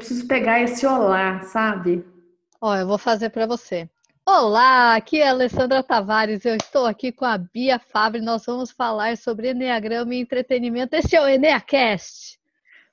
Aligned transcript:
Eu 0.00 0.02
preciso 0.02 0.26
pegar 0.26 0.62
esse 0.62 0.86
olá, 0.86 1.42
sabe? 1.42 2.02
Ó, 2.58 2.74
eu 2.74 2.86
vou 2.86 2.96
fazer 2.96 3.28
para 3.28 3.44
você. 3.44 3.86
Olá, 4.24 4.94
aqui 4.94 5.20
é 5.20 5.28
a 5.28 5.30
Alessandra 5.30 5.82
Tavares. 5.82 6.42
Eu 6.46 6.56
estou 6.56 6.86
aqui 6.86 7.12
com 7.12 7.26
a 7.26 7.36
Bia 7.36 7.78
Fabre. 7.78 8.22
Nós 8.22 8.46
vamos 8.46 8.70
falar 8.70 9.18
sobre 9.18 9.50
Enneagrama 9.50 10.14
e 10.14 10.20
entretenimento. 10.20 10.96
Esse 10.96 11.16
é 11.16 11.20
o 11.20 11.28
Enneacast. 11.28 12.40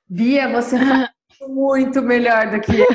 Bia, 0.06 0.50
você 0.50 0.76
faz 0.86 1.10
muito 1.48 2.02
melhor 2.02 2.52
do 2.52 2.60
que 2.60 2.78
eu. 2.78 2.88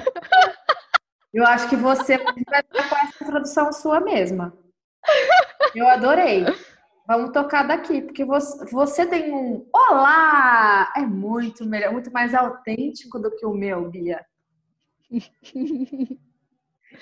Eu 1.32 1.46
acho 1.46 1.70
que 1.70 1.76
você 1.76 2.18
vai 2.18 2.62
com 2.64 2.96
essa 2.96 3.24
introdução 3.24 3.72
sua 3.72 3.98
mesma. 3.98 4.52
Eu 5.74 5.88
adorei. 5.88 6.44
Vamos 7.06 7.32
tocar 7.32 7.64
daqui, 7.64 8.00
porque 8.00 8.24
você, 8.24 8.64
você 8.70 9.06
tem 9.06 9.32
um 9.32 9.68
olá! 9.74 10.92
É 10.96 11.00
muito 11.00 11.66
melhor, 11.66 11.92
muito 11.92 12.12
mais 12.12 12.34
autêntico 12.34 13.18
do 13.18 13.34
que 13.34 13.44
o 13.44 13.52
meu, 13.52 13.90
Bia. 13.90 14.24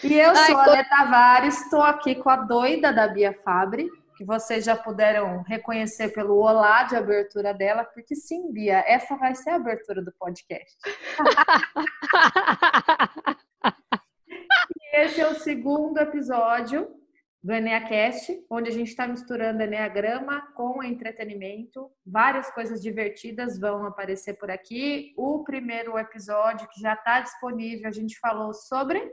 E 0.04 0.14
eu 0.14 0.34
sou 0.34 0.56
a 0.56 0.66
Lê 0.66 0.84
Tavares, 0.84 1.62
estou 1.62 1.82
aqui 1.82 2.14
com 2.14 2.30
a 2.30 2.36
doida 2.36 2.92
da 2.92 3.08
Bia 3.08 3.36
Fabre, 3.44 3.90
que 4.16 4.24
vocês 4.24 4.64
já 4.64 4.76
puderam 4.76 5.42
reconhecer 5.42 6.10
pelo 6.10 6.36
olá 6.36 6.84
de 6.84 6.94
abertura 6.94 7.52
dela, 7.52 7.84
porque 7.84 8.14
sim, 8.14 8.52
Bia, 8.52 8.84
essa 8.86 9.16
vai 9.16 9.34
ser 9.34 9.50
a 9.50 9.56
abertura 9.56 10.00
do 10.00 10.12
podcast. 10.12 10.76
e 14.76 14.96
esse 14.96 15.20
é 15.20 15.28
o 15.28 15.34
segundo 15.34 15.98
episódio 15.98 16.99
do 17.42 17.52
EneaCast, 17.52 18.44
onde 18.50 18.68
a 18.68 18.72
gente 18.72 18.88
está 18.88 19.06
misturando 19.06 19.62
Enneagrama 19.62 20.52
com 20.54 20.82
entretenimento. 20.82 21.90
Várias 22.04 22.50
coisas 22.50 22.82
divertidas 22.82 23.58
vão 23.58 23.86
aparecer 23.86 24.34
por 24.34 24.50
aqui. 24.50 25.14
O 25.16 25.42
primeiro 25.42 25.98
episódio, 25.98 26.68
que 26.68 26.80
já 26.80 26.92
está 26.92 27.20
disponível, 27.20 27.88
a 27.88 27.92
gente 27.92 28.18
falou 28.18 28.52
sobre. 28.52 29.12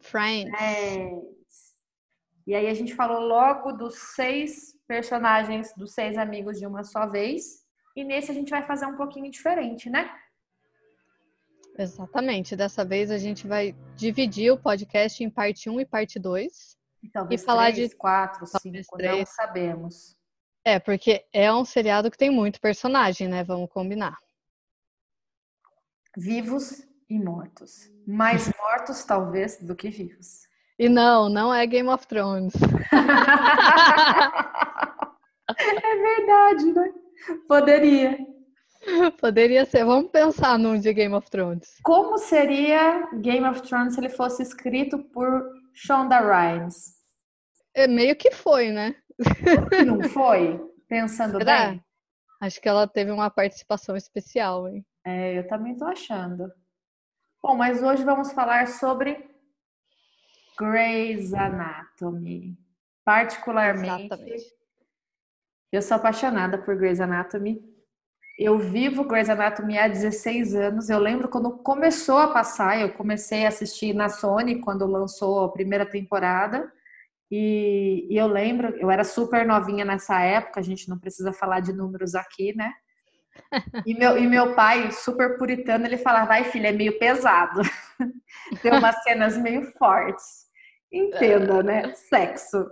Friends. 0.00 0.50
Friends. 0.50 1.30
E 2.46 2.54
aí 2.54 2.68
a 2.68 2.74
gente 2.74 2.94
falou 2.94 3.20
logo 3.20 3.72
dos 3.72 3.94
seis 4.14 4.74
personagens, 4.86 5.72
dos 5.76 5.92
seis 5.92 6.18
amigos 6.18 6.58
de 6.58 6.66
uma 6.66 6.84
só 6.84 7.06
vez. 7.06 7.64
E 7.96 8.04
nesse 8.04 8.30
a 8.30 8.34
gente 8.34 8.50
vai 8.50 8.62
fazer 8.62 8.86
um 8.86 8.96
pouquinho 8.96 9.30
diferente, 9.30 9.88
né? 9.88 10.10
Exatamente. 11.78 12.54
Dessa 12.56 12.84
vez 12.84 13.10
a 13.10 13.16
gente 13.16 13.46
vai 13.46 13.74
dividir 13.96 14.52
o 14.52 14.58
podcast 14.58 15.24
em 15.24 15.30
parte 15.30 15.70
1 15.70 15.80
e 15.80 15.86
parte 15.86 16.18
2. 16.18 16.79
Talvez 17.08 17.40
e 17.40 17.44
falar 17.44 17.72
três, 17.72 17.90
de 17.90 17.96
quatro, 17.96 18.46
cinco, 18.46 18.96
três. 18.96 19.18
não 19.18 19.26
sabemos. 19.26 20.16
É, 20.64 20.78
porque 20.78 21.24
é 21.32 21.52
um 21.52 21.64
seriado 21.64 22.10
que 22.10 22.18
tem 22.18 22.30
muito 22.30 22.60
personagem, 22.60 23.26
né? 23.28 23.42
Vamos 23.42 23.70
combinar. 23.70 24.16
Vivos 26.16 26.86
e 27.08 27.18
mortos. 27.18 27.90
Mais 28.06 28.50
mortos, 28.58 29.04
talvez, 29.04 29.58
do 29.58 29.74
que 29.74 29.88
vivos. 29.88 30.48
E 30.78 30.88
não, 30.88 31.28
não 31.28 31.52
é 31.52 31.66
Game 31.66 31.88
of 31.88 32.06
Thrones. 32.06 32.54
é 35.56 35.96
verdade, 35.96 36.72
né? 36.72 36.92
Poderia. 37.46 38.18
Poderia 39.20 39.64
ser. 39.66 39.84
Vamos 39.84 40.10
pensar 40.10 40.58
num 40.58 40.78
de 40.78 40.92
Game 40.92 41.14
of 41.14 41.30
Thrones. 41.30 41.78
Como 41.82 42.16
seria 42.18 43.08
Game 43.14 43.46
of 43.46 43.60
Thrones 43.62 43.94
se 43.94 44.00
ele 44.00 44.08
fosse 44.08 44.42
escrito 44.42 44.98
por 44.98 45.59
Shonda 45.82 46.18
Rhimes? 46.18 46.94
É 47.74 47.86
meio 47.86 48.14
que 48.14 48.30
foi, 48.30 48.70
né? 48.70 48.94
Não 49.86 50.02
foi? 50.10 50.60
Pensando 50.86 51.38
Será? 51.38 51.70
bem. 51.70 51.84
Acho 52.38 52.60
que 52.60 52.68
ela 52.68 52.86
teve 52.86 53.10
uma 53.10 53.30
participação 53.30 53.96
especial, 53.96 54.68
hein? 54.68 54.84
É, 55.06 55.38
eu 55.38 55.48
também 55.48 55.74
tô 55.74 55.86
achando. 55.86 56.52
Bom, 57.42 57.56
mas 57.56 57.82
hoje 57.82 58.04
vamos 58.04 58.30
falar 58.32 58.68
sobre 58.68 59.26
Grey's 60.58 61.32
Anatomy. 61.32 62.58
Particularmente. 63.02 64.04
Exatamente. 64.04 64.54
Eu 65.72 65.80
sou 65.80 65.96
apaixonada 65.96 66.58
por 66.58 66.76
Grey's 66.76 67.00
Anatomy. 67.00 67.58
Eu 68.40 68.58
vivo 68.58 69.04
Grey's 69.04 69.28
Anatomy 69.28 69.76
há 69.76 69.86
16 69.86 70.54
anos. 70.54 70.88
Eu 70.88 70.98
lembro 70.98 71.28
quando 71.28 71.58
começou 71.58 72.16
a 72.16 72.28
passar, 72.28 72.80
eu 72.80 72.90
comecei 72.94 73.44
a 73.44 73.48
assistir 73.48 73.92
na 73.92 74.08
Sony 74.08 74.62
quando 74.62 74.86
lançou 74.86 75.44
a 75.44 75.52
primeira 75.52 75.84
temporada. 75.84 76.72
E, 77.30 78.06
e, 78.08 78.16
eu 78.16 78.26
lembro, 78.26 78.74
eu 78.78 78.90
era 78.90 79.04
super 79.04 79.46
novinha 79.46 79.84
nessa 79.84 80.22
época, 80.22 80.58
a 80.58 80.62
gente 80.62 80.88
não 80.88 80.98
precisa 80.98 81.34
falar 81.34 81.60
de 81.60 81.74
números 81.74 82.14
aqui, 82.14 82.56
né? 82.56 82.72
E 83.86 83.94
meu, 83.94 84.16
e 84.16 84.26
meu 84.26 84.54
pai, 84.54 84.90
super 84.90 85.36
puritano, 85.36 85.84
ele 85.84 85.98
falava, 85.98 86.26
vai 86.26 86.44
filha, 86.44 86.68
é 86.68 86.72
meio 86.72 86.98
pesado. 86.98 87.60
Tem 88.62 88.72
umas 88.72 89.02
cenas 89.02 89.36
meio 89.36 89.70
fortes. 89.72 90.46
Entenda, 90.90 91.62
né? 91.62 91.92
Sexo. 91.94 92.66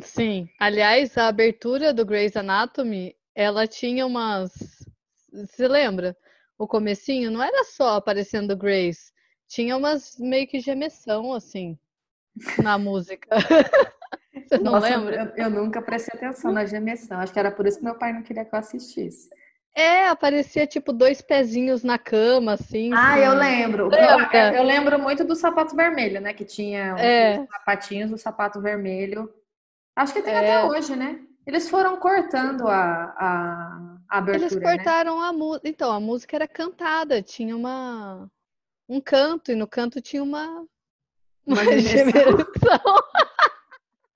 Sim. 0.00 0.48
Aliás, 0.58 1.16
a 1.18 1.28
abertura 1.28 1.92
do 1.92 2.06
Grey's 2.06 2.36
Anatomy, 2.36 3.14
ela 3.34 3.66
tinha 3.66 4.06
umas 4.06 4.73
você 5.34 5.66
lembra? 5.68 6.16
O 6.56 6.66
comecinho 6.66 7.30
não 7.30 7.42
era 7.42 7.64
só 7.64 7.96
aparecendo 7.96 8.56
Grace, 8.56 9.12
tinha 9.48 9.76
umas 9.76 10.16
meio 10.18 10.46
que 10.46 10.60
gemessão 10.60 11.32
assim 11.32 11.78
na 12.62 12.76
música. 12.78 13.28
Você 14.34 14.58
não 14.58 14.72
Nossa, 14.72 14.88
lembra? 14.88 15.32
Eu, 15.36 15.44
eu, 15.44 15.50
nunca 15.50 15.80
prestei 15.80 16.18
atenção 16.18 16.50
na 16.50 16.64
gemessão. 16.64 17.20
Acho 17.20 17.32
que 17.32 17.38
era 17.38 17.52
por 17.52 17.66
isso 17.66 17.78
que 17.78 17.84
meu 17.84 17.94
pai 17.94 18.12
não 18.12 18.22
queria 18.22 18.44
que 18.44 18.52
eu 18.52 18.58
assistisse. 18.58 19.30
É, 19.74 20.08
aparecia 20.08 20.66
tipo 20.66 20.92
dois 20.92 21.20
pezinhos 21.20 21.82
na 21.82 21.98
cama, 21.98 22.52
assim. 22.52 22.90
Ah, 22.94 23.18
eu 23.18 23.34
lembro. 23.34 23.90
Eu, 23.92 24.54
eu, 24.54 24.62
lembro 24.62 24.98
muito 24.98 25.24
do 25.24 25.34
sapato 25.34 25.74
vermelho, 25.74 26.20
né? 26.20 26.32
Que 26.32 26.44
tinha 26.44 26.96
é. 26.98 27.40
os 27.40 27.48
sapatinhos 27.48 28.10
do 28.10 28.18
sapato 28.18 28.60
vermelho. 28.60 29.32
Acho 29.96 30.12
que 30.12 30.22
tem 30.22 30.34
é. 30.34 30.38
até 30.38 30.64
hoje, 30.64 30.94
né? 30.94 31.20
Eles 31.46 31.68
foram 31.68 31.98
cortando 31.98 32.66
a, 32.66 33.04
a, 33.18 33.98
a 34.08 34.18
abertura. 34.18 34.46
Eles 34.46 34.56
né? 34.56 34.76
cortaram 34.76 35.20
né? 35.20 35.26
a 35.28 35.32
música. 35.32 35.68
Então, 35.68 35.92
a 35.92 36.00
música 36.00 36.36
era 36.36 36.48
cantada, 36.48 37.22
tinha 37.22 37.54
uma 37.56 38.30
um 38.88 39.00
canto, 39.00 39.50
e 39.50 39.54
no 39.54 39.66
canto 39.66 40.00
tinha 40.00 40.22
uma, 40.22 40.66
uma, 41.46 41.62
uma 41.62 41.64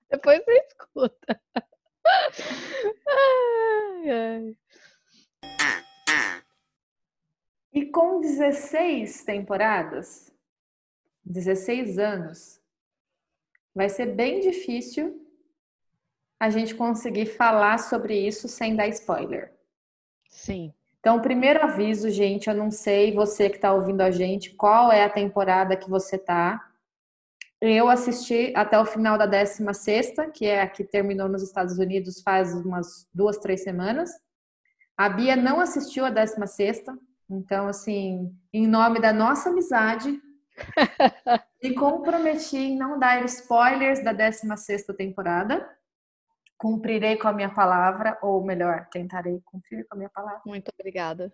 Depois 0.09 0.43
você 0.43 0.65
escuta. 0.67 1.41
Ai, 3.07 4.09
ai. 4.09 4.57
E 7.71 7.85
com 7.85 8.19
16 8.19 9.23
temporadas, 9.23 10.31
16 11.23 11.99
anos, 11.99 12.59
vai 13.73 13.87
ser 13.89 14.07
bem 14.07 14.39
difícil 14.39 15.28
a 16.39 16.49
gente 16.49 16.73
conseguir 16.73 17.25
falar 17.25 17.77
sobre 17.77 18.17
isso 18.17 18.47
sem 18.47 18.75
dar 18.75 18.87
spoiler. 18.87 19.51
Sim. 20.29 20.73
Então, 20.99 21.21
primeiro 21.21 21.61
aviso, 21.63 22.09
gente, 22.09 22.49
eu 22.49 22.55
não 22.55 22.71
sei 22.71 23.13
você 23.13 23.49
que 23.49 23.57
está 23.57 23.73
ouvindo 23.73 24.01
a 24.01 24.11
gente, 24.11 24.51
qual 24.51 24.91
é 24.91 25.03
a 25.03 25.09
temporada 25.09 25.75
que 25.75 25.89
você 25.89 26.17
tá. 26.17 26.65
Eu 27.61 27.89
assisti 27.89 28.53
até 28.55 28.79
o 28.79 28.85
final 28.85 29.17
da 29.17 29.25
16, 29.25 30.13
que 30.33 30.45
é 30.45 30.61
a 30.61 30.67
que 30.67 30.83
terminou 30.83 31.27
nos 31.27 31.43
Estados 31.43 31.77
Unidos 31.77 32.21
faz 32.21 32.53
umas 32.53 33.07
duas, 33.13 33.37
três 33.37 33.63
semanas. 33.63 34.11
A 34.97 35.09
Bia 35.09 35.35
não 35.35 35.59
assistiu 35.59 36.05
a 36.05 36.09
16, 36.09 36.83
então, 37.29 37.67
assim, 37.67 38.33
em 38.51 38.67
nome 38.67 38.99
da 38.99 39.13
nossa 39.13 39.49
amizade, 39.49 40.21
me 41.63 41.73
comprometi 41.73 42.57
em 42.57 42.77
não 42.77 42.97
dar 42.97 43.23
spoilers 43.25 44.03
da 44.03 44.11
16 44.11 44.85
temporada 44.97 45.78
cumprirei 46.59 47.17
com 47.17 47.29
a 47.29 47.33
minha 47.33 47.49
palavra, 47.49 48.19
ou 48.21 48.43
melhor, 48.43 48.87
tentarei 48.91 49.41
cumprir 49.45 49.87
com 49.87 49.95
a 49.95 49.97
minha 49.97 50.09
palavra. 50.09 50.41
Muito 50.45 50.69
obrigada. 50.77 51.33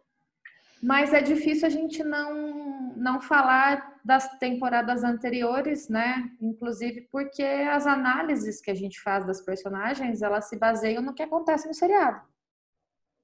Mas 0.83 1.13
é 1.13 1.21
difícil 1.21 1.65
a 1.65 1.69
gente 1.69 2.03
não, 2.03 2.93
não 2.95 3.19
falar 3.19 3.99
das 4.05 4.37
temporadas 4.37 5.03
anteriores, 5.03 5.89
né? 5.89 6.29
Inclusive 6.39 7.07
porque 7.11 7.41
as 7.41 7.87
análises 7.87 8.61
que 8.61 8.69
a 8.69 8.75
gente 8.75 9.01
faz 9.01 9.25
das 9.25 9.41
personagens, 9.41 10.21
elas 10.21 10.47
se 10.47 10.59
baseiam 10.59 11.01
no 11.01 11.13
que 11.13 11.23
acontece 11.23 11.67
no 11.67 11.73
seriado. 11.73 12.21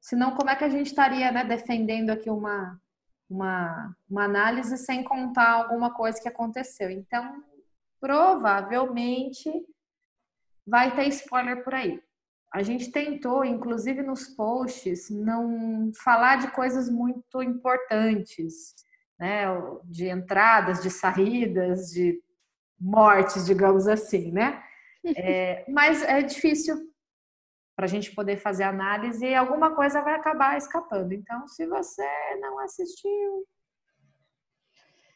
Senão, 0.02 0.36
como 0.36 0.50
é 0.50 0.56
que 0.56 0.64
a 0.64 0.70
gente 0.70 0.88
estaria 0.88 1.32
né, 1.32 1.44
defendendo 1.44 2.10
aqui 2.10 2.32
uma, 2.32 2.82
uma, 3.30 3.96
uma 4.10 4.24
análise 4.24 4.76
sem 4.80 5.04
contar 5.04 5.52
alguma 5.52 5.94
coisa 5.94 6.20
que 6.20 6.28
aconteceu? 6.28 6.90
Então, 6.90 7.44
provavelmente 8.00 9.52
vai 10.66 10.96
ter 10.96 11.08
spoiler 11.08 11.64
por 11.64 11.74
aí. 11.74 12.02
A 12.54 12.62
gente 12.62 12.92
tentou, 12.92 13.46
inclusive 13.46 14.02
nos 14.02 14.28
posts, 14.28 15.10
não 15.10 15.92
falar 16.04 16.38
de 16.38 16.52
coisas 16.52 16.90
muito 16.90 17.42
importantes, 17.42 18.76
né? 19.18 19.46
De 19.86 20.10
entradas, 20.10 20.82
de 20.82 20.90
saídas, 20.90 21.92
de 21.92 22.22
mortes, 22.80 23.46
digamos 23.46 23.88
assim, 23.88 24.32
né? 24.32 24.64
É, 25.18 25.66
mas 25.68 26.04
é 26.04 26.22
difícil 26.22 26.76
para 27.76 27.86
a 27.86 27.88
gente 27.88 28.14
poder 28.14 28.38
fazer 28.38 28.66
análise 28.66 29.26
e 29.26 29.34
alguma 29.34 29.74
coisa 29.76 30.00
vai 30.00 30.14
acabar 30.14 30.56
escapando. 30.56 31.12
Então, 31.12 31.48
se 31.48 31.66
você 31.66 32.08
não 32.40 32.60
assistiu, 32.60 33.48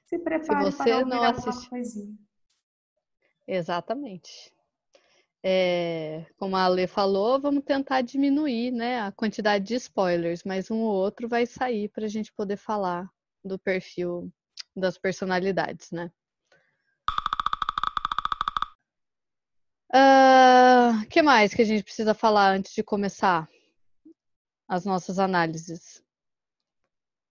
se 0.06 0.18
prepare 0.18 0.72
se 0.72 0.78
você 0.78 1.06
não 1.06 1.22
assistiu. 1.22 2.18
Exatamente. 3.48 4.55
É, 5.48 6.26
como 6.40 6.56
a 6.56 6.64
Ale 6.64 6.88
falou, 6.88 7.40
vamos 7.40 7.64
tentar 7.64 8.02
diminuir 8.02 8.72
né, 8.72 9.02
a 9.02 9.12
quantidade 9.12 9.64
de 9.64 9.76
spoilers, 9.76 10.44
mas 10.44 10.72
um 10.72 10.80
ou 10.80 10.92
outro 10.92 11.30
vai 11.30 11.46
sair 11.46 11.88
para 11.90 12.06
a 12.06 12.08
gente 12.08 12.34
poder 12.34 12.58
falar 12.58 13.08
do 13.44 13.60
perfil 13.60 14.34
das 14.76 14.98
personalidades, 14.98 15.92
né? 15.92 16.10
O 19.94 19.98
uh, 19.98 20.98
ah, 20.98 21.06
que 21.12 21.22
mais 21.22 21.54
que 21.54 21.62
a 21.62 21.66
gente 21.66 21.84
precisa 21.84 22.16
falar 22.16 22.50
antes 22.50 22.74
de 22.74 22.82
começar 22.82 23.48
as 24.68 24.84
nossas 24.84 25.20
análises? 25.20 26.04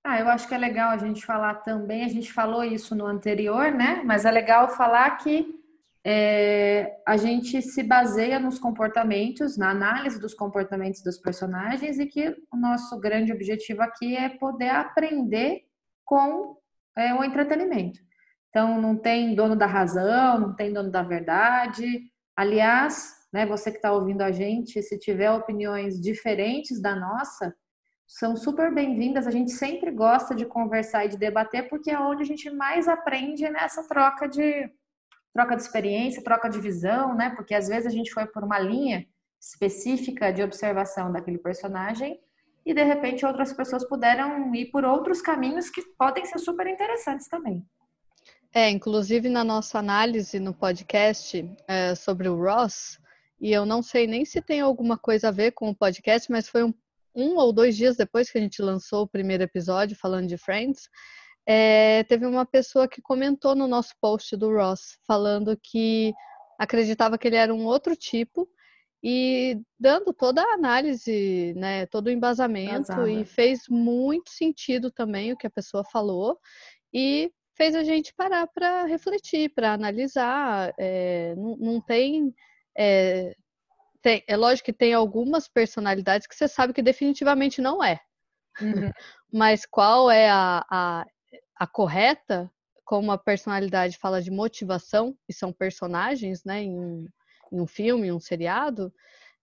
Ah, 0.05 0.21
eu 0.21 0.29
acho 0.29 0.47
que 0.47 0.55
é 0.55 0.59
legal 0.59 0.91
a 0.91 0.99
gente 0.99 1.27
falar 1.27 1.57
também, 1.63 2.05
a 2.05 2.09
gente 2.09 2.33
falou 2.33 2.63
isso 2.63 2.95
no 2.95 3.07
anterior, 3.07 3.73
né? 3.73 4.05
Mas 4.05 4.25
é 4.25 4.31
legal 4.31 4.69
falar 4.69 5.17
que 5.17 5.64
é, 6.07 7.01
a 7.07 7.17
gente 7.17 7.63
se 7.63 7.83
baseia 7.83 8.39
nos 8.39 8.59
comportamentos, 8.59 9.57
na 9.57 9.71
análise 9.71 10.21
dos 10.21 10.35
comportamentos 10.35 11.03
dos 11.03 11.17
personagens 11.17 11.99
e 11.99 12.07
que 12.07 12.37
o 12.53 12.57
nosso 12.57 13.01
grande 13.01 13.33
objetivo 13.33 13.81
aqui 13.81 14.15
é 14.15 14.29
poder 14.29 14.69
aprender 14.69 15.63
com 16.05 16.59
é, 16.97 17.15
o 17.15 17.25
entretenimento. 17.25 18.01
Então, 18.51 18.81
não 18.81 18.97
tem 18.97 19.35
dono 19.35 19.57
da 19.57 19.67
razão, 19.67 20.39
não 20.39 20.55
tem 20.55 20.73
dono 20.73 20.91
da 20.91 21.03
verdade. 21.03 22.03
Aliás, 22.37 23.15
né, 23.33 23.47
você 23.47 23.71
que 23.71 23.79
está 23.79 23.91
ouvindo 23.91 24.21
a 24.21 24.31
gente, 24.31 24.83
se 24.83 24.99
tiver 24.99 25.31
opiniões 25.31 25.99
diferentes 25.99 26.81
da 26.81 26.95
nossa, 26.95 27.55
são 28.07 28.37
super 28.37 28.73
bem-vindas. 28.73 29.27
A 29.27 29.31
gente 29.31 29.53
sempre 29.53 29.91
gosta 29.91 30.35
de 30.35 30.45
conversar 30.45 31.07
e 31.07 31.09
de 31.09 31.17
debater, 31.17 31.69
porque 31.69 31.91
é 31.91 31.99
onde 31.99 32.23
a 32.23 32.27
gente 32.27 32.51
mais 32.51 32.87
aprende 32.87 33.49
nessa 33.49 33.89
troca 33.89 34.29
de 34.29 34.71
troca 35.35 35.57
de 35.57 35.63
experiência, 35.63 36.23
troca 36.23 36.49
de 36.49 36.61
visão, 36.61 37.15
né? 37.15 37.31
Porque 37.31 37.55
às 37.55 37.67
vezes 37.67 37.87
a 37.87 37.91
gente 37.91 38.13
foi 38.13 38.25
por 38.25 38.45
uma 38.45 38.59
linha 38.59 39.05
específica 39.41 40.33
de 40.33 40.43
observação 40.43 41.13
daquele 41.13 41.39
personagem 41.39 42.19
e 42.65 42.73
de 42.73 42.83
repente 42.83 43.27
outras 43.27 43.53
pessoas 43.53 43.87
puderam 43.87 44.55
ir 44.55 44.67
por 44.67 44.85
outros 44.85 45.21
caminhos 45.21 45.69
que 45.69 45.83
podem 45.99 46.25
ser 46.25 46.39
super 46.39 46.67
interessantes 46.67 47.29
também. 47.29 47.63
É, 48.55 48.71
inclusive 48.71 49.29
na 49.29 49.43
nossa 49.43 49.81
análise 49.81 50.39
no 50.39 50.55
podcast 50.55 51.45
é, 51.67 51.95
sobre 51.97 52.29
o 52.29 52.41
Ross, 52.41 53.01
e 53.41 53.53
eu 53.53 53.67
não 53.67 53.83
sei 53.83 54.07
nem 54.07 54.25
se 54.25 54.41
tem 54.41 54.61
alguma 54.61 54.97
coisa 54.97 55.29
a 55.29 55.33
ver 55.33 55.51
com 55.51 55.69
o 55.69 55.75
podcast, 55.75 56.31
mas 56.31 56.49
foi 56.49 56.63
um, 56.63 56.73
um 57.15 57.37
ou 57.37 57.53
dois 57.53 57.77
dias 57.77 57.97
depois 57.97 58.31
que 58.31 58.39
a 58.39 58.41
gente 58.41 58.63
lançou 58.63 59.03
o 59.03 59.09
primeiro 59.09 59.43
episódio 59.43 59.97
falando 59.97 60.29
de 60.29 60.39
Friends, 60.39 60.89
é, 61.47 62.05
teve 62.05 62.27
uma 62.27 62.47
pessoa 62.47 62.89
que 62.89 63.03
comentou 63.03 63.55
no 63.55 63.69
nosso 63.69 63.95
post 64.01 64.37
do 64.37 64.51
Ross, 64.51 64.99
falando 65.07 65.59
que 65.63 66.13
acreditava 66.59 67.19
que 67.19 67.29
ele 67.29 67.37
era 67.37 67.55
um 67.55 67.67
outro 67.67 67.95
tipo 67.95 68.49
e 69.03 69.61
dando 69.79 70.15
toda 70.15 70.41
a 70.43 70.55
análise, 70.55 71.53
né, 71.57 71.85
todo 71.87 72.07
o 72.07 72.11
embasamento 72.11 73.07
e 73.07 73.25
fez 73.27 73.69
muito 73.69 74.31
sentido 74.31 74.91
também 74.91 75.33
o 75.33 75.37
que 75.37 75.47
a 75.47 75.51
pessoa 75.51 75.85
falou 75.85 76.39
e 76.93 77.31
fez 77.55 77.75
a 77.75 77.85
gente 77.85 78.15
parar 78.15 78.47
para 78.47 78.87
refletir, 78.87 79.51
para 79.51 79.75
analisar. 79.75 80.73
É, 80.79 81.35
não, 81.37 81.57
não, 81.57 81.81
tem, 81.83 82.35
é, 82.77 83.35
tem, 84.01 84.25
é 84.27 84.37
lógico 84.37 84.67
que 84.67 84.73
tem 84.73 84.95
algumas 84.95 85.49
personalidades 85.49 86.27
que 86.27 86.35
você 86.35 86.49
sabe 86.49 86.73
que 86.73 86.83
definitivamente 86.83 87.61
não 87.61 87.85
é. 87.85 88.01
Uhum. 88.61 88.91
Mas 89.31 89.67
qual 89.67 90.11
é 90.11 90.31
a, 90.31 90.65
a 90.71 91.07
a 91.57 91.67
correta, 91.67 92.51
como 92.85 93.13
a 93.13 93.19
personalidade 93.19 93.97
fala 93.99 94.21
de 94.21 94.31
motivação, 94.31 95.17
e 95.29 95.33
são 95.33 95.53
personagens, 95.53 96.45
né, 96.45 96.63
em, 96.63 97.07
em 97.53 97.61
um 97.61 97.67
filme, 97.67 98.09
em 98.09 98.13
um 98.13 98.21
seriado, 98.21 98.93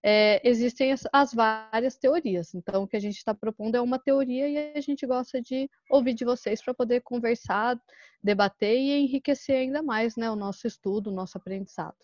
é, 0.03 0.41
existem 0.47 0.91
as, 0.91 1.03
as, 1.13 1.33
várias 1.33 1.95
teorias. 1.95 2.55
Então, 2.55 2.83
o 2.83 2.87
que 2.87 2.97
a 2.97 2.99
gente 2.99 3.17
está 3.17 3.33
propondo 3.33 3.75
é 3.75 3.81
uma 3.81 3.99
teoria 3.99 4.47
e 4.47 4.77
a 4.77 4.81
gente 4.81 5.05
gosta 5.05 5.41
de 5.41 5.69
ouvir 5.89 6.13
de 6.13 6.25
vocês 6.25 6.61
para 6.63 6.73
poder 6.73 7.01
conversar, 7.01 7.79
debater 8.23 8.77
e 8.77 9.03
enriquecer 9.03 9.57
ainda 9.57 9.83
mais 9.83 10.15
né, 10.15 10.29
o 10.29 10.35
nosso 10.35 10.65
estudo, 10.65 11.11
o 11.11 11.13
nosso 11.13 11.37
aprendizado. 11.37 11.95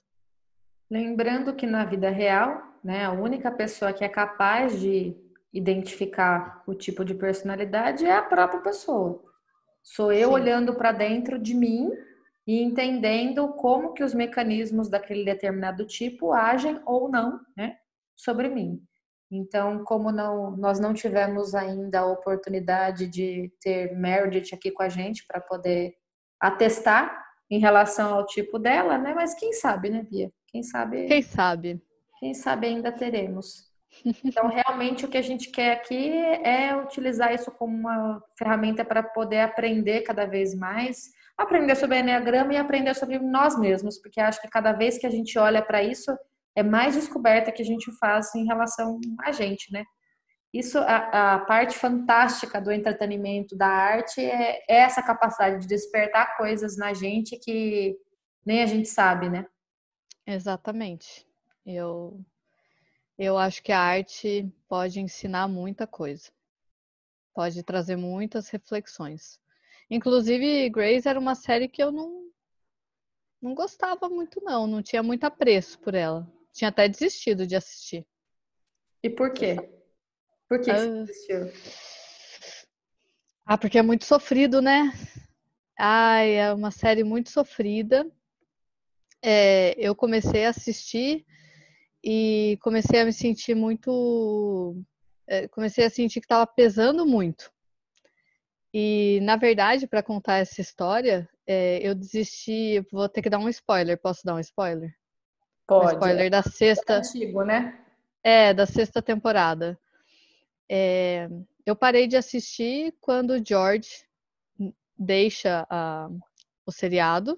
Lembrando 0.89 1.53
que 1.55 1.65
na 1.65 1.83
vida 1.83 2.09
real, 2.09 2.61
né, 2.83 3.03
a 3.03 3.11
única 3.11 3.51
pessoa 3.51 3.91
que 3.91 4.03
é 4.03 4.09
capaz 4.09 4.79
de 4.79 5.15
identificar 5.51 6.63
o 6.67 6.73
tipo 6.73 7.03
de 7.03 7.15
personalidade 7.15 8.05
é 8.05 8.15
a 8.15 8.21
própria 8.21 8.61
pessoa. 8.61 9.26
Sou 9.87 10.11
eu 10.11 10.27
Sim. 10.27 10.33
olhando 10.33 10.75
para 10.75 10.91
dentro 10.91 11.39
de 11.39 11.53
mim 11.53 11.89
e 12.45 12.61
entendendo 12.61 13.53
como 13.53 13.93
que 13.93 14.03
os 14.03 14.13
mecanismos 14.13 14.89
daquele 14.89 15.23
determinado 15.23 15.85
tipo 15.85 16.33
agem 16.33 16.79
ou 16.85 17.09
não, 17.09 17.39
né, 17.55 17.77
sobre 18.15 18.49
mim. 18.49 18.81
Então, 19.31 19.83
como 19.85 20.11
não, 20.11 20.55
nós 20.57 20.77
não 20.77 20.93
tivemos 20.93 21.55
ainda 21.55 22.01
a 22.01 22.05
oportunidade 22.05 23.07
de 23.07 23.51
ter 23.61 23.95
Meredith 23.95 24.53
aqui 24.53 24.71
com 24.71 24.83
a 24.83 24.89
gente 24.89 25.25
para 25.25 25.39
poder 25.39 25.95
atestar 26.39 27.25
em 27.49 27.59
relação 27.59 28.13
ao 28.13 28.25
tipo 28.25 28.59
dela, 28.59 28.97
né? 28.97 29.13
Mas 29.13 29.33
quem 29.33 29.53
sabe, 29.53 29.89
né, 29.89 30.03
Bia? 30.03 30.31
Quem 30.47 30.63
sabe? 30.63 31.07
Quem 31.07 31.21
sabe? 31.21 31.81
Quem 32.19 32.33
sabe 32.33 32.67
ainda 32.67 32.91
teremos. 32.91 33.71
Então, 34.23 34.47
realmente, 34.47 35.05
o 35.05 35.07
que 35.07 35.17
a 35.17 35.21
gente 35.21 35.49
quer 35.49 35.73
aqui 35.73 36.09
é 36.43 36.75
utilizar 36.75 37.33
isso 37.33 37.51
como 37.51 37.75
uma 37.75 38.21
ferramenta 38.37 38.83
para 38.83 39.01
poder 39.01 39.41
aprender 39.41 40.01
cada 40.01 40.25
vez 40.25 40.55
mais, 40.55 41.11
aprender 41.37 41.75
sobre 41.75 41.99
Enneagrama 41.99 42.53
e 42.53 42.57
aprender 42.57 42.93
sobre 42.95 43.19
nós 43.19 43.57
mesmos, 43.59 43.99
porque 43.99 44.19
acho 44.19 44.41
que 44.41 44.47
cada 44.47 44.71
vez 44.71 44.97
que 44.97 45.05
a 45.05 45.09
gente 45.09 45.37
olha 45.37 45.61
para 45.61 45.83
isso, 45.83 46.15
é 46.55 46.63
mais 46.63 46.95
descoberta 46.95 47.51
que 47.51 47.61
a 47.61 47.65
gente 47.65 47.91
faz 47.99 48.33
em 48.33 48.45
relação 48.45 48.99
a 49.21 49.31
gente, 49.31 49.71
né? 49.71 49.83
Isso, 50.53 50.79
a, 50.79 51.35
a 51.35 51.39
parte 51.39 51.77
fantástica 51.77 52.59
do 52.59 52.71
entretenimento, 52.71 53.55
da 53.55 53.67
arte, 53.67 54.21
é, 54.21 54.63
é 54.67 54.77
essa 54.77 55.03
capacidade 55.03 55.59
de 55.61 55.67
despertar 55.67 56.35
coisas 56.37 56.77
na 56.77 56.93
gente 56.93 57.37
que 57.37 57.95
nem 58.45 58.63
a 58.63 58.65
gente 58.65 58.87
sabe, 58.87 59.29
né? 59.29 59.45
Exatamente. 60.25 61.27
Eu 61.65 62.19
eu 63.17 63.37
acho 63.37 63.63
que 63.63 63.71
a 63.71 63.79
arte 63.79 64.51
pode 64.67 64.99
ensinar 64.99 65.47
muita 65.47 65.87
coisa. 65.87 66.31
Pode 67.33 67.63
trazer 67.63 67.95
muitas 67.95 68.49
reflexões. 68.49 69.39
Inclusive, 69.89 70.69
Grace 70.69 71.07
era 71.07 71.19
uma 71.19 71.33
série 71.33 71.67
que 71.67 71.81
eu 71.81 71.91
não, 71.91 72.29
não 73.41 73.55
gostava 73.55 74.07
muito, 74.09 74.41
não. 74.43 74.67
Não 74.67 74.81
tinha 74.81 75.01
muito 75.01 75.23
apreço 75.23 75.79
por 75.79 75.95
ela. 75.95 76.31
Tinha 76.53 76.69
até 76.69 76.87
desistido 76.87 77.47
de 77.47 77.55
assistir. 77.55 78.05
E 79.01 79.09
por 79.09 79.31
quê? 79.31 79.55
Por 80.47 80.61
que 80.61 80.71
ah, 80.71 80.77
você 80.77 80.89
desistiu? 80.91 81.51
Ah, 83.45 83.57
porque 83.57 83.77
é 83.77 83.81
muito 83.81 84.05
sofrido, 84.05 84.61
né? 84.61 84.91
Ai, 85.77 86.35
é 86.35 86.53
uma 86.53 86.71
série 86.71 87.03
muito 87.03 87.29
sofrida. 87.29 88.09
É, 89.21 89.73
eu 89.77 89.95
comecei 89.95 90.45
a 90.45 90.49
assistir 90.49 91.25
e 92.09 92.57
comecei 92.61 93.01
a 93.01 93.05
me 93.05 93.11
sentir 93.11 93.53
muito. 93.53 94.81
Eh, 95.27 95.49
comecei 95.49 95.83
a 95.83 95.89
sentir 95.89 96.21
que 96.21 96.25
estava 96.25 96.47
pesando 96.47 97.05
muito. 97.05 97.51
E, 98.73 99.19
na 99.23 99.35
verdade, 99.35 99.85
para 99.87 100.01
contar 100.01 100.37
essa 100.37 100.61
história, 100.61 101.27
é, 101.45 101.85
eu 101.85 101.93
desisti. 101.93 102.79
Vou 102.93 103.09
ter 103.09 103.21
que 103.21 103.29
dar 103.29 103.39
um 103.39 103.49
spoiler. 103.49 103.99
Posso 103.99 104.21
dar 104.23 104.35
um 104.35 104.39
spoiler? 104.39 104.95
Pode. 105.67 105.87
Um 105.87 105.89
spoiler 105.95 106.31
da 106.31 106.41
sexta. 106.41 106.93
É 106.93 106.97
antigo, 106.99 107.43
né? 107.43 107.77
É, 108.23 108.53
da 108.53 108.65
sexta 108.65 109.01
temporada. 109.01 109.77
É, 110.69 111.27
eu 111.65 111.75
parei 111.75 112.07
de 112.07 112.15
assistir 112.15 112.95
quando 113.01 113.31
o 113.31 113.45
George 113.45 113.89
deixa 114.97 115.67
a, 115.69 116.09
o 116.65 116.71
seriado. 116.71 117.37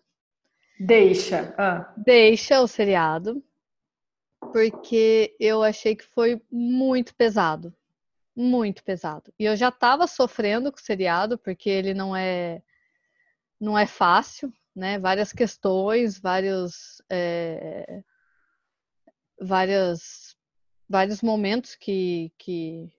Deixa. 0.79 1.55
Ah. 1.57 1.91
Deixa 1.97 2.61
o 2.61 2.67
seriado 2.67 3.43
porque 4.51 5.35
eu 5.39 5.63
achei 5.63 5.95
que 5.95 6.05
foi 6.05 6.41
muito 6.51 7.15
pesado. 7.15 7.73
Muito 8.35 8.83
pesado. 8.83 9.33
E 9.37 9.45
eu 9.45 9.55
já 9.55 9.69
estava 9.69 10.07
sofrendo 10.07 10.71
com 10.71 10.77
o 10.77 10.81
seriado, 10.81 11.37
porque 11.37 11.69
ele 11.69 11.93
não 11.93 12.15
é 12.15 12.61
não 13.59 13.77
é 13.77 13.85
fácil, 13.85 14.53
né? 14.75 14.97
Várias 14.99 15.33
questões, 15.33 16.17
vários 16.17 17.01
é, 17.09 18.01
várias, 19.39 20.35
vários 20.87 21.21
momentos 21.21 21.75
que, 21.75 22.31
que, 22.37 22.89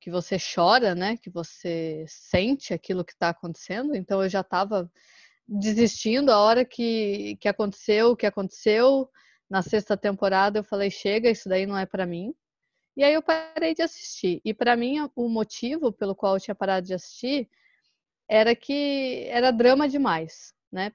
que 0.00 0.10
você 0.10 0.36
chora, 0.38 0.94
né? 0.94 1.16
Que 1.16 1.30
você 1.30 2.04
sente 2.08 2.74
aquilo 2.74 3.04
que 3.04 3.12
está 3.12 3.30
acontecendo. 3.30 3.94
Então 3.94 4.22
eu 4.22 4.28
já 4.28 4.40
estava 4.40 4.90
desistindo 5.48 6.30
a 6.30 6.38
hora 6.38 6.64
que, 6.64 7.36
que 7.40 7.48
aconteceu 7.48 8.10
o 8.10 8.16
que 8.16 8.26
aconteceu 8.26 9.08
na 9.48 9.62
sexta 9.62 9.96
temporada 9.96 10.58
eu 10.58 10.64
falei 10.64 10.90
chega, 10.90 11.30
isso 11.30 11.48
daí 11.48 11.66
não 11.66 11.76
é 11.76 11.86
para 11.86 12.06
mim. 12.06 12.34
E 12.96 13.04
aí 13.04 13.14
eu 13.14 13.22
parei 13.22 13.74
de 13.74 13.82
assistir. 13.82 14.40
E 14.44 14.54
para 14.54 14.76
mim 14.76 14.96
o 15.14 15.28
motivo 15.28 15.92
pelo 15.92 16.14
qual 16.14 16.36
eu 16.36 16.40
tinha 16.40 16.54
parado 16.54 16.86
de 16.86 16.94
assistir 16.94 17.48
era 18.28 18.54
que 18.56 19.26
era 19.28 19.50
drama 19.50 19.88
demais, 19.88 20.54
né? 20.70 20.92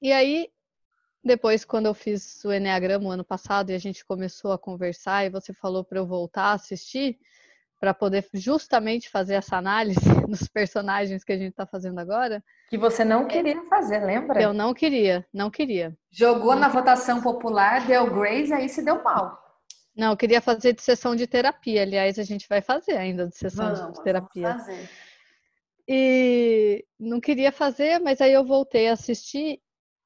E 0.00 0.12
aí, 0.12 0.50
depois, 1.24 1.64
quando 1.64 1.86
eu 1.86 1.94
fiz 1.94 2.44
o 2.44 2.52
Enneagrama 2.52 3.12
ano 3.12 3.24
passado 3.24 3.70
e 3.70 3.74
a 3.74 3.78
gente 3.78 4.04
começou 4.04 4.52
a 4.52 4.58
conversar 4.58 5.24
e 5.24 5.30
você 5.30 5.52
falou 5.52 5.84
para 5.84 5.98
eu 5.98 6.06
voltar 6.06 6.44
a 6.44 6.52
assistir, 6.52 7.18
para 7.78 7.92
poder 7.92 8.26
justamente 8.32 9.10
fazer 9.10 9.34
essa 9.34 9.56
análise 9.56 10.00
dos 10.28 10.48
personagens 10.48 11.22
que 11.22 11.32
a 11.32 11.36
gente 11.36 11.50
está 11.50 11.66
fazendo 11.66 11.98
agora. 11.98 12.42
Que 12.68 12.78
você 12.78 13.04
não 13.04 13.26
queria 13.26 13.62
fazer, 13.68 14.04
lembra? 14.04 14.40
Eu 14.40 14.52
não 14.52 14.72
queria, 14.72 15.26
não 15.32 15.50
queria. 15.50 15.96
Jogou 16.10 16.54
não 16.54 16.60
na 16.60 16.68
votação 16.68 17.20
popular, 17.20 17.86
deu 17.86 18.12
Grace, 18.12 18.52
aí 18.52 18.68
se 18.68 18.82
deu 18.82 19.02
mal. 19.02 19.38
Não, 19.94 20.10
eu 20.10 20.16
queria 20.16 20.40
fazer 20.40 20.74
de 20.74 20.82
sessão 20.82 21.16
de 21.16 21.26
terapia. 21.26 21.82
Aliás, 21.82 22.18
a 22.18 22.22
gente 22.22 22.46
vai 22.48 22.60
fazer 22.60 22.96
ainda 22.96 23.26
de 23.26 23.36
sessão 23.36 23.74
vamos, 23.74 23.98
de 23.98 24.04
terapia. 24.04 24.48
Vamos 24.48 24.66
fazer. 24.66 24.90
E 25.88 26.84
não 26.98 27.20
queria 27.20 27.52
fazer, 27.52 28.00
mas 28.00 28.20
aí 28.20 28.32
eu 28.32 28.44
voltei 28.44 28.88
a 28.88 28.92
assistir 28.92 29.60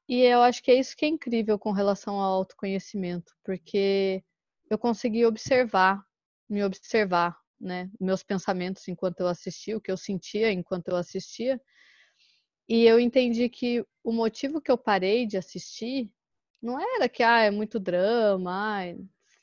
e 0.09 0.23
eu 0.23 0.43
acho 0.43 0.63
que 0.63 0.71
é 0.71 0.75
isso 0.75 0.97
que 0.97 1.05
é 1.05 1.09
incrível 1.09 1.59
com 1.59 1.71
relação 1.71 2.17
ao 2.17 2.35
autoconhecimento, 2.35 3.33
porque 3.45 4.23
eu 4.69 4.77
consegui 4.77 5.25
observar, 5.25 6.05
me 6.49 6.63
observar, 6.65 7.40
né, 7.61 7.91
meus 8.01 8.23
pensamentos 8.23 8.87
enquanto 8.89 9.21
eu 9.21 9.29
assistia, 9.29 9.77
o 9.77 9.81
que 9.81 9.91
eu 9.91 9.97
sentia 9.97 10.53
enquanto 10.53 10.89
eu 10.89 10.97
assistia. 10.97 11.61
E 12.69 12.85
eu 12.85 13.01
entendi 13.01 13.49
que 13.49 13.85
o 14.05 14.13
motivo 14.13 14.61
que 14.61 14.71
eu 14.71 14.79
parei 14.79 15.27
de 15.27 15.37
assistir 15.37 16.11
não 16.63 16.81
era 16.81 17.09
que 17.09 17.23
ah, 17.23 17.41
é 17.41 17.51
muito 17.51 17.81
drama, 17.81 18.79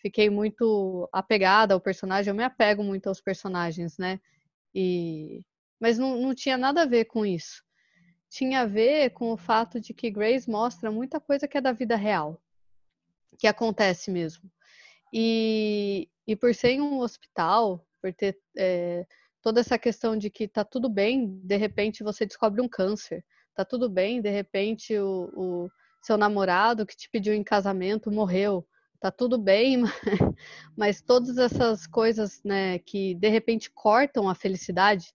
fiquei 0.01 0.29
muito 0.29 1.09
apegada 1.11 1.73
ao 1.73 1.81
personagem, 1.81 2.31
eu 2.31 2.35
me 2.35 2.43
apego 2.43 2.83
muito 2.83 3.07
aos 3.07 3.21
personagens, 3.21 3.97
né? 3.97 4.19
E 4.73 5.43
mas 5.79 5.97
não, 5.97 6.19
não 6.19 6.33
tinha 6.33 6.57
nada 6.57 6.83
a 6.83 6.85
ver 6.85 7.05
com 7.05 7.25
isso 7.25 7.63
tinha 8.29 8.61
a 8.61 8.65
ver 8.65 9.11
com 9.11 9.31
o 9.31 9.37
fato 9.37 9.79
de 9.79 9.93
que 9.93 10.11
Grace 10.11 10.49
mostra 10.49 10.91
muita 10.91 11.19
coisa 11.19 11.47
que 11.47 11.57
é 11.57 11.61
da 11.61 11.71
vida 11.71 11.95
real, 11.95 12.41
que 13.37 13.47
acontece 13.47 14.11
mesmo. 14.11 14.49
E, 15.13 16.09
e 16.25 16.35
por 16.35 16.53
ser 16.53 16.71
em 16.71 16.81
um 16.81 16.99
hospital, 16.99 17.86
por 18.07 18.13
ter 18.13 18.37
é, 18.57 19.05
toda 19.41 19.59
essa 19.59 19.77
questão 19.77 20.17
de 20.17 20.29
que 20.29 20.47
tá 20.47 20.63
tudo 20.63 20.89
bem, 20.89 21.39
de 21.43 21.57
repente 21.57 22.03
você 22.03 22.25
descobre 22.25 22.61
um 22.61 22.69
câncer, 22.69 23.23
tá 23.53 23.65
tudo 23.65 23.89
bem, 23.89 24.21
de 24.21 24.29
repente 24.29 24.97
o, 24.97 25.29
o 25.35 25.69
seu 26.01 26.17
namorado 26.17 26.85
que 26.85 26.95
te 26.95 27.09
pediu 27.09 27.33
em 27.33 27.43
casamento 27.43 28.09
morreu, 28.09 28.65
tá 29.01 29.11
tudo 29.11 29.37
bem, 29.37 29.77
mas, 29.77 29.91
mas 30.77 31.01
todas 31.01 31.37
essas 31.37 31.85
coisas, 31.85 32.41
né, 32.43 32.79
que 32.79 33.13
de 33.15 33.27
repente 33.27 33.69
cortam 33.71 34.29
a 34.29 34.35
felicidade, 34.35 35.13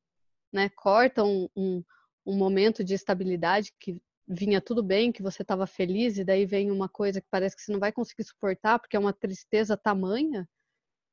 né, 0.52 0.68
cortam 0.68 1.48
um, 1.56 1.82
um 2.26 2.36
momento 2.36 2.84
de 2.84 2.92
estabilidade 2.92 3.72
que 3.80 3.96
vinha 4.28 4.60
tudo 4.60 4.82
bem, 4.82 5.10
que 5.10 5.22
você 5.22 5.40
estava 5.40 5.66
feliz, 5.66 6.18
e 6.18 6.24
daí 6.24 6.44
vem 6.44 6.70
uma 6.70 6.88
coisa 6.88 7.22
que 7.22 7.26
parece 7.30 7.56
que 7.56 7.62
você 7.62 7.72
não 7.72 7.80
vai 7.80 7.90
conseguir 7.90 8.24
suportar, 8.24 8.78
porque 8.78 8.96
é 8.96 9.00
uma 9.00 9.14
tristeza 9.14 9.78
tamanha, 9.78 10.46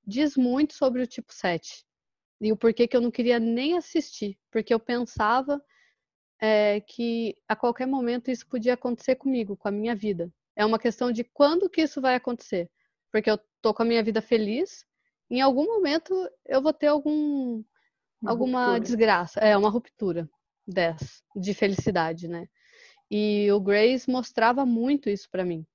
diz 0.05 0.35
muito 0.35 0.73
sobre 0.73 1.01
o 1.01 1.07
tipo 1.07 1.33
7. 1.33 1.85
E 2.41 2.51
o 2.51 2.57
porquê 2.57 2.87
que 2.87 2.95
eu 2.95 3.01
não 3.01 3.11
queria 3.11 3.39
nem 3.39 3.77
assistir, 3.77 4.37
porque 4.51 4.73
eu 4.73 4.79
pensava 4.79 5.61
é, 6.41 6.79
que 6.81 7.35
a 7.47 7.55
qualquer 7.55 7.85
momento 7.85 8.31
isso 8.31 8.47
podia 8.47 8.73
acontecer 8.73 9.15
comigo, 9.15 9.57
com 9.57 9.67
a 9.67 9.71
minha 9.71 9.95
vida. 9.95 10.31
É 10.55 10.65
uma 10.65 10.79
questão 10.79 11.11
de 11.11 11.23
quando 11.23 11.69
que 11.69 11.81
isso 11.81 12.01
vai 12.01 12.15
acontecer. 12.15 12.69
Porque 13.11 13.29
eu 13.29 13.39
tô 13.61 13.73
com 13.73 13.83
a 13.83 13.85
minha 13.85 14.03
vida 14.03 14.21
feliz, 14.21 14.85
em 15.29 15.41
algum 15.41 15.65
momento 15.65 16.13
eu 16.45 16.61
vou 16.61 16.73
ter 16.73 16.87
algum, 16.87 17.63
uma 18.21 18.31
alguma 18.31 18.59
ruptura. 18.61 18.79
desgraça, 18.79 19.39
é 19.39 19.55
uma 19.57 19.69
ruptura 19.69 20.29
dessa, 20.65 21.21
de 21.35 21.53
felicidade, 21.53 22.27
né? 22.27 22.47
E 23.11 23.51
o 23.51 23.59
Grace 23.59 24.09
mostrava 24.09 24.65
muito 24.65 25.09
isso 25.09 25.29
para 25.31 25.43
mim, 25.43 25.65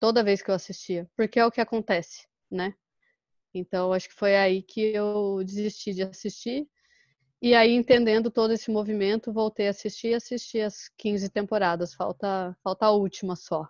toda 0.00 0.24
vez 0.24 0.42
que 0.42 0.50
eu 0.50 0.54
assistia, 0.54 1.08
porque 1.16 1.38
é 1.38 1.46
o 1.46 1.50
que 1.50 1.60
acontece, 1.60 2.26
né? 2.50 2.74
Então, 3.54 3.92
acho 3.92 4.08
que 4.08 4.14
foi 4.14 4.36
aí 4.36 4.62
que 4.62 4.80
eu 4.80 5.42
desisti 5.44 5.92
de 5.92 6.02
assistir. 6.02 6.68
E 7.42 7.54
aí, 7.54 7.72
entendendo 7.74 8.30
todo 8.30 8.52
esse 8.52 8.70
movimento, 8.70 9.32
voltei 9.32 9.66
a 9.66 9.70
assistir 9.70 10.08
e 10.08 10.14
assisti 10.14 10.60
as 10.60 10.88
15 10.98 11.30
temporadas. 11.30 11.94
Falta, 11.94 12.56
falta 12.62 12.86
a 12.86 12.92
última 12.92 13.36
só. 13.36 13.68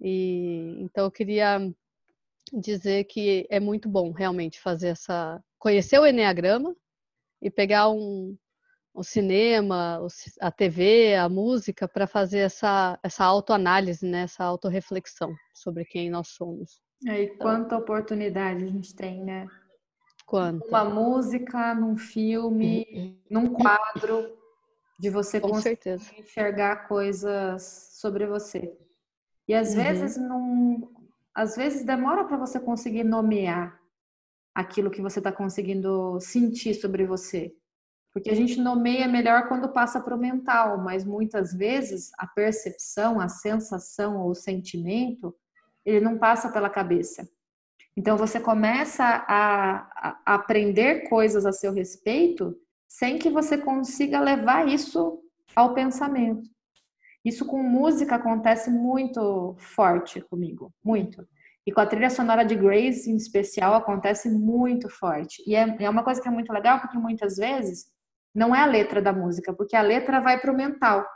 E 0.00 0.76
então 0.80 1.04
eu 1.04 1.10
queria 1.10 1.72
dizer 2.52 3.04
que 3.04 3.46
é 3.50 3.60
muito 3.60 3.88
bom 3.88 4.12
realmente 4.12 4.60
fazer 4.60 4.88
essa 4.88 5.42
conhecer 5.58 5.98
o 6.00 6.06
Enneagrama 6.06 6.74
e 7.42 7.50
pegar 7.50 7.90
um, 7.90 8.36
o 8.94 9.04
cinema, 9.04 10.00
a 10.40 10.50
TV, 10.50 11.14
a 11.14 11.28
música, 11.28 11.88
para 11.88 12.06
fazer 12.06 12.40
essa, 12.40 12.98
essa 13.02 13.24
autoanálise, 13.24 14.06
né? 14.06 14.22
essa 14.22 14.44
autorreflexão 14.44 15.34
sobre 15.54 15.84
quem 15.84 16.10
nós 16.10 16.28
somos. 16.28 16.80
É, 17.06 17.22
e 17.22 17.24
então, 17.24 17.38
quanta 17.38 17.76
oportunidade 17.76 18.64
a 18.64 18.68
gente 18.68 18.94
tem, 18.94 19.24
né? 19.24 19.46
Quanto? 20.26 20.68
Uma 20.68 20.84
música, 20.84 21.74
num 21.74 21.96
filme, 21.96 22.86
uhum. 22.92 23.16
num 23.30 23.52
quadro, 23.52 24.38
de 24.98 25.08
você 25.08 25.40
Com 25.40 25.48
conseguir 25.48 25.82
certeza. 25.82 26.12
enxergar 26.18 26.86
coisas 26.86 27.90
sobre 27.94 28.26
você. 28.26 28.76
E 29.48 29.54
às 29.54 29.70
uhum. 29.70 29.82
vezes 29.82 30.16
não, 30.18 30.92
às 31.34 31.56
vezes 31.56 31.84
demora 31.84 32.24
para 32.24 32.36
você 32.36 32.60
conseguir 32.60 33.02
nomear 33.02 33.80
aquilo 34.54 34.90
que 34.90 35.00
você 35.00 35.18
está 35.18 35.32
conseguindo 35.32 36.20
sentir 36.20 36.74
sobre 36.74 37.06
você. 37.06 37.54
Porque 38.12 38.28
a 38.28 38.34
gente 38.34 38.60
nomeia 38.60 39.08
melhor 39.08 39.48
quando 39.48 39.72
passa 39.72 40.00
para 40.00 40.14
o 40.14 40.18
mental, 40.18 40.78
mas 40.78 41.04
muitas 41.04 41.54
vezes 41.54 42.10
a 42.18 42.26
percepção, 42.26 43.20
a 43.20 43.28
sensação 43.28 44.20
ou 44.20 44.30
o 44.30 44.34
sentimento, 44.34 45.34
ele 45.84 46.00
não 46.00 46.18
passa 46.18 46.50
pela 46.50 46.70
cabeça. 46.70 47.28
Então 47.96 48.16
você 48.16 48.38
começa 48.38 49.04
a, 49.04 50.16
a 50.26 50.34
aprender 50.34 51.08
coisas 51.08 51.44
a 51.44 51.52
seu 51.52 51.72
respeito 51.72 52.56
sem 52.88 53.18
que 53.18 53.30
você 53.30 53.58
consiga 53.58 54.20
levar 54.20 54.68
isso 54.68 55.20
ao 55.54 55.74
pensamento. 55.74 56.48
Isso 57.24 57.44
com 57.44 57.62
música 57.62 58.16
acontece 58.16 58.70
muito 58.70 59.54
forte 59.58 60.20
comigo, 60.22 60.72
muito. 60.82 61.26
E 61.66 61.72
com 61.72 61.80
a 61.80 61.86
trilha 61.86 62.08
sonora 62.08 62.44
de 62.44 62.54
Grace, 62.54 63.10
em 63.10 63.16
especial, 63.16 63.74
acontece 63.74 64.30
muito 64.30 64.88
forte. 64.88 65.42
E 65.46 65.54
é, 65.54 65.76
é 65.80 65.90
uma 65.90 66.02
coisa 66.02 66.20
que 66.20 66.26
é 66.26 66.30
muito 66.30 66.52
legal, 66.52 66.80
porque 66.80 66.96
muitas 66.96 67.36
vezes 67.36 67.86
não 68.34 68.54
é 68.54 68.60
a 68.60 68.66
letra 68.66 69.02
da 69.02 69.12
música, 69.12 69.52
porque 69.52 69.76
a 69.76 69.82
letra 69.82 70.20
vai 70.20 70.40
para 70.40 70.52
o 70.52 70.56
mental. 70.56 71.06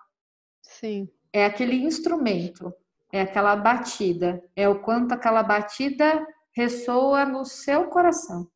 Sim. 0.62 1.08
É 1.32 1.46
aquele 1.46 1.76
instrumento, 1.76 2.72
é 3.14 3.20
aquela 3.20 3.54
batida, 3.54 4.42
é 4.56 4.68
o 4.68 4.80
quanto 4.80 5.12
aquela 5.12 5.40
batida 5.40 6.26
ressoa 6.52 7.24
no 7.24 7.44
seu 7.44 7.84
coração. 7.84 8.50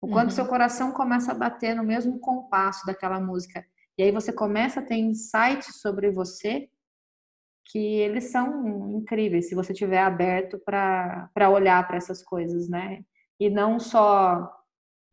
O 0.00 0.08
quanto 0.08 0.30
uhum. 0.30 0.36
seu 0.36 0.46
coração 0.46 0.90
começa 0.92 1.32
a 1.32 1.34
bater 1.34 1.76
no 1.76 1.84
mesmo 1.84 2.18
compasso 2.18 2.86
daquela 2.86 3.20
música. 3.20 3.62
E 3.98 4.02
aí 4.02 4.10
você 4.10 4.32
começa 4.32 4.80
a 4.80 4.82
ter 4.82 4.94
insights 4.94 5.82
sobre 5.82 6.10
você 6.10 6.70
que 7.66 7.78
eles 7.78 8.32
são 8.32 8.90
incríveis 8.96 9.50
se 9.50 9.54
você 9.54 9.74
tiver 9.74 10.00
aberto 10.00 10.58
para 10.58 11.50
olhar 11.50 11.86
para 11.86 11.98
essas 11.98 12.22
coisas, 12.22 12.70
né? 12.70 13.04
E 13.38 13.50
não 13.50 13.78
só 13.78 14.50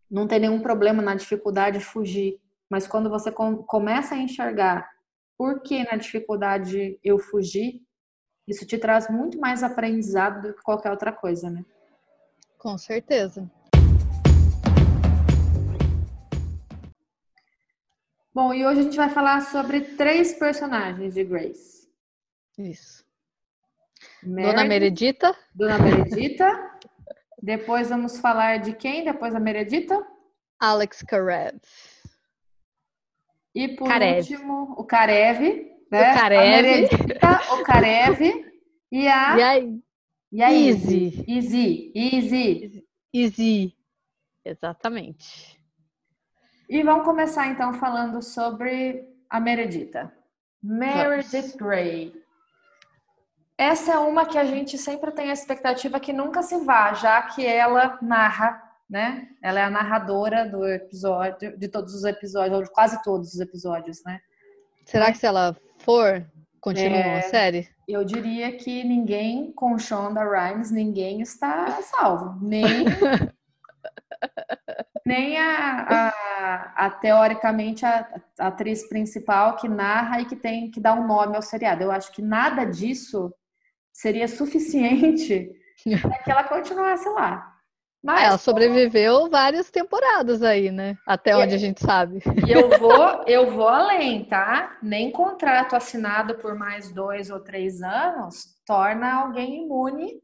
não 0.09 0.29
ter 0.29 0.39
nenhum 0.39 0.61
problema 0.61 1.01
na 1.01 1.13
dificuldade 1.13 1.79
de 1.79 1.83
fugir, 1.83 2.39
mas 2.71 2.87
quando 2.87 3.09
você 3.09 3.33
com, 3.33 3.57
começa 3.57 4.15
a 4.15 4.17
enxergar 4.17 4.89
por 5.37 5.61
que 5.61 5.83
na 5.83 5.97
dificuldade 5.97 6.97
eu 7.03 7.19
fugi, 7.19 7.85
isso 8.47 8.65
te 8.65 8.77
traz 8.77 9.09
muito 9.09 9.37
mais 9.39 9.61
aprendizado 9.61 10.47
do 10.47 10.53
que 10.53 10.63
qualquer 10.63 10.89
outra 10.91 11.11
coisa, 11.11 11.49
né? 11.49 11.65
Com 12.57 12.77
certeza. 12.77 13.49
Bom, 18.33 18.53
e 18.53 18.65
hoje 18.65 18.79
a 18.79 18.83
gente 18.83 18.97
vai 18.97 19.09
falar 19.09 19.41
sobre 19.41 19.81
três 19.81 20.33
personagens 20.33 21.13
de 21.13 21.23
Grace. 21.23 21.89
Isso. 22.57 23.03
Dona 24.23 24.63
Meredita. 24.63 25.35
Dona 25.53 25.79
Meredita. 25.79 26.79
Depois 27.41 27.89
vamos 27.89 28.19
falar 28.19 28.57
de 28.57 28.73
quem 28.73 29.03
depois 29.03 29.33
da 29.33 29.39
Meredita? 29.39 30.05
Alex 30.59 31.03
Karev. 31.03 31.59
E 33.53 33.69
por 33.69 33.87
Karev. 33.87 34.19
último, 34.19 34.75
o 34.77 34.83
Karev, 34.83 35.76
né? 35.91 36.13
O 36.13 36.19
Karev. 36.19 36.89
A 37.21 37.55
o 37.55 37.63
Karev 37.63 38.21
e 38.91 39.07
a... 39.07 39.37
E 39.37 39.43
a, 39.43 39.59
e 40.31 40.43
a 40.43 40.51
Easy. 40.51 41.25
Easy. 41.27 41.91
Easy. 41.95 42.85
Easy. 43.13 43.77
Exatamente. 44.43 45.59
E 46.69 46.83
vamos 46.83 47.05
começar 47.05 47.47
então 47.47 47.73
falando 47.73 48.21
sobre 48.21 49.07
a 49.29 49.39
Meredita. 49.39 50.13
Meredith 50.61 51.55
Grey. 51.57 52.13
Essa 53.57 53.93
é 53.93 53.99
uma 53.99 54.25
que 54.25 54.37
a 54.37 54.43
gente 54.43 54.77
sempre 54.77 55.11
tem 55.11 55.29
a 55.29 55.33
expectativa 55.33 55.99
que 55.99 56.13
nunca 56.13 56.43
se 56.43 56.57
vá, 56.63 56.93
já 56.93 57.21
que 57.23 57.45
ela 57.45 57.97
narra 58.01 58.67
né? 58.89 59.27
Ela 59.41 59.59
é 59.59 59.63
a 59.63 59.69
narradora 59.69 60.47
do 60.47 60.65
episódio, 60.65 61.57
de 61.57 61.67
todos 61.67 61.93
os 61.93 62.03
episódios, 62.03 62.55
ou 62.55 62.63
de 62.63 62.71
quase 62.71 63.01
todos 63.03 63.33
os 63.33 63.39
episódios, 63.39 64.03
né? 64.05 64.21
Será 64.85 65.11
que 65.11 65.17
se 65.17 65.25
ela 65.25 65.55
for, 65.87 66.29
continua 66.59 66.97
é, 66.97 67.19
a 67.19 67.21
série? 67.21 67.69
Eu 67.87 68.03
diria 68.03 68.51
que 68.57 68.83
ninguém 68.83 69.53
com 69.53 69.79
Shonda 69.79 70.21
Rhimes, 70.21 70.69
ninguém 70.69 71.21
está 71.21 71.81
salvo. 71.81 72.37
Nem, 72.45 72.63
nem 75.07 75.37
a, 75.37 76.11
a, 76.75 76.85
a 76.85 76.89
teoricamente 76.89 77.85
a, 77.85 78.05
a, 78.37 78.47
atriz 78.47 78.89
principal 78.89 79.55
que 79.55 79.69
narra 79.69 80.19
e 80.19 80.25
que 80.25 80.35
tem 80.35 80.69
que 80.69 80.81
dar 80.81 80.93
um 80.93 81.07
nome 81.07 81.37
ao 81.37 81.41
seriado. 81.41 81.81
Eu 81.81 81.91
acho 81.91 82.11
que 82.11 82.21
nada 82.21 82.65
disso 82.65 83.33
seria 83.93 84.27
suficiente 84.27 85.49
para 86.01 86.19
que 86.19 86.29
ela 86.29 86.43
continuasse 86.43 87.07
lá. 87.07 87.56
Mas, 88.03 88.23
ela 88.23 88.37
sobreviveu 88.37 89.29
várias 89.29 89.71
temporadas 89.71 90.43
aí, 90.43 90.71
né? 90.71 90.97
Até 91.05 91.35
onde 91.35 91.55
a 91.55 91.57
gente 91.57 91.81
sabe. 91.81 92.21
E 92.47 92.51
eu 92.51 92.69
vou, 92.79 93.23
eu 93.27 93.51
vou 93.51 93.67
além, 93.67 94.25
tá? 94.25 94.77
Nem 94.81 95.11
contrato 95.11 95.75
assinado 95.75 96.35
por 96.35 96.55
mais 96.55 96.91
dois 96.91 97.29
ou 97.29 97.39
três 97.39 97.81
anos 97.81 98.55
torna 98.65 99.21
alguém 99.21 99.63
imune 99.63 100.21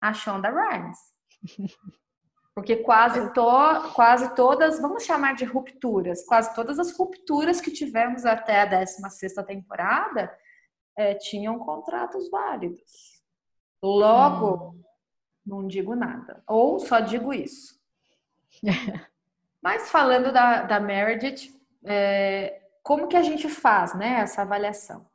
a 0.00 0.12
Shonda 0.12 0.48
Rhimes. 0.48 0.98
Porque 2.54 2.76
quase, 2.76 3.32
to, 3.32 3.92
quase 3.94 4.34
todas, 4.34 4.78
vamos 4.78 5.04
chamar 5.04 5.34
de 5.34 5.44
rupturas, 5.44 6.22
quase 6.26 6.54
todas 6.54 6.78
as 6.78 6.94
rupturas 6.94 7.62
que 7.62 7.70
tivemos 7.70 8.26
até 8.26 8.60
a 8.60 8.66
16 8.66 9.32
temporada 9.46 10.30
é, 10.98 11.14
tinham 11.14 11.58
contratos 11.58 12.28
válidos. 12.30 13.22
Logo, 13.82 14.74
hum 14.76 14.91
não 15.44 15.66
digo 15.66 15.94
nada. 15.94 16.42
Ou 16.46 16.78
só 16.78 17.00
digo 17.00 17.32
isso. 17.32 17.80
Mas 19.62 19.90
falando 19.90 20.32
da, 20.32 20.62
da 20.62 20.80
Meredith, 20.80 21.52
é, 21.84 22.62
como 22.82 23.08
que 23.08 23.16
a 23.16 23.22
gente 23.22 23.48
faz 23.48 23.94
né, 23.94 24.20
essa 24.20 24.42
avaliação? 24.42 25.06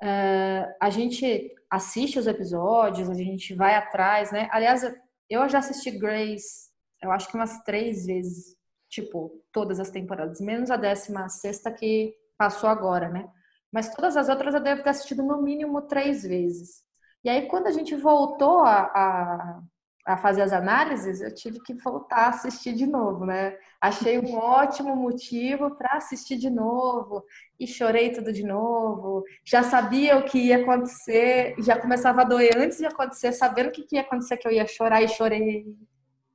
É, 0.00 0.76
a 0.80 0.90
gente 0.90 1.54
assiste 1.70 2.18
os 2.18 2.26
episódios, 2.26 3.08
a 3.08 3.14
gente 3.14 3.54
vai 3.54 3.74
atrás, 3.74 4.30
né? 4.30 4.48
Aliás, 4.52 4.82
eu 5.28 5.48
já 5.48 5.58
assisti 5.58 5.90
Grace, 5.90 6.70
eu 7.00 7.10
acho 7.10 7.28
que 7.28 7.34
umas 7.34 7.62
três 7.64 8.06
vezes, 8.06 8.56
tipo, 8.88 9.42
todas 9.52 9.80
as 9.80 9.90
temporadas, 9.90 10.40
menos 10.40 10.70
a 10.70 10.76
décima 10.76 11.28
sexta 11.28 11.72
que 11.72 12.14
passou 12.36 12.68
agora, 12.68 13.08
né? 13.08 13.28
Mas 13.72 13.94
todas 13.94 14.16
as 14.16 14.28
outras 14.28 14.54
eu 14.54 14.60
devo 14.60 14.82
ter 14.82 14.90
assistido 14.90 15.22
no 15.22 15.40
mínimo 15.40 15.82
três 15.82 16.22
vezes. 16.22 16.84
E 17.24 17.28
aí, 17.28 17.46
quando 17.46 17.68
a 17.68 17.70
gente 17.70 17.94
voltou 17.94 18.60
a, 18.62 18.80
a, 18.80 19.62
a, 20.06 20.16
fazer 20.16 20.42
as 20.42 20.52
análises, 20.52 21.20
eu 21.20 21.32
tive 21.32 21.60
que 21.60 21.72
voltar 21.74 22.24
a 22.24 22.28
assistir 22.30 22.74
de 22.74 22.84
novo, 22.84 23.24
né? 23.24 23.56
Achei 23.80 24.18
um 24.18 24.36
ótimo 24.36 24.96
motivo 24.96 25.76
para 25.76 25.96
assistir 25.96 26.36
de 26.36 26.50
novo 26.50 27.24
e 27.60 27.66
chorei 27.66 28.10
tudo 28.10 28.32
de 28.32 28.42
novo. 28.42 29.22
Já 29.44 29.62
sabia 29.62 30.18
o 30.18 30.24
que 30.24 30.38
ia 30.38 30.62
acontecer, 30.62 31.54
já 31.58 31.78
começava 31.80 32.22
a 32.22 32.24
doer 32.24 32.56
antes 32.56 32.78
de 32.78 32.86
acontecer, 32.86 33.32
sabendo 33.32 33.68
o 33.68 33.72
que 33.72 33.86
ia 33.92 34.00
acontecer, 34.00 34.36
que 34.36 34.48
eu 34.48 34.52
ia 34.52 34.66
chorar 34.66 35.00
e 35.00 35.08
chorei, 35.08 35.64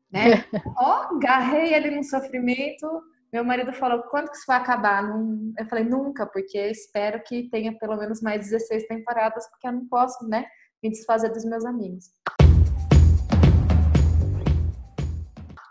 né? 0.10 0.46
Ó, 0.78 1.10
oh, 1.12 1.20
garrei 1.20 1.74
ali 1.74 1.94
no 1.94 2.04
sofrimento. 2.04 2.88
Meu 3.32 3.44
marido 3.44 3.74
falou: 3.74 4.04
quando 4.04 4.30
que 4.30 4.38
isso 4.38 4.46
vai 4.48 4.58
acabar? 4.58 5.04
Eu 5.58 5.66
falei: 5.68 5.84
nunca, 5.84 6.26
porque 6.26 6.58
espero 6.58 7.22
que 7.24 7.50
tenha 7.50 7.78
pelo 7.78 7.98
menos 7.98 8.22
mais 8.22 8.40
16 8.50 8.88
temporadas, 8.88 9.50
porque 9.50 9.68
eu 9.68 9.74
não 9.74 9.86
posso, 9.86 10.26
né? 10.30 10.46
Me 10.84 10.90
desfazer 10.90 11.32
dos 11.32 11.46
meus 11.46 11.66
amigos. 11.66 12.12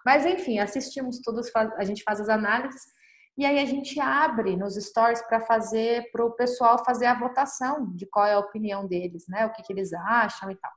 Mas 0.04 0.24
enfim, 0.24 0.58
assistimos 0.58 1.20
todos, 1.20 1.50
a 1.54 1.84
gente 1.84 2.02
faz 2.04 2.20
as 2.20 2.28
análises 2.28 2.82
e 3.36 3.44
aí 3.44 3.58
a 3.58 3.66
gente 3.66 4.00
abre 4.00 4.56
nos 4.56 4.76
stories 4.76 5.20
para 5.26 5.40
fazer 5.40 6.10
para 6.10 6.24
o 6.24 6.30
pessoal 6.30 6.82
fazer 6.84 7.06
a 7.06 7.18
votação 7.18 7.92
de 7.94 8.06
qual 8.06 8.24
é 8.24 8.32
a 8.32 8.38
opinião 8.38 8.86
deles, 8.86 9.26
né? 9.28 9.44
O 9.44 9.52
que, 9.52 9.62
que 9.62 9.72
eles 9.72 9.92
acham 9.92 10.50
e 10.50 10.56
tal. 10.56 10.70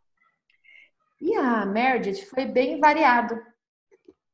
E 1.21 1.35
a 1.35 1.65
Meredith 1.65 2.25
foi 2.25 2.45
bem 2.45 2.79
variado. 2.79 3.39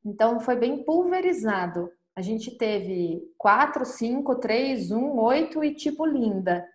Então 0.03 0.39
foi 0.39 0.55
bem 0.55 0.83
pulverizado. 0.83 1.91
A 2.15 2.21
gente 2.21 2.57
teve 2.57 3.21
4, 3.37 3.85
5, 3.85 4.35
3, 4.35 4.91
1, 4.91 5.19
8 5.19 5.63
e 5.63 5.75
tipo 5.75 6.05
linda, 6.05 6.65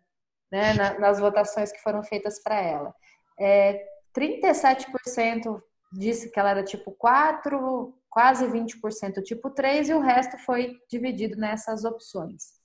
né? 0.50 0.72
nas 0.98 1.18
votações 1.18 1.70
que 1.72 1.82
foram 1.82 2.02
feitas 2.02 2.42
para 2.42 2.60
ela. 2.60 2.94
É, 3.38 3.84
37% 4.16 5.62
disse 5.92 6.30
que 6.30 6.38
ela 6.38 6.50
era 6.50 6.64
tipo 6.64 6.92
4, 6.92 7.94
quase 8.08 8.46
20% 8.46 9.22
tipo 9.22 9.50
3 9.50 9.88
e 9.88 9.94
o 9.94 10.00
resto 10.00 10.36
foi 10.38 10.76
dividido 10.90 11.38
nessas 11.38 11.84
opções. 11.84 12.60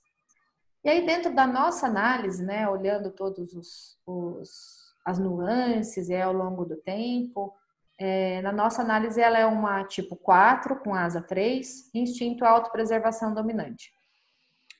E 0.84 0.88
aí 0.88 1.04
dentro 1.04 1.34
da 1.34 1.46
nossa 1.46 1.86
análise, 1.86 2.44
né, 2.44 2.68
olhando 2.68 3.10
todos 3.10 3.52
os, 3.54 3.98
os 4.06 4.86
as 5.04 5.20
nuances 5.20 6.08
e 6.08 6.16
ao 6.16 6.32
longo 6.32 6.64
do 6.64 6.76
tempo, 6.76 7.54
é, 7.98 8.42
na 8.42 8.50
nossa 8.50 8.82
análise 8.82 9.20
ela 9.20 9.38
é 9.38 9.46
uma 9.46 9.84
tipo 9.84 10.16
4 10.16 10.80
com 10.80 10.94
asa 10.94 11.22
3, 11.22 11.90
instinto 11.94 12.44
autopreservação 12.44 13.32
dominante. 13.32 13.95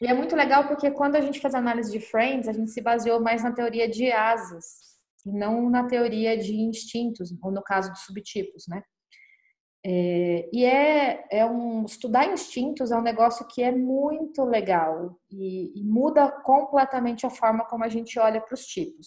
E 0.00 0.06
é 0.06 0.12
muito 0.12 0.36
legal 0.36 0.68
porque 0.68 0.90
quando 0.90 1.16
a 1.16 1.20
gente 1.20 1.40
fez 1.40 1.54
análise 1.54 1.90
de 1.90 2.00
Friends, 2.00 2.48
a 2.48 2.52
gente 2.52 2.70
se 2.70 2.80
baseou 2.80 3.20
mais 3.20 3.42
na 3.42 3.52
teoria 3.52 3.88
de 3.88 4.12
asas, 4.12 4.64
e 5.24 5.32
não 5.32 5.68
na 5.70 5.86
teoria 5.86 6.36
de 6.36 6.54
instintos, 6.54 7.34
ou 7.42 7.50
no 7.50 7.62
caso 7.62 7.90
dos 7.90 8.00
subtipos, 8.00 8.66
né? 8.68 8.82
É, 9.88 10.48
e 10.52 10.64
é, 10.64 11.24
é 11.30 11.46
um 11.46 11.84
estudar 11.84 12.26
instintos 12.26 12.90
é 12.90 12.96
um 12.96 13.02
negócio 13.02 13.46
que 13.46 13.62
é 13.62 13.70
muito 13.70 14.42
legal 14.42 15.16
e, 15.30 15.80
e 15.80 15.84
muda 15.84 16.28
completamente 16.28 17.24
a 17.24 17.30
forma 17.30 17.64
como 17.66 17.84
a 17.84 17.88
gente 17.88 18.18
olha 18.18 18.40
para 18.40 18.54
os 18.54 18.66
tipos. 18.66 19.06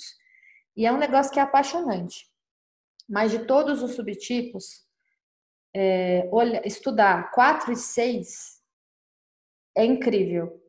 E 0.78 0.86
é 0.86 0.92
um 0.92 0.98
negócio 0.98 1.34
que 1.34 1.40
é 1.40 1.42
apaixonante. 1.42 2.26
Mas 3.10 3.32
de 3.32 3.40
todos 3.40 3.84
os 3.84 3.96
subtipos, 3.96 4.86
é, 5.76 6.30
olha, 6.32 6.66
estudar 6.66 7.30
4 7.32 7.74
e 7.74 7.76
6 7.76 8.62
é 9.76 9.84
incrível, 9.84 10.62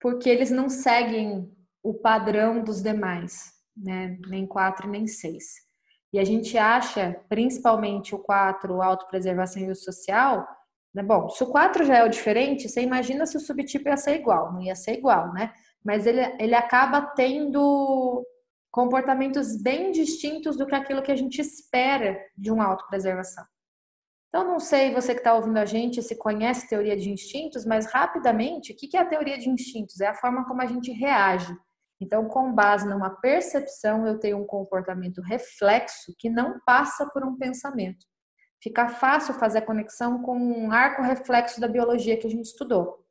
porque 0.00 0.28
eles 0.28 0.50
não 0.50 0.68
seguem 0.68 1.50
o 1.82 1.94
padrão 1.94 2.62
dos 2.62 2.82
demais 2.82 3.58
né? 3.82 4.18
Nem 4.28 4.46
quatro 4.46 4.88
nem 4.88 5.06
seis. 5.06 5.66
E 6.12 6.18
a 6.18 6.24
gente 6.24 6.56
acha, 6.56 7.20
principalmente 7.28 8.14
o 8.14 8.18
quatro, 8.18 8.82
autopreservação 8.82 9.62
e 9.62 9.70
o 9.70 9.76
social, 9.76 10.46
né? 10.94 11.02
Bom, 11.02 11.28
se 11.28 11.42
o 11.42 11.46
quatro 11.46 11.84
já 11.84 11.98
é 11.98 12.04
o 12.04 12.08
diferente, 12.08 12.68
você 12.68 12.80
imagina 12.80 13.26
se 13.26 13.36
o 13.36 13.40
subtipo 13.40 13.88
ia 13.88 13.96
ser 13.96 14.16
igual, 14.16 14.52
não 14.52 14.62
ia 14.62 14.74
ser 14.74 14.94
igual, 14.94 15.32
né? 15.32 15.52
Mas 15.84 16.06
ele, 16.06 16.20
ele 16.40 16.54
acaba 16.54 17.02
tendo 17.14 18.24
comportamentos 18.70 19.60
bem 19.60 19.92
distintos 19.92 20.56
do 20.56 20.66
que 20.66 20.74
aquilo 20.74 21.02
que 21.02 21.12
a 21.12 21.16
gente 21.16 21.40
espera 21.40 22.18
de 22.36 22.50
uma 22.50 22.64
autopreservação. 22.64 23.44
Então, 24.28 24.46
não 24.46 24.60
sei 24.60 24.92
você 24.92 25.14
que 25.14 25.20
está 25.20 25.34
ouvindo 25.34 25.56
a 25.56 25.64
gente 25.64 26.02
se 26.02 26.16
conhece 26.16 26.68
teoria 26.68 26.96
de 26.96 27.10
instintos, 27.10 27.64
mas 27.64 27.86
rapidamente, 27.86 28.72
o 28.72 28.76
que 28.76 28.96
é 28.96 29.00
a 29.00 29.06
teoria 29.06 29.38
de 29.38 29.48
instintos? 29.48 30.00
É 30.00 30.08
a 30.08 30.14
forma 30.14 30.46
como 30.46 30.60
a 30.60 30.66
gente 30.66 30.92
reage 30.92 31.56
então, 32.00 32.28
com 32.28 32.52
base 32.52 32.88
numa 32.88 33.10
percepção, 33.10 34.06
eu 34.06 34.18
tenho 34.18 34.38
um 34.38 34.46
comportamento 34.46 35.20
reflexo 35.20 36.14
que 36.18 36.30
não 36.30 36.60
passa 36.64 37.08
por 37.10 37.24
um 37.24 37.36
pensamento. 37.36 38.06
Fica 38.62 38.88
fácil 38.88 39.34
fazer 39.34 39.58
a 39.58 39.66
conexão 39.66 40.22
com 40.22 40.36
um 40.36 40.70
arco 40.70 41.02
reflexo 41.02 41.60
da 41.60 41.68
biologia 41.68 42.16
que 42.16 42.26
a 42.26 42.30
gente 42.30 42.46
estudou. 42.46 43.04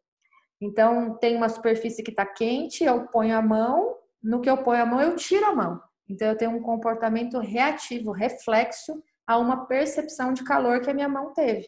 Então, 0.61 1.17
tem 1.17 1.35
uma 1.35 1.49
superfície 1.49 2.01
que 2.01 2.11
está 2.11 2.25
quente, 2.25 2.83
eu 2.83 3.07
ponho 3.07 3.37
a 3.37 3.41
mão, 3.41 3.95
no 4.23 4.41
que 4.41 4.49
eu 4.49 4.57
ponho 4.63 4.81
a 4.81 4.85
mão, 4.85 5.01
eu 5.01 5.15
tiro 5.15 5.45
a 5.45 5.55
mão. 5.55 5.81
Então, 6.09 6.29
eu 6.29 6.37
tenho 6.37 6.51
um 6.51 6.61
comportamento 6.61 7.37
reativo, 7.39 8.11
reflexo 8.11 9.03
a 9.27 9.37
uma 9.37 9.67
percepção 9.67 10.33
de 10.33 10.43
calor 10.43 10.79
que 10.79 10.89
a 10.89 10.93
minha 10.93 11.09
mão 11.09 11.33
teve. 11.33 11.67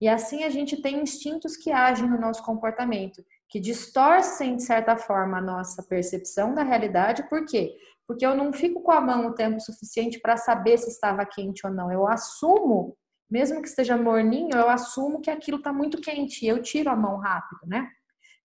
E 0.00 0.08
assim 0.08 0.44
a 0.44 0.50
gente 0.50 0.82
tem 0.82 1.00
instintos 1.00 1.56
que 1.56 1.70
agem 1.70 2.08
no 2.08 2.20
nosso 2.20 2.42
comportamento 2.42 3.24
que 3.48 3.60
distorcem, 3.60 4.56
de 4.56 4.64
certa 4.64 4.96
forma, 4.96 5.38
a 5.38 5.42
nossa 5.42 5.82
percepção 5.82 6.54
da 6.54 6.62
realidade. 6.62 7.28
Por 7.28 7.44
quê? 7.46 7.76
Porque 8.06 8.26
eu 8.26 8.34
não 8.34 8.52
fico 8.52 8.82
com 8.82 8.92
a 8.92 9.00
mão 9.00 9.26
o 9.26 9.34
tempo 9.34 9.60
suficiente 9.60 10.20
para 10.20 10.36
saber 10.36 10.78
se 10.78 10.90
estava 10.90 11.24
quente 11.24 11.66
ou 11.66 11.72
não. 11.72 11.90
Eu 11.90 12.06
assumo, 12.06 12.96
mesmo 13.30 13.62
que 13.62 13.68
esteja 13.68 13.96
morninho, 13.96 14.56
eu 14.56 14.68
assumo 14.68 15.20
que 15.20 15.30
aquilo 15.30 15.58
está 15.58 15.72
muito 15.72 16.00
quente 16.00 16.44
e 16.44 16.48
eu 16.48 16.60
tiro 16.60 16.90
a 16.90 16.96
mão 16.96 17.18
rápido, 17.18 17.60
né? 17.66 17.88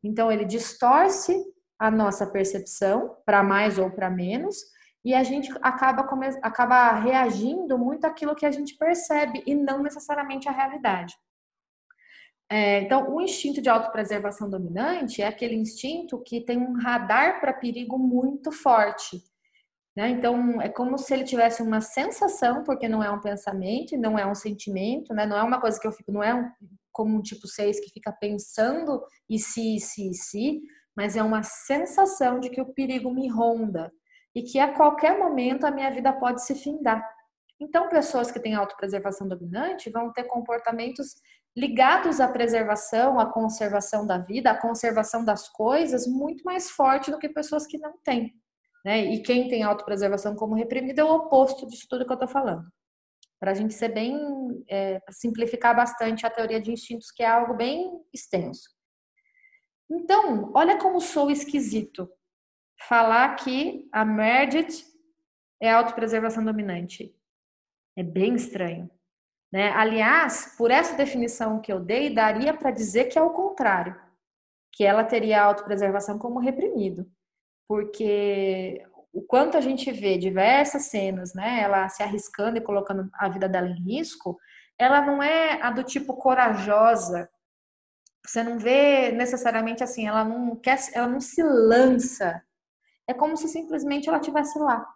Então, 0.04 0.32
ele 0.32 0.46
distorce 0.46 1.36
a 1.78 1.90
nossa 1.90 2.28
percepção 2.28 3.18
para 3.26 3.44
mais 3.44 3.78
ou 3.78 3.90
para 3.90 4.10
menos 4.10 4.58
e 5.04 5.14
a 5.14 5.24
gente 5.24 5.52
acaba, 5.62 6.08
acaba 6.42 6.92
reagindo 6.94 7.78
muito 7.78 8.06
àquilo 8.06 8.36
que 8.36 8.46
a 8.46 8.52
gente 8.52 8.78
percebe 8.78 9.44
e 9.46 9.56
não 9.56 9.82
necessariamente 9.82 10.48
à 10.48 10.52
realidade. 10.52 11.16
É, 12.50 12.82
então, 12.82 13.10
o 13.10 13.22
instinto 13.22 13.62
de 13.62 13.70
autopreservação 13.70 14.50
dominante 14.50 15.22
é 15.22 15.28
aquele 15.28 15.56
instinto 15.56 16.22
que 16.22 16.42
tem 16.42 16.58
um 16.58 16.74
radar 16.74 17.40
para 17.40 17.54
perigo 17.54 17.98
muito 17.98 18.52
forte. 18.52 19.24
Né? 19.96 20.10
Então, 20.10 20.62
é 20.62 20.70
como 20.70 20.98
se 20.98 21.14
ele 21.14 21.24
tivesse 21.24 21.64
uma 21.64 21.82
sensação, 21.82 22.64
porque 22.64 22.88
não 22.88 23.04
é 23.04 23.10
um 23.10 23.22
pensamento, 23.22 23.98
não 23.98 24.20
é 24.20 24.26
um 24.26 24.36
sentimento, 24.36 25.14
né? 25.14 25.26
não 25.26 25.38
é 25.38 25.44
uma 25.44 25.62
coisa 25.62 25.80
que 25.80 25.88
eu 25.88 25.92
fico, 25.92 26.12
não 26.12 26.22
é 26.22 26.34
um, 26.36 26.50
como 26.92 27.18
um 27.18 27.22
tipo 27.22 27.48
6 27.48 27.80
que 27.80 27.90
fica 27.90 28.12
pensando 28.12 29.02
e 29.30 29.40
se, 29.40 29.80
se, 29.80 30.14
se, 30.14 30.62
mas 30.96 31.16
é 31.16 31.24
uma 31.24 31.44
sensação 31.44 32.40
de 32.40 32.50
que 32.50 32.62
o 32.62 32.74
perigo 32.74 33.14
me 33.14 33.30
ronda 33.30 33.92
e 34.36 34.44
que 34.44 34.60
a 34.60 34.74
qualquer 34.74 35.18
momento 35.18 35.66
a 35.66 35.72
minha 35.72 35.92
vida 35.92 36.12
pode 36.14 36.44
se 36.44 36.56
findar. 36.56 37.06
Então, 37.60 37.90
pessoas 37.90 38.32
que 38.32 38.40
têm 38.40 38.56
autopreservação 38.56 39.28
dominante 39.28 39.90
vão 39.90 40.12
ter 40.12 40.24
comportamentos 40.24 41.16
ligados 41.56 42.20
à 42.20 42.28
preservação, 42.28 43.20
à 43.20 43.32
conservação 43.32 44.08
da 44.08 44.18
vida, 44.18 44.52
à 44.52 44.58
conservação 44.58 45.24
das 45.24 45.50
coisas, 45.50 46.08
muito 46.08 46.44
mais 46.44 46.72
forte 46.72 47.12
do 47.12 47.20
que 47.20 47.30
pessoas 47.30 47.68
que 47.68 47.78
não 47.78 47.94
têm. 48.04 48.34
Né? 48.84 49.06
E 49.14 49.22
quem 49.22 49.48
tem 49.48 49.62
autopreservação 49.62 50.36
como 50.36 50.56
reprimido 50.56 51.00
é 51.00 51.04
o 51.04 51.14
oposto 51.14 51.68
disso 51.68 51.86
tudo 51.90 52.06
que 52.06 52.12
eu 52.12 52.16
estou 52.16 52.30
falando. 52.30 52.66
Para 53.40 53.52
a 53.52 53.54
gente 53.54 53.74
ser 53.74 53.90
bem, 53.90 54.18
é, 54.70 55.00
simplificar 55.12 55.76
bastante 55.76 56.26
a 56.26 56.30
teoria 56.30 56.62
de 56.62 56.72
instintos, 56.72 57.12
que 57.12 57.22
é 57.22 57.28
algo 57.28 57.54
bem 57.54 57.92
extenso. 58.14 58.70
Então, 59.90 60.52
olha 60.56 60.78
como 60.78 61.02
sou 61.02 61.30
esquisito 61.30 62.10
falar 62.88 63.36
que 63.36 63.88
a 63.92 64.04
Meredith 64.04 64.86
é 65.62 65.72
autopreservação 65.72 66.44
dominante. 66.44 67.16
É 67.98 68.04
bem 68.04 68.36
estranho. 68.36 68.90
Né? 69.52 69.70
Aliás, 69.72 70.56
por 70.58 70.72
essa 70.72 70.96
definição 70.96 71.60
que 71.60 71.72
eu 71.72 71.80
dei, 71.80 72.14
daria 72.14 72.54
para 72.54 72.72
dizer 72.72 73.06
que 73.06 73.20
é 73.20 73.22
o 73.22 73.32
contrário, 73.32 74.00
que 74.74 74.84
ela 74.84 75.04
teria 75.04 75.42
a 75.42 75.46
autopreservação 75.46 76.18
como 76.18 76.40
reprimido 76.40 77.10
porque 77.72 78.86
o 79.14 79.22
quanto 79.22 79.56
a 79.56 79.62
gente 79.62 79.90
vê 79.94 80.18
diversas 80.18 80.88
cenas, 80.88 81.34
né, 81.34 81.62
ela 81.62 81.88
se 81.88 82.04
arriscando 82.04 82.58
e 82.58 82.62
colocando 82.62 83.10
a 83.14 83.30
vida 83.30 83.48
dela 83.48 83.70
em 83.70 83.82
risco, 83.82 84.38
ela 84.78 85.00
não 85.00 85.24
é 85.24 85.54
a 85.62 85.72
do 85.72 85.82
tipo 85.82 86.18
corajosa. 86.18 87.30
Você 88.26 88.44
não 88.44 88.60
vê 88.60 89.14
necessariamente 89.14 89.82
assim, 89.82 90.06
ela 90.06 90.26
não 90.26 90.54
quer, 90.58 90.80
ela 90.94 91.08
não 91.08 91.22
se 91.22 91.42
lança. 91.42 92.44
É 93.12 93.14
como 93.14 93.36
se 93.36 93.50
simplesmente 93.50 94.08
ela 94.08 94.20
tivesse 94.20 94.58
lá. 94.58 94.88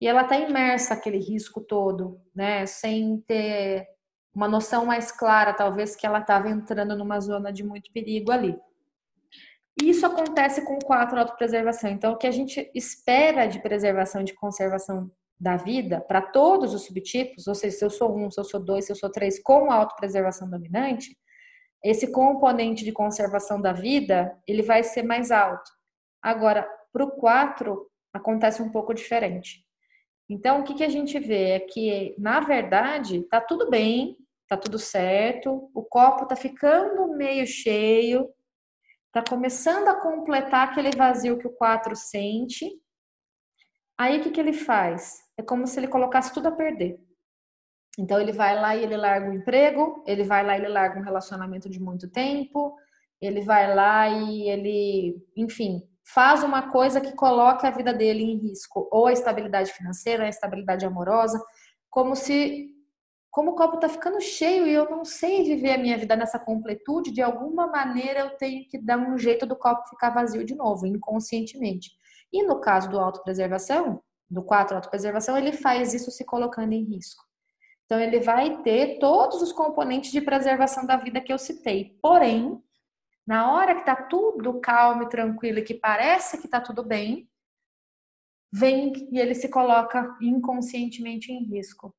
E 0.00 0.06
ela 0.06 0.22
está 0.22 0.38
imersa 0.38 0.94
aquele 0.94 1.18
risco 1.18 1.60
todo, 1.60 2.20
né, 2.34 2.66
sem 2.66 3.20
ter 3.26 3.86
uma 4.32 4.46
noção 4.46 4.86
mais 4.86 5.10
clara, 5.10 5.52
talvez 5.52 5.96
que 5.96 6.06
ela 6.06 6.20
estava 6.20 6.48
entrando 6.48 6.96
numa 6.96 7.18
zona 7.18 7.52
de 7.52 7.64
muito 7.64 7.90
perigo 7.92 8.30
ali. 8.30 8.56
Isso 9.82 10.06
acontece 10.06 10.64
com 10.64 10.78
quatro 10.78 11.18
autopreservação. 11.18 11.90
Então, 11.90 12.12
o 12.12 12.16
que 12.16 12.26
a 12.26 12.30
gente 12.30 12.70
espera 12.74 13.46
de 13.46 13.60
preservação 13.60 14.22
de 14.22 14.34
conservação 14.34 15.10
da 15.38 15.56
vida 15.56 16.00
para 16.00 16.22
todos 16.22 16.74
os 16.74 16.84
subtipos, 16.84 17.46
ou 17.46 17.54
seja, 17.54 17.76
se 17.76 17.84
eu 17.84 17.90
sou 17.90 18.16
um, 18.16 18.30
se 18.30 18.38
eu 18.38 18.44
sou 18.44 18.60
dois, 18.60 18.86
se 18.86 18.92
eu 18.92 18.96
sou 18.96 19.10
três, 19.10 19.42
com 19.42 19.70
a 19.70 19.74
autopreservação 19.74 20.48
dominante, 20.48 21.16
esse 21.82 22.12
componente 22.12 22.84
de 22.84 22.92
conservação 22.92 23.60
da 23.60 23.72
vida 23.72 24.38
ele 24.46 24.62
vai 24.62 24.82
ser 24.82 25.02
mais 25.02 25.30
alto. 25.30 25.70
Agora, 26.22 26.68
para 26.96 27.04
o 27.04 27.10
quatro 27.10 27.86
acontece 28.12 28.62
um 28.62 28.70
pouco 28.70 28.94
diferente. 28.94 29.66
Então, 30.30 30.60
o 30.60 30.64
que, 30.64 30.74
que 30.74 30.84
a 30.84 30.88
gente 30.88 31.18
vê 31.18 31.50
é 31.50 31.60
que, 31.60 32.14
na 32.18 32.40
verdade, 32.40 33.22
tá 33.24 33.40
tudo 33.40 33.68
bem, 33.68 34.16
tá 34.48 34.56
tudo 34.56 34.78
certo, 34.78 35.70
o 35.74 35.82
copo 35.82 36.26
tá 36.26 36.34
ficando 36.34 37.14
meio 37.16 37.46
cheio, 37.46 38.28
Está 39.16 39.30
começando 39.30 39.88
a 39.88 39.98
completar 39.98 40.68
aquele 40.68 40.90
vazio 40.90 41.38
que 41.38 41.46
o 41.46 41.52
4 41.54 41.96
sente. 41.96 42.70
Aí 43.96 44.18
o 44.18 44.22
que, 44.22 44.30
que 44.30 44.38
ele 44.38 44.52
faz? 44.52 45.14
É 45.38 45.42
como 45.42 45.66
se 45.66 45.80
ele 45.80 45.88
colocasse 45.88 46.34
tudo 46.34 46.48
a 46.48 46.52
perder. 46.52 47.00
Então 47.98 48.20
ele 48.20 48.32
vai 48.32 48.60
lá 48.60 48.76
e 48.76 48.82
ele 48.82 48.94
larga 48.94 49.30
o 49.30 49.32
emprego, 49.32 50.04
ele 50.06 50.22
vai 50.22 50.44
lá 50.44 50.58
e 50.58 50.60
ele 50.60 50.68
larga 50.68 51.00
um 51.00 51.02
relacionamento 51.02 51.70
de 51.70 51.80
muito 51.80 52.10
tempo, 52.10 52.76
ele 53.18 53.40
vai 53.40 53.74
lá 53.74 54.06
e 54.06 54.50
ele, 54.50 55.16
enfim, 55.34 55.80
faz 56.06 56.44
uma 56.44 56.70
coisa 56.70 57.00
que 57.00 57.12
coloca 57.12 57.66
a 57.66 57.70
vida 57.70 57.92
dele 57.92 58.22
em 58.22 58.36
risco, 58.36 58.88
ou 58.92 59.06
a 59.06 59.12
estabilidade 59.12 59.72
financeira, 59.72 60.24
a 60.24 60.28
estabilidade 60.28 60.86
amorosa, 60.86 61.42
como 61.90 62.14
se 62.14 62.72
como 63.28 63.50
o 63.50 63.54
copo 63.54 63.74
está 63.74 63.86
ficando 63.86 64.18
cheio 64.18 64.66
e 64.66 64.72
eu 64.72 64.88
não 64.88 65.04
sei 65.04 65.42
viver 65.42 65.72
a 65.72 65.78
minha 65.78 65.98
vida 65.98 66.16
nessa 66.16 66.38
completude, 66.38 67.12
de 67.12 67.20
alguma 67.20 67.66
maneira 67.66 68.20
eu 68.20 68.30
tenho 68.38 68.66
que 68.66 68.78
dar 68.78 68.96
um 68.96 69.18
jeito 69.18 69.44
do 69.44 69.54
copo 69.54 69.86
ficar 69.90 70.08
vazio 70.08 70.42
de 70.42 70.54
novo, 70.54 70.86
inconscientemente. 70.86 71.90
E 72.32 72.42
no 72.42 72.62
caso 72.62 72.88
do 72.88 72.98
autopreservação, 72.98 74.02
do 74.30 74.42
4 74.42 74.76
autopreservação, 74.76 75.36
ele 75.36 75.52
faz 75.52 75.92
isso 75.92 76.10
se 76.10 76.24
colocando 76.24 76.72
em 76.72 76.82
risco. 76.84 77.22
Então 77.84 78.00
ele 78.00 78.20
vai 78.20 78.62
ter 78.62 78.98
todos 78.98 79.42
os 79.42 79.52
componentes 79.52 80.10
de 80.10 80.22
preservação 80.22 80.86
da 80.86 80.96
vida 80.96 81.20
que 81.20 81.32
eu 81.32 81.38
citei. 81.38 81.98
Porém, 82.00 82.58
na 83.26 83.52
hora 83.52 83.74
que 83.74 83.80
está 83.80 83.96
tudo 83.96 84.60
calmo 84.60 85.02
e 85.02 85.08
tranquilo 85.08 85.58
e 85.58 85.62
que 85.62 85.74
parece 85.74 86.38
que 86.38 86.46
está 86.46 86.60
tudo 86.60 86.84
bem, 86.84 87.28
vem 88.52 88.92
e 89.10 89.18
ele 89.18 89.34
se 89.34 89.48
coloca 89.48 90.16
inconscientemente 90.20 91.32
em 91.32 91.44
risco. 91.44 91.94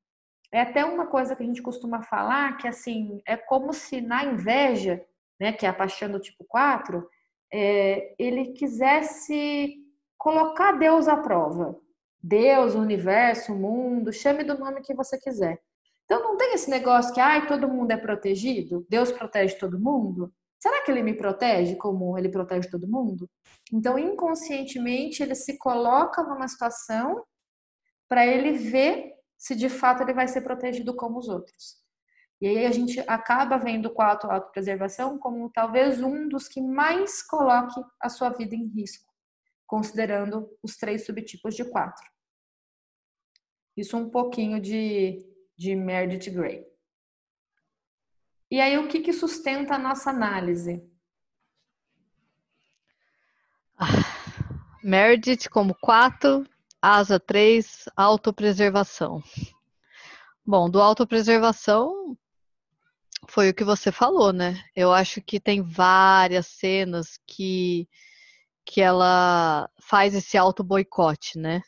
É 0.50 0.62
até 0.62 0.84
uma 0.84 1.06
coisa 1.06 1.36
que 1.36 1.42
a 1.42 1.46
gente 1.46 1.60
costuma 1.60 2.02
falar 2.02 2.56
que 2.56 2.66
assim, 2.66 3.20
é 3.26 3.36
como 3.36 3.72
se 3.74 4.00
na 4.00 4.24
inveja, 4.24 5.04
né, 5.38 5.52
que 5.52 5.66
é 5.66 5.68
a 5.68 5.74
paixão 5.74 6.10
do 6.10 6.18
tipo 6.18 6.44
4, 6.48 7.06
é, 7.52 8.14
ele 8.18 8.52
quisesse 8.52 9.76
colocar 10.16 10.72
Deus 10.72 11.06
à 11.06 11.16
prova. 11.16 11.78
Deus, 12.20 12.74
o 12.74 12.80
universo, 12.80 13.52
o 13.52 13.56
mundo, 13.56 14.12
chame 14.12 14.42
do 14.42 14.58
nome 14.58 14.80
que 14.80 14.94
você 14.94 15.18
quiser. 15.18 15.60
Então 16.04 16.22
não 16.22 16.36
tem 16.36 16.54
esse 16.54 16.70
negócio 16.70 17.12
que 17.12 17.20
ai, 17.20 17.46
todo 17.46 17.68
mundo 17.68 17.90
é 17.90 17.96
protegido, 17.96 18.86
Deus 18.88 19.12
protege 19.12 19.54
todo 19.56 19.78
mundo. 19.78 20.32
Será 20.58 20.84
que 20.84 20.90
ele 20.90 21.02
me 21.02 21.14
protege 21.14 21.76
como 21.76 22.18
ele 22.18 22.28
protege 22.28 22.68
todo 22.68 22.88
mundo? 22.88 23.30
Então, 23.72 23.98
inconscientemente, 23.98 25.22
ele 25.22 25.34
se 25.34 25.56
coloca 25.56 26.22
numa 26.22 26.48
situação 26.48 27.24
para 28.08 28.26
ele 28.26 28.52
ver 28.52 29.12
se 29.36 29.54
de 29.54 29.68
fato 29.68 30.02
ele 30.02 30.12
vai 30.12 30.26
ser 30.26 30.40
protegido 30.40 30.94
como 30.96 31.18
os 31.18 31.28
outros. 31.28 31.76
E 32.40 32.46
aí 32.46 32.66
a 32.66 32.72
gente 32.72 33.00
acaba 33.06 33.56
vendo 33.56 33.92
o 33.92 34.02
auto 34.02 34.30
autopreservação 34.30 35.18
como 35.18 35.50
talvez 35.50 36.00
um 36.00 36.28
dos 36.28 36.48
que 36.48 36.60
mais 36.60 37.22
coloque 37.22 37.80
a 38.00 38.08
sua 38.08 38.30
vida 38.30 38.54
em 38.54 38.66
risco, 38.68 39.12
considerando 39.66 40.48
os 40.62 40.76
três 40.76 41.04
subtipos 41.04 41.54
de 41.54 41.64
quatro. 41.64 42.04
Isso 43.76 43.96
um 43.96 44.08
pouquinho 44.08 44.60
de, 44.60 45.24
de 45.56 45.74
Meredith 45.74 46.30
Grey. 46.30 46.66
E 48.50 48.60
aí 48.60 48.78
o 48.78 48.88
que, 48.88 49.00
que 49.00 49.12
sustenta 49.12 49.74
a 49.74 49.78
nossa 49.78 50.10
análise? 50.10 50.82
Ah, 53.76 53.86
Meredith 54.82 55.48
como 55.50 55.74
quatro, 55.74 56.46
Asa 56.80 57.20
3, 57.20 57.84
autopreservação. 57.94 59.22
Bom, 60.46 60.70
do 60.70 60.80
autopreservação 60.80 62.16
foi 63.28 63.50
o 63.50 63.54
que 63.54 63.64
você 63.64 63.92
falou, 63.92 64.32
né? 64.32 64.64
Eu 64.74 64.92
acho 64.92 65.20
que 65.20 65.38
tem 65.38 65.60
várias 65.60 66.46
cenas 66.46 67.18
que, 67.26 67.86
que 68.64 68.80
ela 68.80 69.68
faz 69.78 70.14
esse 70.14 70.38
auto-boicote, 70.38 71.38
né? 71.38 71.60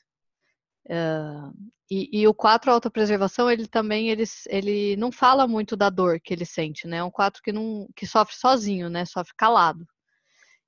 Uh, 0.90 1.54
e, 1.88 2.20
e, 2.20 2.26
o 2.28 2.34
4 2.34 2.70
autopreservação, 2.70 3.48
ele 3.50 3.66
também 3.66 4.10
ele, 4.10 4.24
ele 4.48 4.96
não 4.96 5.12
fala 5.12 5.46
muito 5.46 5.76
da 5.76 5.88
dor 5.88 6.20
que 6.20 6.34
ele 6.34 6.44
sente, 6.44 6.86
né? 6.86 6.98
É 6.98 7.04
um 7.04 7.10
4 7.10 7.40
que, 7.42 7.52
não, 7.52 7.88
que 7.94 8.06
sofre 8.06 8.34
sozinho, 8.34 8.90
né? 8.90 9.04
Sofre 9.04 9.32
calado. 9.36 9.86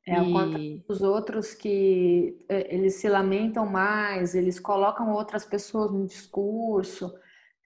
É, 0.07 0.21
e... 0.21 0.83
os 0.89 1.01
outros 1.01 1.55
que 1.55 2.37
é, 2.49 2.75
eles 2.75 2.95
se 2.95 3.09
lamentam 3.09 3.65
mais, 3.67 4.35
eles 4.35 4.59
colocam 4.59 5.13
outras 5.13 5.45
pessoas 5.45 5.93
no 5.93 6.07
discurso. 6.07 7.13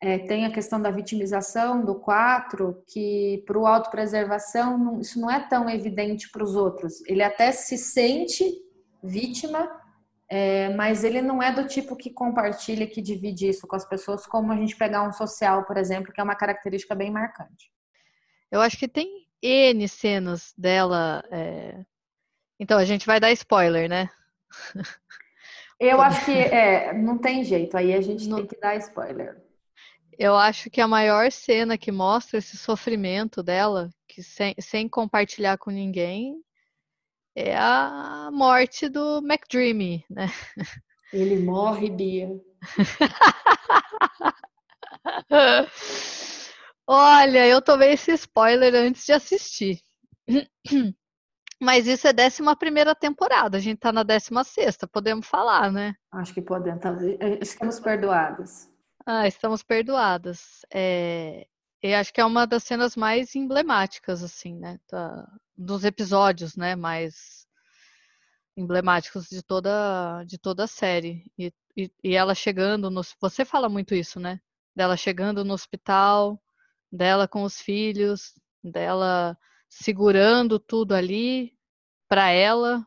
É, 0.02 0.18
tem 0.18 0.44
a 0.44 0.52
questão 0.52 0.80
da 0.80 0.90
vitimização 0.90 1.82
do 1.82 1.94
4, 1.94 2.82
que 2.86 3.42
para 3.46 3.58
o 3.58 3.66
autopreservação 3.66 4.76
não, 4.76 5.00
isso 5.00 5.18
não 5.18 5.30
é 5.30 5.40
tão 5.48 5.68
evidente 5.68 6.30
para 6.30 6.44
os 6.44 6.54
outros. 6.54 7.02
Ele 7.06 7.22
até 7.22 7.50
se 7.52 7.78
sente 7.78 8.44
vítima, 9.02 9.66
é, 10.28 10.68
mas 10.70 11.04
ele 11.04 11.22
não 11.22 11.42
é 11.42 11.52
do 11.52 11.66
tipo 11.66 11.96
que 11.96 12.10
compartilha, 12.10 12.86
que 12.86 13.00
divide 13.00 13.48
isso 13.48 13.66
com 13.66 13.76
as 13.76 13.84
pessoas, 13.84 14.26
como 14.26 14.52
a 14.52 14.56
gente 14.56 14.76
pegar 14.76 15.02
um 15.02 15.12
social, 15.12 15.64
por 15.64 15.76
exemplo, 15.76 16.12
que 16.12 16.20
é 16.20 16.24
uma 16.24 16.34
característica 16.34 16.94
bem 16.94 17.10
marcante. 17.10 17.70
Eu 18.50 18.60
acho 18.60 18.76
que 18.76 18.88
tem 18.88 19.26
N 19.42 19.88
cenas 19.88 20.54
dela 20.56 21.22
é, 21.30 21.84
então, 22.58 22.78
a 22.78 22.84
gente 22.84 23.06
vai 23.06 23.20
dar 23.20 23.30
spoiler, 23.32 23.88
né? 23.88 24.10
Eu 25.78 26.00
acho 26.00 26.24
que 26.24 26.32
é, 26.32 26.94
não 26.94 27.18
tem 27.18 27.44
jeito, 27.44 27.76
aí 27.76 27.92
a 27.92 28.00
gente 28.00 28.26
não... 28.26 28.38
tem 28.38 28.46
que 28.46 28.58
dar 28.58 28.76
spoiler. 28.76 29.36
Eu 30.18 30.34
acho 30.34 30.70
que 30.70 30.80
a 30.80 30.88
maior 30.88 31.30
cena 31.30 31.76
que 31.76 31.92
mostra 31.92 32.38
esse 32.38 32.56
sofrimento 32.56 33.42
dela, 33.42 33.90
que 34.08 34.22
sem, 34.22 34.54
sem 34.58 34.88
compartilhar 34.88 35.58
com 35.58 35.70
ninguém, 35.70 36.42
é 37.36 37.54
a 37.54 38.30
morte 38.32 38.88
do 38.88 39.18
McDreamy, 39.18 40.02
né? 40.08 40.28
Ele 41.12 41.38
morre, 41.38 41.90
Bia. 41.90 42.30
Olha, 46.86 47.46
eu 47.46 47.60
tomei 47.60 47.92
esse 47.92 48.12
spoiler 48.12 48.74
antes 48.74 49.04
de 49.04 49.12
assistir. 49.12 49.82
Mas 51.60 51.86
isso 51.86 52.08
é 52.08 52.12
décima 52.12 52.56
primeira 52.56 52.94
temporada, 52.94 53.56
a 53.56 53.60
gente 53.60 53.78
tá 53.78 53.92
na 53.92 54.02
décima 54.02 54.44
sexta, 54.44 54.86
podemos 54.86 55.26
falar, 55.26 55.72
né? 55.72 55.94
Acho 56.12 56.34
que 56.34 56.42
podemos, 56.42 56.82
é, 57.20 57.38
estamos 57.40 57.80
perdoadas. 57.80 58.70
Ah, 59.06 59.26
estamos 59.28 59.62
perdoadas. 59.62 60.66
É, 60.72 61.46
eu 61.90 61.98
acho 61.98 62.12
que 62.12 62.20
é 62.20 62.24
uma 62.24 62.46
das 62.46 62.64
cenas 62.64 62.96
mais 62.96 63.34
emblemáticas, 63.34 64.22
assim, 64.22 64.54
né? 64.56 64.78
Da, 64.90 65.26
dos 65.56 65.84
episódios, 65.84 66.56
né? 66.56 66.74
Mais 66.76 67.46
emblemáticos 68.56 69.28
de 69.28 69.42
toda, 69.42 70.24
de 70.24 70.38
toda 70.38 70.64
a 70.64 70.68
série. 70.68 71.24
E, 71.38 71.52
e, 71.76 71.90
e 72.02 72.14
ela 72.14 72.34
chegando 72.34 72.90
no. 72.90 73.02
Você 73.20 73.44
fala 73.44 73.68
muito 73.68 73.94
isso, 73.94 74.18
né? 74.20 74.40
Dela 74.74 74.96
chegando 74.96 75.44
no 75.44 75.54
hospital, 75.54 76.40
dela 76.90 77.28
com 77.28 77.42
os 77.42 77.60
filhos, 77.60 78.34
dela 78.62 79.36
segurando 79.68 80.58
tudo 80.58 80.94
ali 80.94 81.56
para 82.08 82.30
ela, 82.30 82.86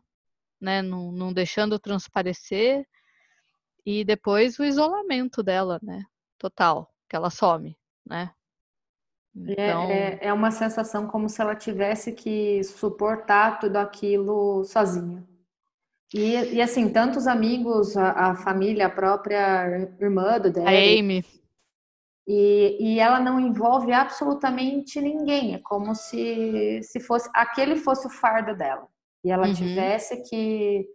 né, 0.60 0.82
não, 0.82 1.12
não 1.12 1.34
deixando 1.34 1.80
transparecer, 1.80 2.88
e 3.86 4.04
depois 4.04 4.60
o 4.60 4.66
isolamento 4.66 5.44
dela, 5.44 5.80
né, 5.82 6.04
total, 6.38 6.94
que 7.10 7.16
ela 7.16 7.30
some, 7.30 7.78
né. 8.06 8.34
É, 9.48 9.70
então... 9.70 9.84
É, 9.90 10.20
é 10.22 10.34
uma 10.34 10.52
sensação 10.52 11.08
como 11.08 11.30
se 11.30 11.42
ela 11.42 11.56
tivesse 11.56 12.12
que 12.12 12.64
suportar 12.64 13.60
tudo 13.60 13.78
aquilo 13.78 14.64
sozinha. 14.64 15.24
E, 16.14 16.56
e 16.56 16.62
assim, 16.62 16.90
tantos 16.90 17.28
amigos, 17.28 17.96
a, 17.96 18.32
a 18.32 18.36
família, 18.36 18.88
a 18.88 18.90
própria 18.90 19.90
irmã 20.00 20.40
do 20.40 20.52
Derek. 20.52 20.68
A 20.68 21.00
Amy. 21.00 21.26
E, 22.28 22.78
e 22.80 23.00
ela 23.00 23.20
não 23.20 23.40
envolve 23.40 23.92
absolutamente 23.92 25.00
ninguém. 25.02 25.56
É 25.56 25.60
como 25.60 25.96
se, 25.96 26.80
se 26.84 27.00
fosse 27.00 27.30
aquele 27.34 27.76
fosse 27.76 28.08
o 28.08 28.10
fardo 28.10 28.56
dela. 28.56 28.88
E 29.24 29.32
ela 29.32 29.48
uhum. 29.48 29.54
tivesse 29.54 30.22
que 30.30 30.88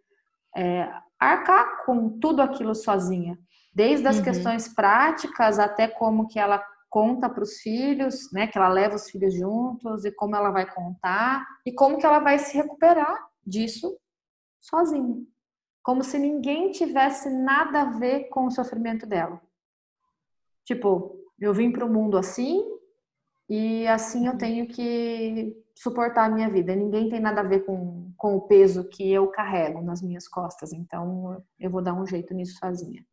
é, 0.57 0.89
arcar 1.19 1.85
com 1.85 2.19
tudo 2.19 2.41
aquilo 2.41 2.75
sozinha. 2.75 3.39
Desde 3.73 4.07
as 4.07 4.19
uhum. 4.19 4.23
questões 4.23 4.69
práticas 4.73 5.59
até 5.59 5.89
como 5.89 6.29
que 6.29 6.39
ela 6.39 6.65
conta 6.95 7.29
para 7.29 7.43
os 7.43 7.57
filhos, 7.59 8.31
né? 8.31 8.47
Que 8.47 8.57
ela 8.57 8.69
leva 8.69 8.95
os 8.95 9.11
filhos 9.11 9.35
juntos 9.35 10.05
e 10.05 10.13
como 10.13 10.37
ela 10.37 10.53
vai 10.53 10.65
contar 10.73 11.45
e 11.67 11.73
como 11.73 11.99
que 11.99 12.07
ela 12.07 12.21
vai 12.21 12.39
se 12.39 12.57
recuperar 12.57 13.19
disso 13.45 13.99
sozinha, 14.61 15.27
como 15.83 16.05
se 16.05 16.17
ninguém 16.17 16.71
tivesse 16.71 17.29
nada 17.29 17.81
a 17.81 17.91
ver 17.99 18.29
com 18.29 18.47
o 18.47 18.51
sofrimento 18.51 19.09
dela. 19.09 19.43
Tipo, 20.65 21.19
eu 21.41 21.53
vim 21.53 21.73
para 21.73 21.85
o 21.85 21.93
mundo 21.93 22.17
assim 22.17 22.63
e 23.49 23.85
assim 23.89 24.29
eu 24.29 24.39
tenho 24.39 24.69
que 24.69 25.53
suportar 25.75 26.27
a 26.27 26.31
minha 26.33 26.49
vida. 26.49 26.77
Ninguém 26.77 27.11
tem 27.11 27.19
nada 27.19 27.41
a 27.41 27.45
ver 27.45 27.67
com, 27.67 28.13
com 28.17 28.37
o 28.37 28.43
peso 28.43 28.89
que 28.89 29.13
eu 29.13 29.27
carrego 29.27 29.83
nas 29.83 30.01
minhas 30.01 30.29
costas, 30.29 30.73
então 30.73 31.45
eu 31.59 31.69
vou 31.69 31.83
dar 31.83 31.93
um 31.93 32.07
jeito 32.07 32.33
nisso 32.33 32.57
sozinha. 32.57 33.05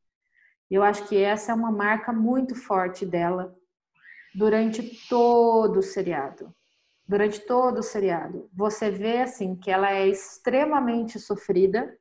Eu 0.69 0.83
acho 0.83 1.07
que 1.09 1.17
essa 1.17 1.51
é 1.51 1.55
uma 1.55 1.71
marca 1.71 2.13
muito 2.13 2.53
forte 2.53 3.07
dela 3.07 3.59
durante 4.33 5.07
todo 5.07 5.79
o 5.79 5.83
seriado. 5.83 6.53
Durante 7.07 7.39
todo 7.41 7.79
o 7.79 7.83
seriado. 7.83 8.49
Você 8.53 8.89
vê 8.89 9.21
assim 9.21 9.55
que 9.55 9.69
ela 9.69 9.91
é 9.91 10.07
extremamente 10.07 11.19
sofrida 11.19 11.97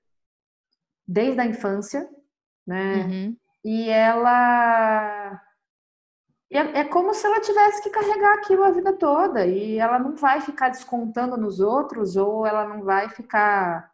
desde 1.07 1.41
a 1.41 1.47
infância, 1.47 2.09
né? 2.67 3.05
Uhum. 3.05 3.37
E 3.65 3.89
ela 3.89 5.41
é, 6.51 6.81
é 6.81 6.85
como 6.85 7.15
se 7.15 7.25
ela 7.27 7.41
tivesse 7.41 7.83
que 7.83 7.91
carregar 7.91 8.35
aquilo 8.35 8.65
a 8.65 8.73
vida 8.73 8.93
toda 8.93 9.47
e 9.47 9.79
ela 9.79 9.99
não 9.99 10.17
vai 10.17 10.41
ficar 10.41 10.69
descontando 10.69 11.37
nos 11.37 11.61
outros 11.61 12.17
ou 12.17 12.45
ela 12.45 12.67
não 12.67 12.83
vai 12.83 13.09
ficar 13.09 13.91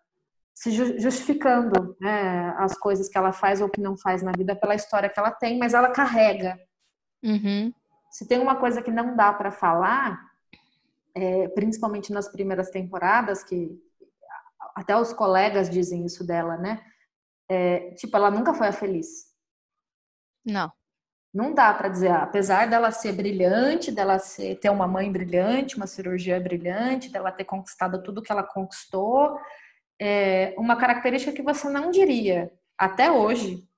se 0.55 0.70
justificando 0.70 1.94
né, 2.01 2.55
as 2.57 2.79
coisas 2.79 3.11
que 3.11 3.18
ela 3.18 3.31
faz 3.31 3.61
ou 3.61 3.68
que 3.68 3.81
não 3.81 3.94
faz 3.94 4.22
na 4.22 4.33
vida 4.33 4.57
pela 4.57 4.75
história 4.75 5.09
que 5.09 5.20
ela 5.20 5.31
tem, 5.31 5.59
mas 5.59 5.75
ela 5.75 5.90
carrega. 5.90 6.59
Uhum. 7.22 7.70
Se 8.17 8.27
tem 8.27 8.39
uma 8.39 8.57
coisa 8.57 8.81
que 8.81 8.91
não 8.91 9.15
dá 9.15 9.31
para 9.31 9.51
falar, 9.51 10.33
é, 11.15 11.49
principalmente 11.49 12.11
nas 12.15 12.27
primeiras 12.27 12.71
temporadas, 12.71 13.45
que 13.45 13.79
até 14.75 14.97
os 14.97 15.13
colegas 15.13 15.69
dizem 15.69 16.07
isso 16.07 16.27
dela, 16.27 16.57
né? 16.57 16.83
É, 17.47 17.91
tipo, 17.91 18.17
ela 18.17 18.31
nunca 18.31 18.55
foi 18.55 18.69
a 18.69 18.73
feliz. 18.73 19.27
Não. 20.43 20.73
Não 21.31 21.53
dá 21.53 21.75
para 21.75 21.91
dizer, 21.91 22.11
apesar 22.11 22.71
dela 22.71 22.91
ser 22.91 23.13
brilhante, 23.13 23.93
dela 23.93 24.19
ser, 24.19 24.59
ter 24.61 24.71
uma 24.71 24.89
mãe 24.89 25.13
brilhante, 25.13 25.77
uma 25.77 25.87
cirurgia 25.87 26.41
brilhante, 26.41 27.11
dela 27.11 27.31
ter 27.31 27.45
conquistado 27.45 28.03
tudo 28.03 28.23
que 28.23 28.33
ela 28.33 28.43
conquistou, 28.43 29.39
é, 30.01 30.55
uma 30.57 30.77
característica 30.77 31.37
que 31.37 31.43
você 31.43 31.69
não 31.69 31.91
diria 31.91 32.51
até 32.79 33.11
hoje 33.11 33.69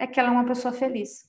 é 0.00 0.04
que 0.04 0.18
ela 0.18 0.30
é 0.30 0.32
uma 0.32 0.46
pessoa 0.46 0.74
feliz. 0.74 1.27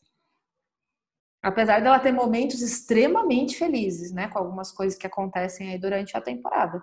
Apesar 1.41 1.81
dela 1.81 1.99
ter 1.99 2.11
momentos 2.11 2.61
extremamente 2.61 3.57
felizes, 3.57 4.11
né, 4.11 4.27
com 4.27 4.39
algumas 4.39 4.71
coisas 4.71 4.97
que 4.97 5.07
acontecem 5.07 5.71
aí 5.71 5.79
durante 5.79 6.15
a 6.17 6.21
temporada. 6.21 6.77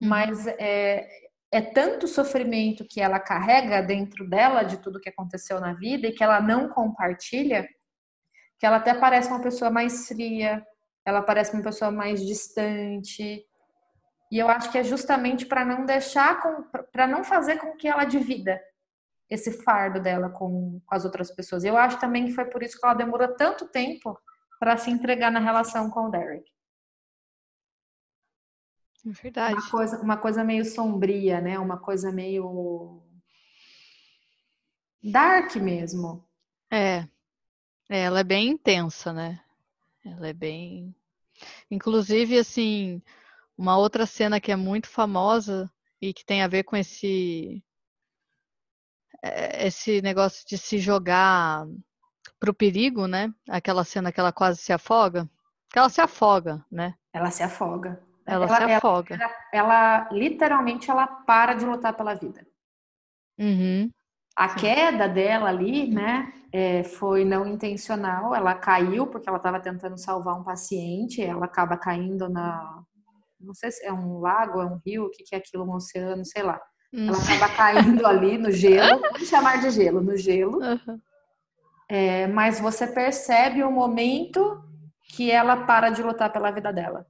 Uhum. 0.00 0.08
Mas 0.08 0.46
é, 0.46 1.08
é 1.50 1.60
tanto 1.60 2.06
sofrimento 2.06 2.86
que 2.88 3.00
ela 3.00 3.18
carrega 3.18 3.82
dentro 3.82 4.28
dela 4.28 4.62
de 4.62 4.76
tudo 4.78 5.00
que 5.00 5.08
aconteceu 5.08 5.60
na 5.60 5.72
vida 5.72 6.06
e 6.06 6.12
que 6.12 6.22
ela 6.22 6.40
não 6.40 6.68
compartilha 6.68 7.68
que 8.58 8.64
ela 8.64 8.76
até 8.76 8.94
parece 8.94 9.28
uma 9.28 9.42
pessoa 9.42 9.70
mais 9.70 10.08
fria, 10.08 10.64
ela 11.04 11.20
parece 11.20 11.52
uma 11.52 11.62
pessoa 11.62 11.90
mais 11.90 12.24
distante. 12.24 13.44
E 14.30 14.38
eu 14.38 14.48
acho 14.48 14.70
que 14.72 14.78
é 14.78 14.82
justamente 14.82 15.44
para 15.44 15.64
não 15.64 15.84
deixar, 15.84 16.40
para 16.90 17.06
não 17.06 17.22
fazer 17.22 17.58
com 17.58 17.76
que 17.76 17.86
ela 17.86 18.04
divida 18.04 18.60
esse 19.28 19.62
fardo 19.62 20.00
dela 20.00 20.28
com, 20.28 20.80
com 20.84 20.94
as 20.94 21.04
outras 21.04 21.30
pessoas. 21.30 21.64
Eu 21.64 21.76
acho 21.76 21.98
também 21.98 22.26
que 22.26 22.32
foi 22.32 22.44
por 22.44 22.62
isso 22.62 22.78
que 22.78 22.86
ela 22.86 22.94
demorou 22.94 23.28
tanto 23.36 23.66
tempo 23.66 24.18
para 24.58 24.76
se 24.76 24.90
entregar 24.90 25.30
na 25.30 25.40
relação 25.40 25.90
com 25.90 26.06
o 26.06 26.10
Derek. 26.10 26.50
É 29.06 29.10
verdade. 29.10 29.54
Uma 29.54 29.70
coisa, 29.70 30.02
uma 30.02 30.16
coisa 30.16 30.44
meio 30.44 30.64
sombria, 30.64 31.40
né? 31.40 31.58
Uma 31.58 31.78
coisa 31.78 32.10
meio 32.10 33.02
dark 35.02 35.54
mesmo. 35.56 36.24
É. 36.70 37.06
É, 37.88 38.00
ela 38.00 38.20
é 38.20 38.24
bem 38.24 38.48
intensa, 38.48 39.12
né? 39.12 39.40
Ela 40.04 40.28
é 40.28 40.32
bem. 40.32 40.94
Inclusive, 41.70 42.38
assim, 42.38 43.00
uma 43.56 43.78
outra 43.78 44.06
cena 44.06 44.40
que 44.40 44.50
é 44.50 44.56
muito 44.56 44.88
famosa 44.88 45.70
e 46.00 46.12
que 46.12 46.24
tem 46.24 46.42
a 46.42 46.48
ver 46.48 46.64
com 46.64 46.76
esse 46.76 47.62
é, 47.62 47.65
esse 49.66 50.00
negócio 50.02 50.46
de 50.46 50.58
se 50.58 50.78
jogar 50.78 51.66
pro 52.38 52.54
perigo, 52.54 53.06
né? 53.06 53.32
Aquela 53.48 53.84
cena 53.84 54.12
que 54.12 54.20
ela 54.20 54.32
quase 54.32 54.60
se 54.60 54.72
afoga. 54.72 55.28
Que 55.70 55.78
ela 55.78 55.88
se 55.88 56.00
afoga, 56.00 56.64
né? 56.70 56.94
Ela 57.12 57.30
se 57.30 57.42
afoga. 57.42 58.00
Ela, 58.26 58.46
ela 58.46 58.56
se 58.56 58.72
afoga. 58.74 59.14
Ela, 59.14 59.34
ela, 59.52 60.08
literalmente 60.12 60.90
ela 60.90 61.06
para 61.06 61.54
de 61.54 61.64
lutar 61.64 61.94
pela 61.94 62.14
vida. 62.14 62.46
Uhum. 63.38 63.90
A 64.36 64.54
queda 64.54 65.08
dela 65.08 65.48
ali, 65.48 65.88
né? 65.88 66.32
é, 66.56 66.82
foi 66.82 67.22
não 67.22 67.46
intencional. 67.46 68.34
Ela 68.34 68.54
caiu 68.54 69.06
porque 69.06 69.28
ela 69.28 69.36
estava 69.36 69.60
tentando 69.60 69.98
salvar 69.98 70.40
um 70.40 70.42
paciente. 70.44 71.22
Ela 71.22 71.44
acaba 71.44 71.76
caindo 71.76 72.30
na. 72.30 72.82
Não 73.38 73.52
sei 73.52 73.70
se 73.70 73.84
é 73.84 73.92
um 73.92 74.18
lago, 74.20 74.62
é 74.62 74.64
um 74.64 74.80
rio, 74.84 75.04
o 75.04 75.10
que, 75.10 75.22
que 75.22 75.34
é 75.34 75.38
aquilo, 75.38 75.64
um 75.64 75.74
oceano, 75.74 76.24
sei 76.24 76.42
lá. 76.42 76.58
Hum. 76.96 77.08
Ela 77.08 77.18
acaba 77.18 77.48
caindo 77.54 78.06
ali 78.06 78.38
no 78.38 78.50
gelo, 78.50 79.00
vamos 79.00 79.28
chamar 79.28 79.60
de 79.60 79.70
gelo, 79.70 80.00
no 80.00 80.16
gelo. 80.16 80.58
Uhum. 80.58 81.00
É, 81.88 82.26
mas 82.26 82.58
você 82.58 82.86
percebe 82.86 83.62
o 83.62 83.70
momento 83.70 84.64
que 85.14 85.30
ela 85.30 85.66
para 85.66 85.90
de 85.90 86.02
lutar 86.02 86.32
pela 86.32 86.50
vida 86.50 86.72
dela. 86.72 87.06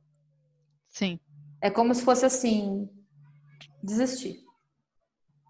Sim. 0.88 1.20
É 1.60 1.70
como 1.70 1.94
se 1.94 2.04
fosse 2.04 2.26
assim, 2.26 2.90
desistir 3.82 4.46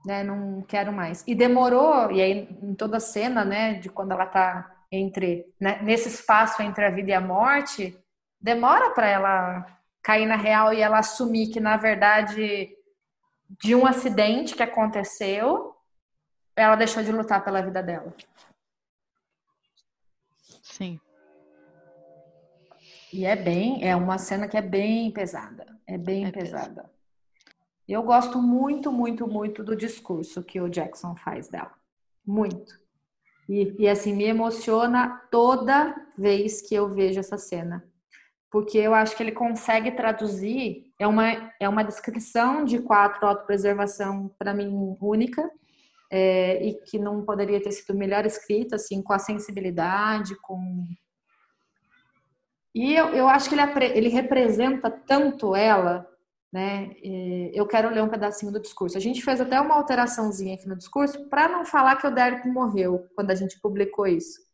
né? 0.06 0.22
Não 0.22 0.62
quero 0.62 0.92
mais. 0.92 1.24
E 1.26 1.34
demorou, 1.34 2.12
e 2.12 2.22
aí 2.22 2.48
em 2.62 2.74
toda 2.74 2.98
a 2.98 3.00
cena, 3.00 3.44
né, 3.44 3.74
de 3.74 3.90
quando 3.90 4.12
ela 4.12 4.24
tá 4.24 4.72
entre 4.90 5.44
né, 5.60 5.80
nesse 5.82 6.08
espaço 6.08 6.62
entre 6.62 6.84
a 6.84 6.90
vida 6.90 7.10
e 7.10 7.14
a 7.14 7.20
morte, 7.20 7.98
demora 8.40 8.90
para 8.90 9.08
ela 9.08 9.66
cair 10.00 10.24
na 10.24 10.36
real 10.36 10.72
e 10.72 10.80
ela 10.80 11.00
assumir 11.00 11.48
que 11.48 11.58
na 11.58 11.76
verdade 11.76 12.68
de 13.48 13.74
um 13.74 13.86
acidente 13.86 14.54
que 14.54 14.62
aconteceu, 14.62 15.76
ela 16.54 16.76
deixou 16.76 17.02
de 17.02 17.12
lutar 17.12 17.44
pela 17.44 17.62
vida 17.62 17.82
dela. 17.82 18.14
Sim. 20.62 21.00
E 23.12 23.24
é 23.24 23.36
bem, 23.36 23.86
é 23.86 23.94
uma 23.94 24.18
cena 24.18 24.48
que 24.48 24.56
é 24.56 24.62
bem 24.62 25.10
pesada, 25.10 25.66
é 25.86 25.96
bem 25.96 26.26
é 26.26 26.32
pesada. 26.32 26.90
Eu 27.88 28.02
gosto 28.02 28.42
muito, 28.42 28.90
muito, 28.90 29.28
muito 29.28 29.62
do 29.62 29.76
discurso 29.76 30.42
que 30.42 30.60
o 30.60 30.68
Jackson 30.68 31.14
faz 31.14 31.48
dela. 31.48 31.72
Muito. 32.26 32.80
E, 33.48 33.76
e 33.78 33.88
assim, 33.88 34.12
me 34.12 34.24
emociona 34.24 35.20
toda 35.30 35.94
vez 36.18 36.60
que 36.60 36.74
eu 36.74 36.88
vejo 36.88 37.20
essa 37.20 37.38
cena. 37.38 37.84
Porque 38.50 38.78
eu 38.78 38.94
acho 38.94 39.16
que 39.16 39.22
ele 39.22 39.32
consegue 39.32 39.90
traduzir, 39.90 40.92
é 40.98 41.06
uma, 41.06 41.52
é 41.60 41.68
uma 41.68 41.82
descrição 41.82 42.64
de 42.64 42.78
quatro 42.78 43.26
autopreservação, 43.26 44.30
para 44.38 44.54
mim, 44.54 44.96
única, 45.00 45.50
é, 46.10 46.64
e 46.64 46.74
que 46.74 46.98
não 46.98 47.24
poderia 47.24 47.60
ter 47.60 47.72
sido 47.72 47.96
melhor 47.96 48.24
escrita, 48.24 48.76
assim, 48.76 49.02
com 49.02 49.12
a 49.12 49.18
sensibilidade, 49.18 50.36
com... 50.40 50.86
E 52.74 52.94
eu, 52.94 53.08
eu 53.08 53.28
acho 53.28 53.48
que 53.48 53.54
ele, 53.54 53.62
ele 53.94 54.08
representa 54.08 54.90
tanto 54.90 55.56
ela, 55.56 56.06
né? 56.52 56.90
Eu 57.52 57.66
quero 57.66 57.90
ler 57.90 58.02
um 58.02 58.08
pedacinho 58.08 58.52
do 58.52 58.60
discurso. 58.60 58.96
A 58.96 59.00
gente 59.00 59.22
fez 59.22 59.40
até 59.40 59.60
uma 59.60 59.74
alteraçãozinha 59.74 60.54
aqui 60.54 60.68
no 60.68 60.76
discurso 60.76 61.28
para 61.28 61.48
não 61.48 61.64
falar 61.64 61.96
que 61.96 62.06
o 62.06 62.10
Derek 62.10 62.46
morreu 62.48 63.06
quando 63.14 63.30
a 63.30 63.34
gente 63.34 63.60
publicou 63.60 64.06
isso. 64.06 64.45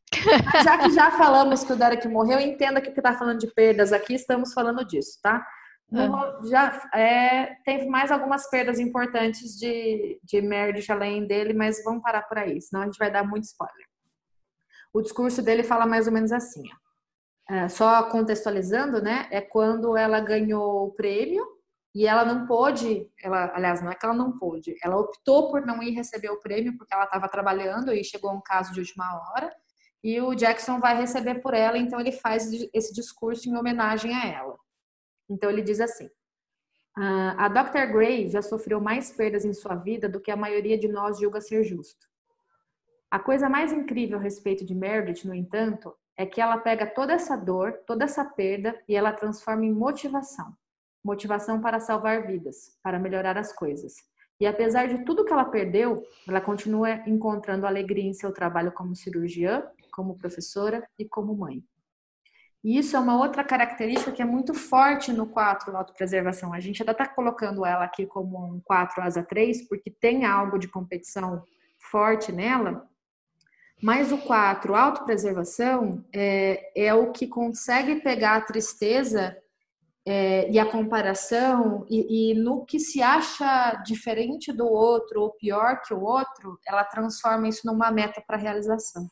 Já 0.62 0.78
que 0.78 0.90
já 0.90 1.10
falamos 1.12 1.64
que 1.64 1.72
o 1.72 1.76
Derek 1.76 2.06
morreu, 2.08 2.38
entenda 2.38 2.80
que 2.80 2.90
está 2.90 3.12
falando 3.14 3.38
de 3.38 3.46
perdas 3.48 3.92
aqui, 3.92 4.14
estamos 4.14 4.52
falando 4.52 4.84
disso, 4.84 5.18
tá? 5.22 5.46
É. 5.92 6.48
Já 6.48 6.90
é, 6.94 7.54
teve 7.64 7.86
mais 7.86 8.10
algumas 8.10 8.48
perdas 8.48 8.78
importantes 8.78 9.58
de, 9.58 10.18
de 10.22 10.40
Meredith 10.40 10.90
além 10.90 11.26
dele, 11.26 11.52
mas 11.52 11.82
vamos 11.84 12.02
parar 12.02 12.22
por 12.22 12.38
aí, 12.38 12.60
senão 12.60 12.82
a 12.82 12.84
gente 12.86 12.98
vai 12.98 13.10
dar 13.10 13.24
muito 13.24 13.44
spoiler. 13.44 13.86
O 14.92 15.02
discurso 15.02 15.42
dele 15.42 15.62
fala 15.62 15.86
mais 15.86 16.06
ou 16.06 16.12
menos 16.12 16.32
assim, 16.32 16.62
ó. 16.72 16.82
É, 17.54 17.68
só 17.68 18.04
contextualizando, 18.04 19.02
né? 19.02 19.26
É 19.30 19.40
quando 19.40 19.96
ela 19.96 20.20
ganhou 20.20 20.86
o 20.86 20.92
prêmio 20.92 21.44
e 21.94 22.06
ela 22.06 22.24
não 22.24 22.46
pôde, 22.46 23.06
ela, 23.22 23.52
aliás, 23.54 23.82
não 23.82 23.90
é 23.90 23.94
que 23.94 24.06
ela 24.06 24.14
não 24.14 24.38
pôde, 24.38 24.74
ela 24.82 24.96
optou 24.96 25.50
por 25.50 25.66
não 25.66 25.82
ir 25.82 25.90
receber 25.90 26.30
o 26.30 26.40
prêmio 26.40 26.76
porque 26.78 26.94
ela 26.94 27.04
estava 27.04 27.28
trabalhando 27.28 27.92
e 27.92 28.02
chegou 28.02 28.32
um 28.32 28.40
caso 28.40 28.72
de 28.72 28.80
última 28.80 29.04
hora. 29.32 29.54
E 30.02 30.20
o 30.20 30.34
Jackson 30.34 30.80
vai 30.80 30.96
receber 30.96 31.36
por 31.36 31.54
ela, 31.54 31.78
então 31.78 32.00
ele 32.00 32.12
faz 32.12 32.50
esse 32.72 32.92
discurso 32.92 33.48
em 33.48 33.56
homenagem 33.56 34.14
a 34.14 34.26
ela. 34.26 34.58
Então 35.28 35.48
ele 35.48 35.62
diz 35.62 35.80
assim: 35.80 36.10
a 36.96 37.48
Dr. 37.48 37.92
Gray 37.92 38.28
já 38.28 38.42
sofreu 38.42 38.80
mais 38.80 39.12
perdas 39.12 39.44
em 39.44 39.52
sua 39.52 39.74
vida 39.74 40.08
do 40.08 40.20
que 40.20 40.30
a 40.30 40.36
maioria 40.36 40.76
de 40.76 40.88
nós 40.88 41.18
julga 41.18 41.40
ser 41.40 41.64
justo. 41.64 42.06
A 43.10 43.18
coisa 43.18 43.48
mais 43.48 43.72
incrível 43.72 44.18
a 44.18 44.22
respeito 44.22 44.64
de 44.64 44.74
Meredith, 44.74 45.26
no 45.26 45.34
entanto, 45.34 45.94
é 46.16 46.26
que 46.26 46.40
ela 46.40 46.58
pega 46.58 46.86
toda 46.86 47.12
essa 47.12 47.36
dor, 47.36 47.80
toda 47.86 48.04
essa 48.04 48.24
perda 48.24 48.78
e 48.88 48.94
ela 48.94 49.12
transforma 49.12 49.64
em 49.64 49.72
motivação. 49.72 50.54
Motivação 51.04 51.60
para 51.60 51.80
salvar 51.80 52.26
vidas, 52.26 52.76
para 52.82 52.98
melhorar 52.98 53.36
as 53.38 53.52
coisas. 53.52 53.94
E 54.38 54.46
apesar 54.46 54.86
de 54.88 55.04
tudo 55.04 55.24
que 55.24 55.32
ela 55.32 55.44
perdeu, 55.44 56.02
ela 56.28 56.40
continua 56.40 56.90
encontrando 57.06 57.66
alegria 57.66 58.04
em 58.04 58.12
seu 58.12 58.32
trabalho 58.32 58.72
como 58.72 58.96
cirurgiã, 58.96 59.62
como 59.92 60.16
professora 60.16 60.84
e 60.98 61.08
como 61.08 61.36
mãe. 61.36 61.62
E 62.64 62.78
isso 62.78 62.96
é 62.96 63.00
uma 63.00 63.18
outra 63.18 63.42
característica 63.42 64.12
que 64.12 64.22
é 64.22 64.24
muito 64.24 64.54
forte 64.54 65.12
no 65.12 65.26
4 65.26 65.76
autopreservação. 65.76 66.52
A 66.52 66.60
gente 66.60 66.80
ainda 66.80 66.92
está 66.92 67.08
colocando 67.08 67.66
ela 67.66 67.84
aqui 67.84 68.06
como 68.06 68.54
um 68.54 68.60
4 68.60 69.02
asa 69.02 69.22
3, 69.22 69.68
porque 69.68 69.90
tem 69.90 70.24
algo 70.24 70.58
de 70.58 70.68
competição 70.68 71.42
forte 71.90 72.30
nela, 72.30 72.88
mas 73.82 74.12
o 74.12 74.18
4 74.18 74.76
autopreservação 74.76 76.04
é, 76.14 76.70
é 76.76 76.94
o 76.94 77.10
que 77.10 77.26
consegue 77.26 77.96
pegar 77.96 78.36
a 78.36 78.40
tristeza 78.40 79.36
é, 80.06 80.50
e 80.50 80.58
a 80.58 80.66
comparação, 80.66 81.86
e, 81.88 82.32
e, 82.32 82.34
no 82.34 82.64
que 82.64 82.78
se 82.78 83.02
acha 83.02 83.74
diferente 83.84 84.52
do 84.52 84.66
outro 84.66 85.22
ou 85.22 85.30
pior 85.32 85.80
que 85.82 85.94
o 85.94 86.02
outro, 86.02 86.58
ela 86.66 86.84
transforma 86.84 87.48
isso 87.48 87.66
numa 87.66 87.90
meta 87.90 88.22
para 88.26 88.36
realização. 88.36 89.08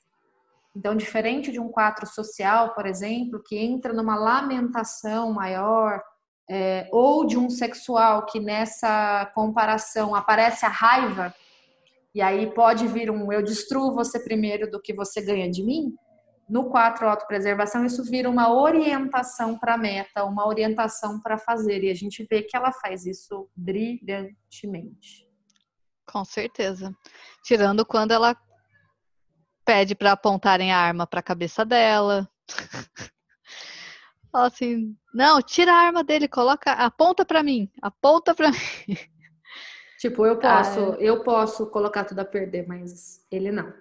Então, 0.75 0.95
diferente 0.95 1.51
de 1.51 1.59
um 1.59 1.69
quatro 1.69 2.07
social, 2.07 2.75
por 2.75 2.87
exemplo, 2.87 3.43
que 3.45 3.59
entra 3.59 3.93
numa 3.93 4.17
lamentação 4.17 5.33
maior, 5.33 6.01
é, 6.49 6.89
ou 6.93 7.27
de 7.27 7.37
um 7.37 7.51
sexual 7.51 8.27
que 8.27 8.41
nessa 8.41 9.31
comparação 9.35 10.15
aparece 10.15 10.65
a 10.65 10.69
raiva, 10.69 11.35
e 12.15 12.21
aí 12.21 12.53
pode 12.53 12.89
vir 12.89 13.11
um 13.11 13.33
eu 13.33 13.43
destruo 13.43 13.95
você 13.95 14.19
primeiro 14.19 14.69
do 14.69 14.81
que 14.81 14.93
você 14.93 15.21
ganha 15.21 15.49
de 15.49 15.63
mim. 15.63 15.95
No 16.49 16.69
4 16.69 17.09
autopreservação, 17.09 17.85
isso 17.85 18.03
vira 18.03 18.29
uma 18.29 18.53
orientação 18.53 19.57
para 19.57 19.79
meta, 19.79 20.25
uma 20.25 20.45
orientação 20.45 21.21
para 21.21 21.39
fazer, 21.39 21.85
e 21.85 21.91
a 21.91 21.95
gente 21.95 22.27
vê 22.29 22.43
que 22.43 22.57
ela 22.57 22.73
faz 22.73 23.07
isso 23.07 23.49
brilhantemente. 23.55 25.29
Com 26.11 26.25
certeza. 26.25 26.93
Tirando 27.45 27.87
quando 27.87 28.11
ela 28.11 28.37
pede 29.71 29.95
para 29.95 30.11
apontarem 30.13 30.73
a 30.73 30.79
arma 30.79 31.07
para 31.07 31.21
a 31.21 31.23
cabeça 31.23 31.65
dela. 31.65 32.29
Fala 34.33 34.49
assim: 34.49 34.97
"Não, 35.15 35.41
tira 35.41 35.73
a 35.73 35.87
arma 35.87 36.03
dele, 36.03 36.27
coloca, 36.27 36.73
aponta 36.73 37.25
para 37.25 37.41
mim, 37.41 37.71
aponta 37.81 38.35
para 38.35 38.51
mim". 38.51 38.59
Tipo, 40.01 40.27
eu 40.27 40.39
posso, 40.39 40.81
ah, 40.81 40.97
eu 40.99 41.23
posso 41.23 41.67
colocar 41.67 42.05
tudo 42.05 42.21
a 42.21 42.25
perder, 42.25 42.67
mas 42.67 43.25
ele 43.31 43.53
não. 43.53 43.73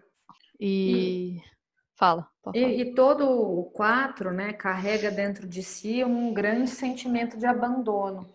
E, 0.59 1.37
e 1.37 1.43
fala. 1.95 2.27
E, 2.53 2.59
e, 2.59 2.93
todo 2.93 3.25
o 3.25 3.63
quatro, 3.71 4.33
né, 4.33 4.51
carrega 4.51 5.09
dentro 5.09 5.47
de 5.47 5.63
si 5.63 6.03
um 6.03 6.33
grande 6.33 6.69
sentimento 6.69 7.37
de 7.37 7.45
abandono. 7.45 8.27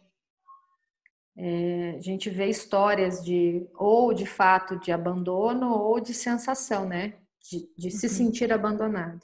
É, 1.37 1.97
a 1.99 2.01
gente 2.01 2.31
vê 2.31 2.47
histórias 2.47 3.23
de 3.23 3.69
ou 3.75 4.14
de 4.14 4.25
fato 4.25 4.79
de 4.79 4.90
abandono 4.90 5.71
ou 5.71 6.01
de 6.01 6.14
sensação, 6.14 6.88
né? 6.88 7.14
De, 7.50 7.68
de 7.76 7.88
uhum. 7.88 7.98
se 7.98 8.09
sentir 8.09 8.52
abandonado. 8.52 9.20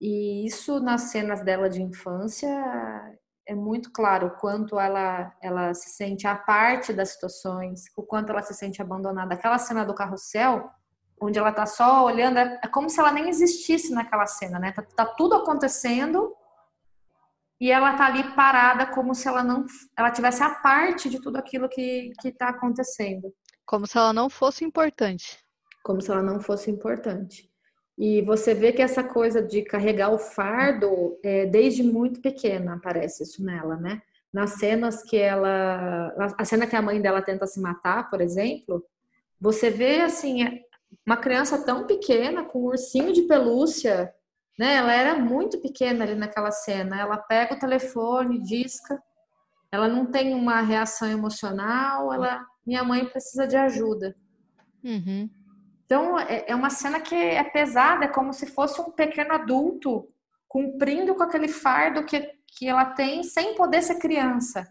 E 0.00 0.46
isso 0.46 0.78
nas 0.80 1.02
cenas 1.02 1.42
dela 1.42 1.70
de 1.70 1.82
infância 1.82 2.48
é 3.48 3.54
muito 3.54 3.90
claro 3.92 4.26
o 4.26 4.30
quanto 4.38 4.78
ela, 4.78 5.32
ela 5.40 5.72
se 5.72 5.90
sente 5.90 6.26
à 6.26 6.34
parte 6.34 6.92
das 6.92 7.10
situações, 7.10 7.84
o 7.96 8.02
quanto 8.02 8.30
ela 8.30 8.42
se 8.42 8.52
sente 8.52 8.82
abandonada. 8.82 9.34
Aquela 9.34 9.58
cena 9.58 9.84
do 9.84 9.94
carrossel, 9.94 10.68
onde 11.20 11.38
ela 11.38 11.52
tá 11.52 11.64
só 11.64 12.04
olhando, 12.04 12.38
é, 12.38 12.60
é 12.62 12.68
como 12.68 12.90
se 12.90 13.00
ela 13.00 13.12
nem 13.12 13.28
existisse 13.28 13.92
naquela 13.92 14.26
cena, 14.26 14.58
né? 14.58 14.72
Tá, 14.72 14.82
tá, 14.82 15.06
tudo 15.06 15.36
acontecendo 15.36 16.34
e 17.58 17.70
ela 17.70 17.94
tá 17.94 18.06
ali 18.06 18.34
parada 18.34 18.86
como 18.88 19.14
se 19.14 19.26
ela 19.26 19.42
não 19.42 19.64
ela 19.96 20.10
tivesse 20.10 20.42
a 20.42 20.56
parte 20.56 21.08
de 21.08 21.22
tudo 21.22 21.38
aquilo 21.38 21.70
que 21.70 22.12
que 22.20 22.32
tá 22.32 22.48
acontecendo. 22.48 23.32
Como 23.64 23.86
se 23.86 23.96
ela 23.96 24.12
não 24.12 24.28
fosse 24.28 24.62
importante 24.62 25.45
como 25.86 26.02
se 26.02 26.10
ela 26.10 26.20
não 26.20 26.40
fosse 26.40 26.68
importante. 26.68 27.48
E 27.96 28.20
você 28.22 28.52
vê 28.54 28.72
que 28.72 28.82
essa 28.82 29.04
coisa 29.04 29.40
de 29.40 29.62
carregar 29.62 30.12
o 30.12 30.18
fardo, 30.18 31.16
é, 31.22 31.46
desde 31.46 31.84
muito 31.84 32.20
pequena 32.20 32.74
aparece 32.74 33.22
isso 33.22 33.42
nela, 33.44 33.76
né? 33.76 34.02
Nas 34.32 34.54
cenas 34.54 35.04
que 35.04 35.16
ela. 35.16 36.12
A 36.36 36.44
cena 36.44 36.66
que 36.66 36.74
a 36.74 36.82
mãe 36.82 37.00
dela 37.00 37.22
tenta 37.22 37.46
se 37.46 37.60
matar, 37.60 38.10
por 38.10 38.20
exemplo, 38.20 38.84
você 39.40 39.70
vê 39.70 40.00
assim, 40.00 40.60
uma 41.06 41.16
criança 41.16 41.64
tão 41.64 41.86
pequena, 41.86 42.44
com 42.44 42.62
um 42.62 42.66
ursinho 42.66 43.12
de 43.12 43.22
pelúcia, 43.22 44.12
né? 44.58 44.74
Ela 44.74 44.92
era 44.92 45.18
muito 45.20 45.60
pequena 45.60 46.04
ali 46.04 46.16
naquela 46.16 46.50
cena. 46.50 47.00
Ela 47.00 47.16
pega 47.16 47.54
o 47.54 47.58
telefone, 47.60 48.42
disca, 48.42 49.00
ela 49.70 49.88
não 49.88 50.06
tem 50.06 50.34
uma 50.34 50.60
reação 50.62 51.08
emocional, 51.08 52.12
ela. 52.12 52.44
Minha 52.66 52.82
mãe 52.82 53.04
precisa 53.06 53.46
de 53.46 53.56
ajuda. 53.56 54.16
Uhum. 54.82 55.30
Então, 55.86 56.18
é, 56.18 56.44
é 56.48 56.54
uma 56.54 56.68
cena 56.68 57.00
que 57.00 57.14
é 57.14 57.42
pesada, 57.44 58.04
é 58.04 58.08
como 58.08 58.32
se 58.32 58.46
fosse 58.46 58.80
um 58.80 58.90
pequeno 58.90 59.32
adulto 59.32 60.08
cumprindo 60.48 61.14
com 61.14 61.22
aquele 61.22 61.48
fardo 61.48 62.04
que, 62.04 62.28
que 62.46 62.68
ela 62.68 62.86
tem 62.86 63.22
sem 63.22 63.54
poder 63.54 63.82
ser 63.82 63.98
criança. 63.98 64.66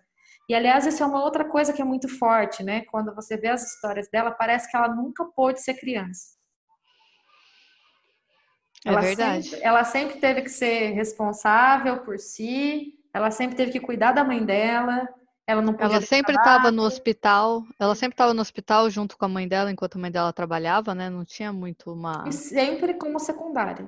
E, 0.47 0.53
aliás, 0.53 0.85
isso 0.85 1.01
é 1.01 1.05
uma 1.05 1.23
outra 1.23 1.45
coisa 1.45 1.73
que 1.73 1.81
é 1.81 1.85
muito 1.85 2.07
forte, 2.07 2.63
né? 2.63 2.81
Quando 2.91 3.15
você 3.15 3.37
vê 3.37 3.47
as 3.47 3.63
histórias 3.63 4.09
dela, 4.09 4.29
parece 4.29 4.69
que 4.69 4.75
ela 4.75 4.89
nunca 4.89 5.25
pôde 5.25 5.61
ser 5.61 5.75
criança. 5.75 6.35
É 8.85 8.89
ela 8.89 9.01
verdade. 9.01 9.49
Sempre, 9.49 9.65
ela 9.65 9.83
sempre 9.83 10.19
teve 10.19 10.41
que 10.43 10.49
ser 10.49 10.91
responsável 10.91 12.03
por 12.03 12.19
si, 12.19 12.93
ela 13.13 13.31
sempre 13.31 13.55
teve 13.55 13.71
que 13.71 13.79
cuidar 13.79 14.11
da 14.11 14.23
mãe 14.23 14.45
dela, 14.45 15.07
ela 15.47 15.61
não 15.61 15.75
Ela 15.79 16.01
sempre 16.01 16.35
estava 16.35 16.71
no 16.71 16.83
hospital. 16.83 17.63
Ela 17.79 17.93
sempre 17.93 18.15
estava 18.15 18.33
no 18.33 18.41
hospital 18.41 18.89
junto 18.89 19.17
com 19.17 19.25
a 19.25 19.29
mãe 19.29 19.47
dela, 19.47 19.71
enquanto 19.71 19.97
a 19.97 19.99
mãe 19.99 20.11
dela 20.11 20.33
trabalhava, 20.33 20.95
né? 20.95 21.09
Não 21.09 21.23
tinha 21.23 21.53
muito 21.53 21.93
uma. 21.93 22.23
E 22.27 22.31
sempre 22.31 22.95
como 22.95 23.19
secundária. 23.19 23.87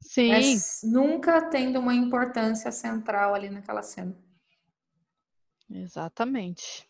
Sim. 0.00 0.30
Mas 0.30 0.80
nunca 0.82 1.42
tendo 1.48 1.78
uma 1.78 1.94
importância 1.94 2.72
central 2.72 3.34
ali 3.34 3.48
naquela 3.48 3.82
cena. 3.82 4.16
Exatamente. 5.70 6.88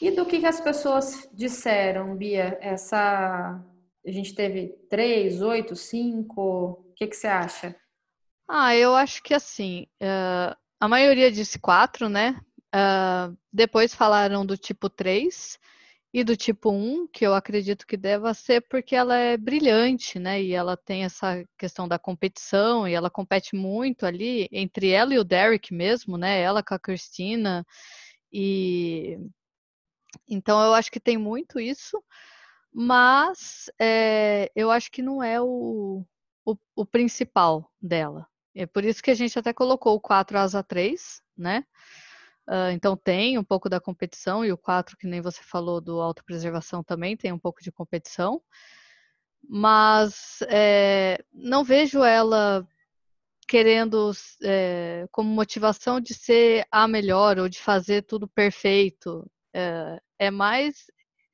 E 0.00 0.10
do 0.10 0.26
que, 0.26 0.40
que 0.40 0.46
as 0.46 0.60
pessoas 0.60 1.28
disseram, 1.32 2.16
Bia? 2.16 2.58
Essa. 2.60 3.64
A 4.06 4.10
gente 4.10 4.34
teve 4.34 4.68
três, 4.90 5.40
oito, 5.40 5.76
cinco. 5.76 6.82
O 6.90 6.92
que, 6.96 7.06
que 7.06 7.16
você 7.16 7.26
acha? 7.28 7.76
Ah, 8.48 8.74
eu 8.74 8.96
acho 8.96 9.22
que 9.22 9.34
assim. 9.34 9.86
Uh, 10.02 10.56
a 10.80 10.88
maioria 10.88 11.30
disse 11.30 11.58
quatro, 11.58 12.08
né? 12.08 12.40
Uh, 12.74 13.36
depois 13.52 13.94
falaram 13.94 14.44
do 14.44 14.56
tipo 14.56 14.90
3 14.90 15.58
e 16.12 16.24
do 16.24 16.36
tipo 16.36 16.70
1, 16.70 17.06
que 17.08 17.26
eu 17.26 17.34
acredito 17.34 17.86
que 17.86 17.96
deva 17.96 18.32
ser 18.34 18.62
porque 18.62 18.96
ela 18.96 19.16
é 19.16 19.36
brilhante, 19.36 20.18
né? 20.18 20.42
E 20.42 20.52
ela 20.52 20.76
tem 20.76 21.04
essa 21.04 21.44
questão 21.58 21.86
da 21.86 21.98
competição 21.98 22.88
e 22.88 22.94
ela 22.94 23.10
compete 23.10 23.54
muito 23.54 24.06
ali 24.06 24.48
entre 24.50 24.90
ela 24.90 25.14
e 25.14 25.18
o 25.18 25.24
Derek 25.24 25.72
mesmo, 25.72 26.16
né? 26.16 26.40
Ela 26.40 26.62
com 26.62 26.74
a 26.74 26.78
Cristina 26.78 27.66
e 28.32 29.18
então 30.28 30.60
eu 30.62 30.74
acho 30.74 30.90
que 30.90 31.00
tem 31.00 31.18
muito 31.18 31.60
isso, 31.60 32.02
mas 32.72 33.70
é, 33.78 34.50
eu 34.54 34.70
acho 34.70 34.90
que 34.90 35.02
não 35.02 35.22
é 35.22 35.40
o, 35.40 36.04
o, 36.44 36.56
o, 36.76 36.86
principal 36.86 37.70
dela. 37.80 38.26
É 38.54 38.66
por 38.66 38.84
isso 38.84 39.02
que 39.02 39.10
a 39.10 39.14
gente 39.14 39.38
até 39.38 39.52
colocou 39.52 39.94
o 39.94 40.00
4 40.00 40.38
asa 40.38 40.62
3, 40.62 41.22
né? 41.36 41.64
Uh, 42.48 42.72
então 42.72 42.96
tem 42.96 43.36
um 43.36 43.44
pouco 43.44 43.68
da 43.68 43.78
competição, 43.78 44.42
e 44.42 44.50
o 44.50 44.56
4, 44.56 44.96
que 44.96 45.06
nem 45.06 45.20
você 45.20 45.42
falou 45.42 45.82
do 45.82 46.00
autopreservação 46.00 46.82
também 46.82 47.14
tem 47.14 47.30
um 47.30 47.38
pouco 47.38 47.62
de 47.62 47.70
competição. 47.70 48.40
Mas 49.46 50.38
é, 50.48 51.22
não 51.32 51.62
vejo 51.62 52.02
ela 52.02 52.66
querendo 53.46 54.12
é, 54.42 55.06
como 55.12 55.28
motivação 55.30 56.00
de 56.00 56.14
ser 56.14 56.66
a 56.70 56.88
melhor 56.88 57.38
ou 57.38 57.48
de 57.48 57.58
fazer 57.58 58.02
tudo 58.02 58.26
perfeito. 58.26 59.30
É, 59.54 60.00
é, 60.18 60.30
mais 60.30 60.86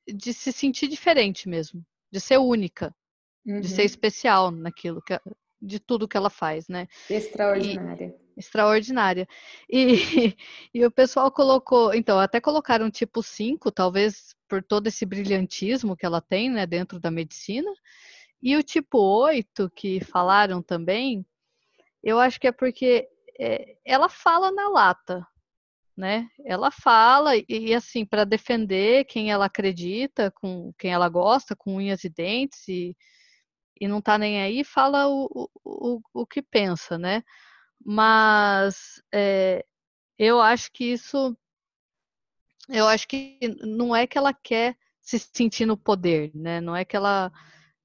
de 0.07 0.33
se 0.33 0.51
sentir 0.51 0.87
diferente 0.87 1.49
mesmo, 1.49 1.83
de 2.11 2.19
ser 2.19 2.37
única, 2.37 2.93
uhum. 3.45 3.59
de 3.59 3.67
ser 3.67 3.81
uhum. 3.81 3.85
especial 3.85 4.51
naquilo 4.51 5.01
que, 5.01 5.19
de 5.61 5.79
tudo 5.79 6.07
que 6.07 6.17
ela 6.17 6.29
faz, 6.29 6.67
né? 6.67 6.87
Extraordinária. 7.09 8.15
E, 8.19 8.24
extraordinária. 8.37 9.27
E, 9.69 9.95
e 10.73 10.85
o 10.85 10.91
pessoal 10.91 11.31
colocou, 11.31 11.93
então, 11.93 12.19
até 12.19 12.39
colocaram 12.39 12.89
tipo 12.91 13.23
5, 13.23 13.71
talvez 13.71 14.35
por 14.47 14.63
todo 14.63 14.87
esse 14.87 15.05
brilhantismo 15.05 15.95
que 15.95 16.05
ela 16.05 16.21
tem, 16.21 16.49
né, 16.49 16.65
dentro 16.65 16.99
da 16.99 17.11
medicina. 17.11 17.71
E 18.41 18.55
o 18.55 18.63
tipo 18.63 18.99
8, 18.99 19.69
que 19.75 19.99
falaram 20.03 20.61
também, 20.61 21.25
eu 22.03 22.19
acho 22.19 22.39
que 22.39 22.47
é 22.47 22.51
porque 22.51 23.07
é, 23.39 23.77
ela 23.83 24.07
fala 24.09 24.51
na 24.51 24.69
lata, 24.69 25.25
né? 25.97 26.29
Ela 26.45 26.71
fala 26.71 27.35
e, 27.37 27.45
e 27.49 27.73
assim, 27.73 28.05
para 28.05 28.25
defender 28.25 29.05
quem 29.05 29.31
ela 29.31 29.45
acredita, 29.45 30.31
com 30.31 30.73
quem 30.77 30.93
ela 30.93 31.09
gosta, 31.09 31.55
com 31.55 31.75
unhas 31.75 32.03
e 32.03 32.09
dentes, 32.09 32.67
e, 32.67 32.95
e 33.79 33.87
não 33.87 34.01
tá 34.01 34.17
nem 34.17 34.41
aí, 34.41 34.63
fala 34.63 35.07
o, 35.07 35.49
o, 35.63 36.01
o 36.13 36.25
que 36.27 36.41
pensa, 36.41 36.97
né? 36.97 37.23
Mas 37.83 39.01
é, 39.11 39.65
eu 40.17 40.39
acho 40.41 40.71
que 40.71 40.85
isso. 40.85 41.35
Eu 42.67 42.87
acho 42.87 43.07
que 43.07 43.37
não 43.61 43.95
é 43.95 44.07
que 44.07 44.17
ela 44.17 44.33
quer 44.33 44.75
se 45.01 45.19
sentir 45.19 45.65
no 45.65 45.77
poder, 45.77 46.31
né? 46.33 46.59
Não 46.59 46.75
é 46.75 46.83
que 46.83 46.95
ela 46.95 47.31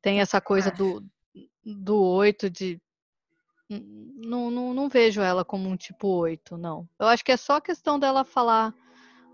tem 0.00 0.20
essa 0.20 0.40
coisa 0.40 0.70
do, 0.70 1.04
do 1.64 2.02
oito 2.02 2.48
de. 2.48 2.80
Não, 3.68 4.50
não, 4.50 4.74
não 4.74 4.88
vejo 4.88 5.20
ela 5.20 5.44
como 5.44 5.68
um 5.68 5.76
tipo 5.76 6.08
oito, 6.08 6.56
não. 6.56 6.88
Eu 6.98 7.06
acho 7.06 7.24
que 7.24 7.30
é 7.30 7.36
só 7.36 7.60
questão 7.60 7.98
dela 7.98 8.24
falar 8.24 8.74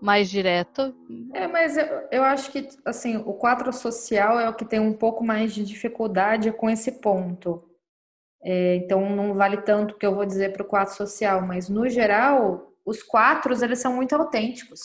mais 0.01 0.29
direto. 0.29 0.95
É, 1.33 1.47
mas 1.47 1.77
eu, 1.77 1.85
eu 2.11 2.23
acho 2.23 2.51
que 2.51 2.67
assim, 2.85 3.17
o 3.17 3.33
quatro 3.33 3.71
social 3.73 4.39
é 4.39 4.47
o 4.47 4.53
que 4.53 4.65
tem 4.65 4.79
um 4.79 4.93
pouco 4.93 5.23
mais 5.23 5.53
de 5.53 5.63
dificuldade 5.63 6.51
com 6.51 6.69
esse 6.69 6.91
ponto. 6.91 7.66
É, 8.49 8.75
então 8.77 9.09
não 9.09 9.33
vale 9.33 9.57
tanto 9.57 9.93
o 9.93 9.97
que 9.97 10.05
eu 10.05 10.15
vou 10.15 10.25
dizer 10.25 10.53
para 10.53 10.63
o 10.63 10.67
quadro 10.67 10.95
social, 10.95 11.45
mas 11.45 11.67
no 11.67 11.89
geral, 11.89 12.71
os 12.85 13.03
quatro 13.03 13.53
eles 13.61 13.79
são 13.79 13.93
muito 13.93 14.15
autênticos. 14.15 14.79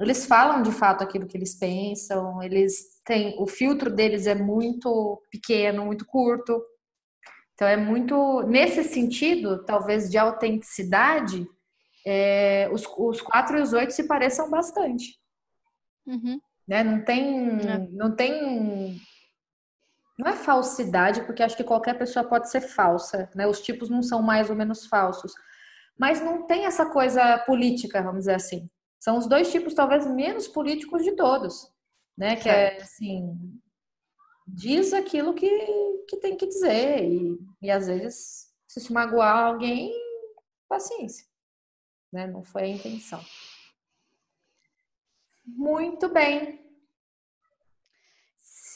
Eles 0.00 0.24
falam 0.24 0.62
de 0.62 0.72
fato 0.72 1.04
aquilo 1.04 1.26
que 1.26 1.36
eles 1.36 1.54
pensam, 1.58 2.42
eles 2.42 3.02
têm 3.04 3.36
o 3.38 3.46
filtro 3.46 3.90
deles 3.90 4.26
é 4.26 4.34
muito 4.34 5.22
pequeno, 5.30 5.84
muito 5.84 6.06
curto. 6.06 6.58
Então 7.52 7.68
é 7.68 7.76
muito 7.76 8.40
nesse 8.44 8.82
sentido, 8.82 9.62
talvez 9.66 10.10
de 10.10 10.16
autenticidade, 10.16 11.46
é, 12.06 12.66
os, 12.72 12.86
os 12.96 13.20
quatro 13.20 13.58
e 13.58 13.60
os 13.60 13.74
oito 13.74 13.92
se 13.92 14.08
pareçam 14.08 14.48
bastante. 14.48 15.18
Uhum. 16.06 16.40
Né? 16.66 16.82
Não 16.82 17.04
tem, 17.04 17.60
é. 17.60 17.78
não 17.90 18.16
tem 18.16 18.98
não 20.18 20.28
é 20.30 20.36
falsidade, 20.36 21.22
porque 21.22 21.42
acho 21.42 21.56
que 21.56 21.64
qualquer 21.64 21.98
pessoa 21.98 22.26
pode 22.26 22.50
ser 22.50 22.62
falsa, 22.62 23.30
né? 23.34 23.46
Os 23.46 23.60
tipos 23.60 23.90
não 23.90 24.02
são 24.02 24.22
mais 24.22 24.48
ou 24.48 24.56
menos 24.56 24.86
falsos. 24.86 25.32
Mas 25.98 26.20
não 26.20 26.46
tem 26.46 26.64
essa 26.64 26.86
coisa 26.86 27.38
política, 27.40 28.02
vamos 28.02 28.20
dizer 28.20 28.34
assim. 28.34 28.68
São 28.98 29.18
os 29.18 29.26
dois 29.26 29.50
tipos 29.50 29.74
talvez 29.74 30.06
menos 30.06 30.48
políticos 30.48 31.04
de 31.04 31.12
todos, 31.12 31.70
né? 32.16 32.36
Que 32.36 32.48
é 32.48 32.78
assim, 32.78 33.60
diz 34.46 34.92
aquilo 34.94 35.34
que, 35.34 35.48
que 36.08 36.16
tem 36.16 36.36
que 36.36 36.46
dizer 36.46 37.04
e, 37.04 37.38
e 37.60 37.70
às 37.70 37.86
vezes 37.86 38.46
se 38.66 38.80
se 38.80 38.92
magoar 38.92 39.46
alguém, 39.46 39.92
paciência, 40.68 41.26
né? 42.12 42.26
Não 42.26 42.42
foi 42.42 42.62
a 42.62 42.68
intenção. 42.68 43.22
Muito 45.44 46.08
bem. 46.08 46.65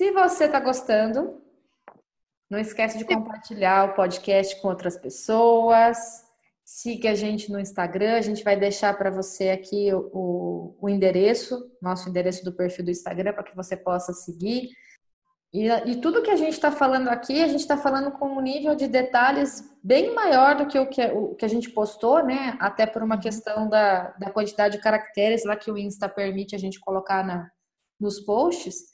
Se 0.01 0.11
você 0.12 0.46
está 0.46 0.59
gostando, 0.59 1.42
não 2.48 2.59
esquece 2.59 2.96
de 2.96 3.05
compartilhar 3.05 3.90
o 3.90 3.94
podcast 3.94 4.59
com 4.59 4.68
outras 4.68 4.96
pessoas. 4.96 6.24
Siga 6.64 7.11
a 7.11 7.14
gente 7.14 7.53
no 7.53 7.61
Instagram, 7.61 8.16
a 8.16 8.22
gente 8.22 8.42
vai 8.42 8.59
deixar 8.59 8.96
para 8.96 9.11
você 9.11 9.51
aqui 9.51 9.92
o, 9.92 10.74
o, 10.80 10.88
endereço, 10.88 11.70
nosso 11.82 12.09
endereço 12.09 12.42
do 12.42 12.55
perfil 12.55 12.86
do 12.86 12.90
Instagram, 12.90 13.34
para 13.34 13.42
que 13.42 13.55
você 13.55 13.76
possa 13.76 14.14
seguir. 14.14 14.70
E, 15.53 15.68
e 15.68 16.01
tudo 16.01 16.22
que 16.22 16.30
a 16.30 16.36
gente 16.36 16.55
está 16.55 16.72
falando 16.72 17.09
aqui, 17.09 17.42
a 17.42 17.48
gente 17.48 17.61
está 17.61 17.76
falando 17.76 18.11
com 18.12 18.26
um 18.26 18.40
nível 18.40 18.74
de 18.74 18.88
detalhes 18.88 19.70
bem 19.84 20.14
maior 20.14 20.57
do 20.57 20.66
que 20.66 20.78
o 20.78 20.88
que, 20.88 21.05
o 21.09 21.34
que 21.34 21.44
a 21.44 21.48
gente 21.48 21.68
postou, 21.68 22.24
né? 22.24 22.57
Até 22.59 22.86
por 22.86 23.03
uma 23.03 23.20
questão 23.20 23.68
da, 23.68 24.12
da 24.12 24.30
quantidade 24.30 24.78
de 24.78 24.82
caracteres 24.82 25.44
lá 25.44 25.57
que 25.57 25.70
o 25.70 25.76
Insta 25.76 26.09
permite 26.09 26.57
a 26.57 26.59
gente 26.59 26.80
colocar 26.80 27.22
na, 27.22 27.51
nos 28.01 28.18
posts. 28.18 28.89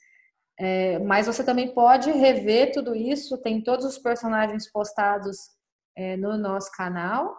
É, 0.59 0.97
mas 0.99 1.27
você 1.27 1.43
também 1.43 1.73
pode 1.73 2.11
rever 2.11 2.71
tudo 2.71 2.95
isso, 2.95 3.37
tem 3.37 3.61
todos 3.61 3.85
os 3.85 3.97
personagens 3.97 4.71
postados 4.71 5.37
é, 5.95 6.17
no 6.17 6.37
nosso 6.37 6.71
canal. 6.71 7.35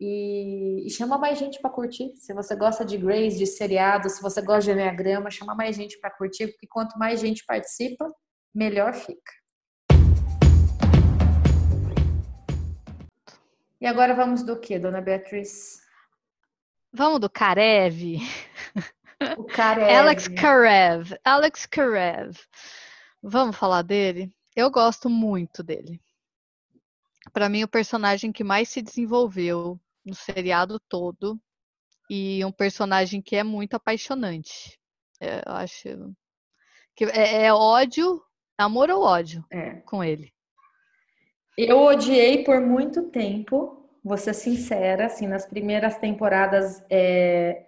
E, 0.00 0.86
e 0.86 0.90
chama 0.90 1.18
mais 1.18 1.38
gente 1.38 1.60
para 1.60 1.70
curtir. 1.70 2.14
Se 2.16 2.32
você 2.32 2.54
gosta 2.54 2.84
de 2.84 2.96
Grace, 2.96 3.36
de 3.36 3.46
seriado, 3.46 4.08
se 4.08 4.22
você 4.22 4.40
gosta 4.40 4.62
de 4.62 4.70
Enneagrama, 4.70 5.30
chama 5.30 5.54
mais 5.54 5.74
gente 5.74 5.98
para 5.98 6.10
curtir, 6.10 6.48
porque 6.48 6.68
quanto 6.68 6.96
mais 6.98 7.20
gente 7.20 7.44
participa, 7.44 8.08
melhor 8.54 8.94
fica. 8.94 9.32
E 13.80 13.86
agora 13.86 14.14
vamos 14.14 14.42
do 14.42 14.58
que, 14.58 14.78
dona 14.78 15.00
Beatriz? 15.00 15.80
Vamos 16.92 17.20
do 17.20 17.30
Karev. 17.30 18.18
O 19.36 19.44
Karev. 19.44 19.90
Alex 19.90 20.28
Karev. 20.28 21.16
Alex 21.24 21.66
Karev. 21.66 22.38
Vamos 23.22 23.56
falar 23.56 23.82
dele? 23.82 24.32
Eu 24.54 24.70
gosto 24.70 25.10
muito 25.10 25.62
dele. 25.62 26.00
Para 27.32 27.48
mim, 27.48 27.64
o 27.64 27.68
personagem 27.68 28.32
que 28.32 28.44
mais 28.44 28.68
se 28.68 28.80
desenvolveu 28.80 29.78
no 30.04 30.14
seriado 30.14 30.80
todo 30.88 31.38
e 32.08 32.44
um 32.44 32.52
personagem 32.52 33.20
que 33.20 33.36
é 33.36 33.42
muito 33.42 33.74
apaixonante. 33.74 34.78
É, 35.20 35.42
eu 35.46 35.52
acho 35.52 36.14
que 36.94 37.04
é, 37.04 37.44
é, 37.44 37.52
ódio, 37.52 38.22
amor 38.56 38.90
ou 38.90 39.02
ódio 39.02 39.44
é. 39.50 39.74
com 39.80 40.02
ele. 40.02 40.32
Eu 41.56 41.80
odiei 41.80 42.44
por 42.44 42.60
muito 42.60 43.10
tempo, 43.10 43.88
vou 44.02 44.16
ser 44.16 44.32
sincera, 44.32 45.06
assim, 45.06 45.26
nas 45.26 45.44
primeiras 45.44 45.98
temporadas 45.98 46.84
é, 46.88 47.67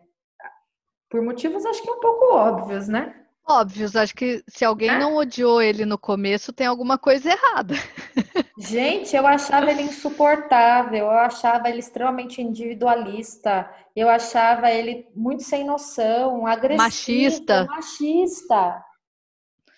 por 1.10 1.20
motivos 1.20 1.66
acho 1.66 1.82
que 1.82 1.90
um 1.90 1.98
pouco 1.98 2.32
óbvios, 2.32 2.86
né? 2.86 3.16
Óbvios, 3.46 3.96
acho 3.96 4.14
que 4.14 4.44
se 4.46 4.64
alguém 4.64 4.90
é? 4.90 4.98
não 4.98 5.16
odiou 5.16 5.60
ele 5.60 5.84
no 5.84 5.98
começo, 5.98 6.52
tem 6.52 6.68
alguma 6.68 6.96
coisa 6.96 7.32
errada. 7.32 7.74
Gente, 8.56 9.16
eu 9.16 9.26
achava 9.26 9.70
ele 9.70 9.82
insuportável, 9.82 11.06
eu 11.06 11.10
achava 11.10 11.68
ele 11.68 11.80
extremamente 11.80 12.40
individualista, 12.40 13.68
eu 13.96 14.08
achava 14.08 14.70
ele 14.70 15.08
muito 15.16 15.42
sem 15.42 15.64
noção, 15.64 16.46
agressivo, 16.46 16.78
machista. 16.78 17.64
machista. 17.64 18.84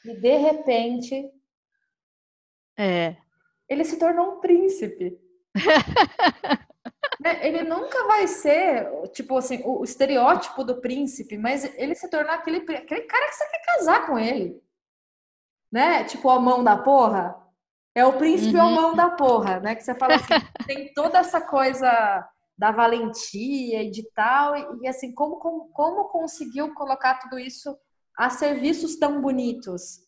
E 0.05 0.15
de 0.17 0.37
repente, 0.37 1.31
é. 2.77 3.17
ele 3.67 3.85
se 3.85 3.99
tornou 3.99 4.35
um 4.35 4.41
príncipe. 4.41 5.19
Né, 7.23 7.47
ele 7.47 7.63
nunca 7.63 8.05
vai 8.09 8.27
ser, 8.27 8.91
tipo 9.13 9.37
assim, 9.37 9.63
o 9.65 9.85
estereótipo 9.85 10.65
do 10.65 10.81
príncipe, 10.81 11.39
mas 11.39 11.65
ele 11.79 11.95
se 11.95 12.11
tornar 12.11 12.35
aquele, 12.35 12.59
aquele 12.59 13.03
cara 13.03 13.29
que 13.29 13.35
você 13.35 13.49
quer 13.49 13.65
casar 13.65 14.07
com 14.07 14.19
ele. 14.19 14.61
Né? 15.71 16.03
Tipo, 16.05 16.29
a 16.31 16.41
mão 16.41 16.65
da 16.65 16.77
porra. 16.77 17.41
É 17.95 18.05
o 18.05 18.19
príncipe 18.19 18.57
uhum. 18.57 18.75
mão 18.75 18.97
da 18.97 19.11
porra, 19.11 19.61
né? 19.61 19.77
Que 19.77 19.85
você 19.85 19.95
fala 19.95 20.17
assim, 20.17 20.27
tem 20.67 20.93
toda 20.95 21.19
essa 21.19 21.41
coisa 21.41 22.29
da 22.59 22.73
valentia 22.73 23.83
e 23.83 23.91
de 23.91 24.03
tal, 24.15 24.57
e, 24.57 24.83
e 24.83 24.89
assim, 24.89 25.15
como, 25.15 25.37
como, 25.37 25.69
como 25.69 26.09
conseguiu 26.09 26.75
colocar 26.75 27.21
tudo 27.21 27.39
isso 27.39 27.79
a 28.17 28.31
serviços 28.31 28.97
tão 28.97 29.21
bonitos. 29.21 30.01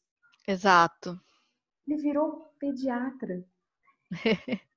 Exato. 0.49 1.21
Ele 1.87 2.01
virou 2.01 2.53
pediatra. 2.59 3.45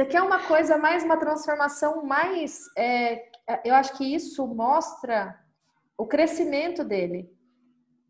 Você 0.00 0.06
quer 0.06 0.22
uma 0.22 0.38
coisa 0.46 0.78
mais, 0.78 1.04
uma 1.04 1.18
transformação 1.18 2.02
mais. 2.02 2.64
É, 2.74 3.22
eu 3.62 3.74
acho 3.74 3.98
que 3.98 4.14
isso 4.14 4.46
mostra 4.46 5.38
o 5.98 6.06
crescimento 6.06 6.82
dele. 6.82 7.28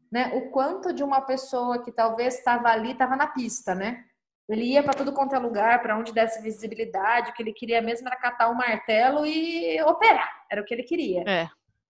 Né? 0.08 0.30
O 0.36 0.52
quanto 0.52 0.92
de 0.92 1.02
uma 1.02 1.20
pessoa 1.20 1.82
que 1.82 1.90
talvez 1.90 2.38
estava 2.38 2.68
ali, 2.68 2.92
estava 2.92 3.16
na 3.16 3.26
pista, 3.26 3.74
né? 3.74 4.04
Ele 4.48 4.66
ia 4.66 4.84
para 4.84 4.94
tudo 4.94 5.12
quanto 5.12 5.34
é 5.34 5.38
lugar, 5.40 5.82
para 5.82 5.98
onde 5.98 6.12
desse 6.12 6.40
visibilidade, 6.40 7.30
o 7.30 7.34
que 7.34 7.42
ele 7.42 7.52
queria 7.52 7.82
mesmo 7.82 8.06
era 8.06 8.16
catar 8.16 8.50
o 8.50 8.52
um 8.52 8.56
martelo 8.56 9.26
e 9.26 9.82
operar. 9.82 10.30
Era 10.48 10.62
o 10.62 10.64
que 10.64 10.72
ele 10.72 10.84
queria. 10.84 11.24
É. 11.26 11.48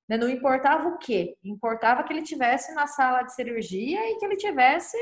Né? 0.09 0.17
Não 0.17 0.31
importava 0.31 0.89
o 0.89 0.97
quê? 0.97 1.37
Importava 1.45 2.05
que 2.05 2.13
ele 2.15 2.23
tivesse 2.23 2.75
na 2.75 2.87
sala 2.87 3.23
de 3.23 3.35
cirurgia 3.35 4.01
e 4.11 4.17
que 4.17 4.25
ele 4.25 4.37
tivesse 4.37 4.97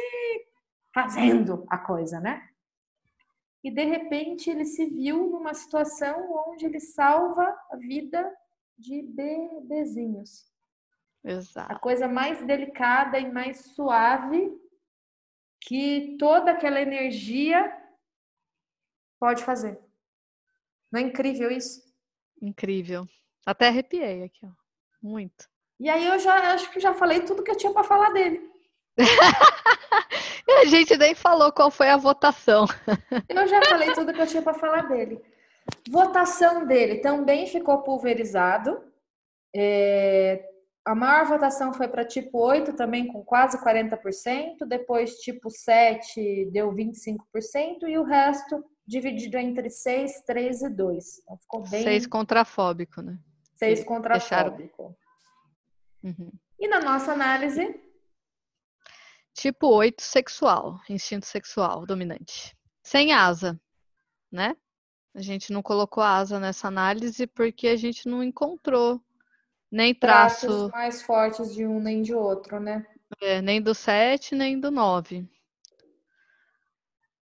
fazendo 0.93 1.65
a 1.71 1.79
coisa, 1.79 2.19
né? 2.19 2.48
E 3.63 3.71
de 3.71 3.85
repente 3.85 4.49
ele 4.51 4.65
se 4.65 4.87
viu 4.87 5.29
numa 5.29 5.53
situação 5.55 6.33
onde 6.49 6.65
ele 6.65 6.81
salva 6.81 7.45
a 7.71 7.77
vida 7.77 8.33
de 8.77 9.03
bebezinhos. 9.03 10.47
Exato. 11.25 11.73
A 11.73 11.79
coisa 11.79 12.07
mais 12.07 12.45
delicada 12.45 13.19
e 13.19 13.31
mais 13.31 13.75
suave 13.75 14.57
que 15.61 16.17
toda 16.19 16.53
aquela 16.53 16.81
energia 16.81 17.77
pode 19.19 19.45
fazer. 19.45 19.79
Não 20.91 21.01
é 21.01 21.03
incrível 21.03 21.51
isso? 21.51 21.83
Incrível. 22.41 23.07
Até 23.45 23.69
arrepiei 23.69 24.23
aqui, 24.23 24.47
ó. 24.47 24.51
Muito. 25.03 25.49
E 25.81 25.89
aí 25.89 26.07
eu 26.07 26.19
já 26.19 26.53
acho 26.53 26.71
que 26.71 26.81
já 26.81 26.95
falei 26.95 27.25
tudo 27.25 27.43
que 27.43 27.51
eu 27.51 27.57
tinha 27.57 27.73
para 27.73 27.85
falar 27.85 28.11
dele. 28.11 28.51
a 30.61 30.65
gente 30.67 30.97
nem 30.97 31.15
falou 31.15 31.53
qual 31.53 31.71
foi 31.71 31.89
a 31.89 31.97
votação. 31.97 32.67
eu 33.29 33.47
já 33.47 33.63
falei 33.65 33.93
tudo 33.93 34.13
que 34.13 34.21
eu 34.21 34.27
tinha 34.27 34.43
para 34.43 34.55
falar 34.55 34.89
dele. 34.89 35.21
Votação 35.89 36.67
dele 36.67 36.97
também 36.97 37.47
ficou 37.47 37.83
pulverizado. 37.83 38.83
É, 39.55 40.45
a 40.85 40.95
maior 40.95 41.27
votação 41.27 41.73
foi 41.73 41.87
para 41.87 42.05
tipo 42.05 42.39
8, 42.39 42.73
também 42.73 43.07
com 43.07 43.23
quase 43.23 43.63
40%. 43.63 44.67
Depois, 44.67 45.17
tipo 45.17 45.51
7 45.51 46.51
deu 46.51 46.73
25%. 46.73 47.19
E 47.87 47.99
o 47.99 48.05
resto 48.05 48.65
dividido 48.87 49.37
entre 49.37 49.69
6, 49.69 50.23
3 50.23 50.63
e 50.63 50.69
2. 50.71 51.19
Então 51.19 51.37
ficou 51.37 51.63
bem. 51.69 51.83
6 51.83 52.07
contrafóbico, 52.07 53.03
né? 53.03 53.19
6 53.57 53.85
contrafóbico. 53.85 54.97
Uhum. 56.03 56.33
E 56.59 56.67
na 56.69 56.81
nossa 56.81 57.13
análise? 57.13 57.79
Tipo 59.39 59.69
8 59.69 60.03
sexual, 60.03 60.81
instinto 60.91 61.25
sexual 61.25 61.87
dominante. 61.87 62.57
Sem 62.83 63.13
asa, 63.13 63.57
né? 64.33 64.57
A 65.15 65.21
gente 65.23 65.53
não 65.53 65.63
colocou 65.63 66.03
asa 66.03 66.41
nessa 66.41 66.67
análise 66.67 67.25
porque 67.25 67.69
a 67.69 67.77
gente 67.77 68.09
não 68.09 68.21
encontrou 68.21 69.01
nem 69.71 69.95
traço. 69.95 70.47
Traços 70.49 70.71
mais 70.73 71.03
fortes 71.03 71.55
de 71.55 71.65
um 71.65 71.79
nem 71.79 72.03
de 72.03 72.13
outro, 72.13 72.59
né? 72.59 72.85
É, 73.23 73.41
nem 73.41 73.63
do 73.63 73.77
7, 73.77 74.35
nem 74.35 74.59
do 74.59 74.73
9. 74.73 75.25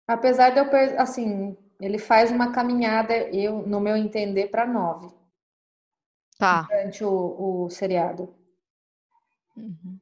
Apesar 0.07 0.51
de 0.51 0.59
eu, 0.59 1.01
assim, 1.01 1.57
ele 1.81 1.97
faz 1.97 2.31
uma 2.31 2.53
caminhada, 2.53 3.13
eu, 3.35 3.67
no 3.67 3.81
meu 3.81 3.97
entender, 3.97 4.47
para 4.47 4.65
9. 4.65 5.13
Tá. 6.37 6.61
Durante 6.61 7.03
o, 7.03 7.65
o 7.65 7.69
seriado. 7.69 8.33
Uhum. 9.57 9.99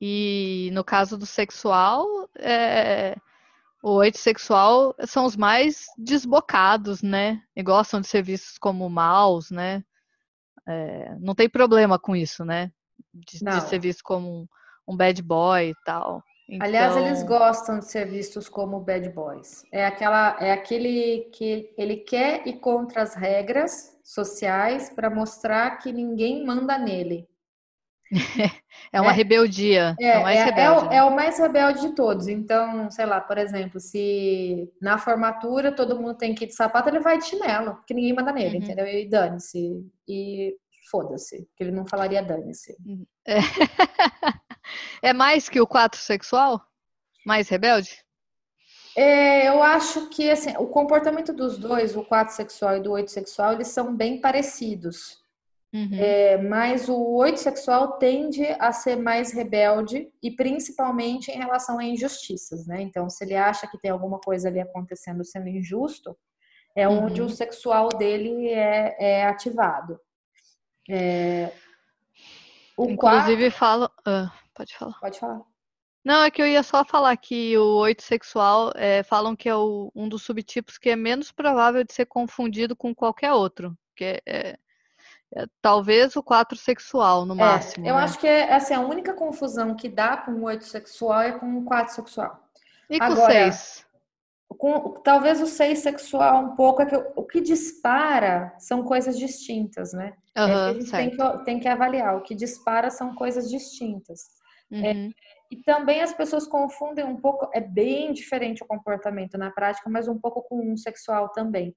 E 0.00 0.70
no 0.72 0.84
caso 0.84 1.16
do 1.16 1.24
sexual, 1.24 2.28
é, 2.38 3.16
o 3.82 3.92
oito 3.92 4.18
sexual 4.18 4.94
são 5.06 5.24
os 5.24 5.36
mais 5.36 5.86
desbocados, 5.96 7.02
né? 7.02 7.40
E 7.54 7.62
gostam 7.62 8.00
de 8.00 8.06
ser 8.06 8.22
vistos 8.22 8.58
como 8.58 8.88
maus, 8.90 9.50
né? 9.50 9.82
É, 10.66 11.14
não 11.20 11.34
tem 11.34 11.48
problema 11.48 11.98
com 11.98 12.14
isso, 12.14 12.44
né? 12.44 12.72
De, 13.14 13.38
de 13.38 13.60
ser 13.62 13.78
visto 13.78 14.02
como 14.02 14.28
um, 14.28 14.48
um, 14.88 14.96
bad 14.96 15.22
boy 15.22 15.70
e 15.70 15.74
tal. 15.84 16.22
Então... 16.48 16.66
Aliás, 16.66 16.96
eles 16.96 17.22
gostam 17.22 17.78
de 17.78 17.86
ser 17.86 18.06
vistos 18.06 18.48
como 18.48 18.80
bad 18.80 19.08
boys. 19.10 19.64
É 19.72 19.86
aquela, 19.86 20.36
é 20.40 20.52
aquele 20.52 21.30
que 21.32 21.72
ele 21.78 21.96
quer 21.98 22.46
ir 22.46 22.58
contra 22.58 23.02
as 23.02 23.14
regras 23.14 23.96
sociais 24.04 24.90
para 24.90 25.08
mostrar 25.08 25.78
que 25.78 25.92
ninguém 25.92 26.44
manda 26.44 26.76
nele. 26.76 27.28
é 28.92 29.00
uma 29.00 29.10
é, 29.10 29.14
rebeldia. 29.14 29.96
É, 30.00 30.08
é, 30.08 30.18
o 30.18 30.22
mais 30.22 30.38
é, 30.38 30.44
rebelde, 30.44 30.86
é, 30.86 30.88
né? 30.88 30.96
é, 30.96 31.02
o 31.04 31.14
mais 31.14 31.38
rebelde 31.38 31.80
de 31.80 31.94
todos. 31.94 32.28
Então, 32.28 32.90
sei 32.90 33.06
lá, 33.06 33.20
por 33.20 33.38
exemplo, 33.38 33.80
se 33.80 34.72
na 34.80 34.98
formatura 34.98 35.72
todo 35.72 35.98
mundo 35.98 36.14
tem 36.14 36.34
que 36.34 36.44
ir 36.44 36.48
de 36.48 36.54
sapato, 36.54 36.88
ele 36.88 37.00
vai 37.00 37.18
de 37.18 37.26
chinelo, 37.26 37.76
porque 37.76 37.94
ninguém 37.94 38.14
manda 38.14 38.32
nele, 38.32 38.58
uhum. 38.58 38.62
entendeu? 38.62 38.86
E 38.86 39.08
dane-se. 39.08 39.84
E 40.08 40.56
foda-se, 40.90 41.48
que 41.56 41.64
ele 41.64 41.72
não 41.72 41.86
falaria 41.86 42.22
dane-se. 42.22 42.76
É. 43.26 43.38
é 45.08 45.12
mais 45.12 45.48
que 45.48 45.60
o 45.60 45.66
quatro 45.66 46.00
sexual? 46.00 46.62
Mais 47.24 47.48
rebelde? 47.48 48.06
É, 48.96 49.46
eu 49.46 49.62
acho 49.62 50.08
que 50.08 50.30
assim, 50.30 50.54
o 50.56 50.66
comportamento 50.66 51.30
dos 51.30 51.58
dois, 51.58 51.94
o 51.94 52.02
4 52.02 52.34
sexual 52.34 52.78
e 52.78 52.80
do 52.80 52.92
8 52.92 53.10
sexual, 53.10 53.52
eles 53.52 53.68
são 53.68 53.94
bem 53.94 54.18
parecidos. 54.22 55.22
Uhum. 55.76 55.90
É, 55.92 56.38
mas 56.38 56.88
o 56.88 57.16
8 57.16 57.38
sexual 57.38 57.98
tende 57.98 58.46
a 58.58 58.72
ser 58.72 58.96
mais 58.96 59.30
rebelde 59.30 60.08
e 60.22 60.30
principalmente 60.30 61.30
em 61.30 61.36
relação 61.36 61.78
a 61.78 61.84
injustiças, 61.84 62.66
né? 62.66 62.80
Então, 62.80 63.10
se 63.10 63.22
ele 63.22 63.34
acha 63.34 63.66
que 63.66 63.78
tem 63.78 63.90
alguma 63.90 64.18
coisa 64.18 64.48
ali 64.48 64.58
acontecendo 64.58 65.22
sendo 65.22 65.48
injusto, 65.48 66.16
é 66.74 66.88
uhum. 66.88 67.04
onde 67.04 67.20
o 67.20 67.28
sexual 67.28 67.90
dele 67.90 68.48
é, 68.48 68.96
é 68.98 69.26
ativado. 69.26 70.00
É, 70.88 71.52
Inclusive, 72.78 73.50
quarto... 73.50 73.58
fala. 73.58 73.90
Uh, 74.08 74.30
pode 74.54 74.74
falar. 74.78 74.98
Pode 74.98 75.20
falar. 75.20 75.42
Não, 76.02 76.22
é 76.22 76.30
que 76.30 76.40
eu 76.40 76.46
ia 76.46 76.62
só 76.62 76.86
falar 76.86 77.14
que 77.18 77.58
o 77.58 77.76
oito 77.80 78.02
sexual 78.02 78.72
é, 78.76 79.02
falam 79.02 79.36
que 79.36 79.48
é 79.48 79.54
o, 79.54 79.92
um 79.94 80.08
dos 80.08 80.22
subtipos 80.22 80.78
que 80.78 80.88
é 80.88 80.96
menos 80.96 81.32
provável 81.32 81.84
de 81.84 81.92
ser 81.92 82.06
confundido 82.06 82.74
com 82.74 82.94
qualquer 82.94 83.32
outro. 83.34 83.76
Que 83.94 84.04
é, 84.04 84.22
é 84.26 84.58
talvez 85.60 86.16
o 86.16 86.22
quatro 86.22 86.56
sexual, 86.56 87.26
no 87.26 87.34
é, 87.34 87.38
máximo. 87.38 87.86
Eu 87.86 87.94
né? 87.94 88.02
acho 88.02 88.18
que 88.18 88.26
é, 88.26 88.52
assim, 88.52 88.74
a 88.74 88.80
única 88.80 89.12
confusão 89.12 89.74
que 89.74 89.88
dá 89.88 90.16
com 90.16 90.32
o 90.32 90.44
oito 90.44 90.64
sexual 90.64 91.20
é 91.20 91.32
com 91.32 91.58
o 91.58 91.64
quatro 91.64 91.94
sexual. 91.94 92.40
E 92.88 92.98
com 92.98 93.12
o 93.12 93.16
seis? 93.16 93.86
Com, 94.48 94.90
talvez 95.02 95.40
o 95.40 95.46
seis 95.46 95.80
sexual 95.80 96.42
um 96.42 96.56
pouco 96.56 96.82
é 96.82 96.86
que 96.86 96.96
o, 96.96 97.12
o 97.16 97.24
que 97.24 97.40
dispara 97.40 98.54
são 98.58 98.84
coisas 98.84 99.18
distintas, 99.18 99.92
né? 99.92 100.14
Uhum, 100.36 100.44
é 100.44 100.46
que 100.46 100.52
a 100.52 100.72
gente 100.72 100.90
tem 100.90 101.10
que, 101.10 101.44
tem 101.44 101.60
que, 101.60 101.68
avaliar. 101.68 102.16
O 102.16 102.22
que 102.22 102.34
dispara 102.34 102.90
são 102.90 103.14
coisas 103.14 103.50
distintas. 103.50 104.20
É, 104.72 104.76
uhum. 104.76 104.84
É, 104.84 105.10
e 105.50 105.56
também 105.62 106.00
as 106.00 106.12
pessoas 106.12 106.46
confundem 106.46 107.04
um 107.04 107.16
pouco, 107.16 107.48
é 107.52 107.60
bem 107.60 108.12
diferente 108.12 108.62
o 108.62 108.66
comportamento 108.66 109.36
na 109.36 109.50
prática, 109.50 109.88
mas 109.90 110.08
um 110.08 110.18
pouco 110.18 110.42
com 110.42 110.72
um 110.72 110.76
sexual 110.76 111.28
também. 111.30 111.74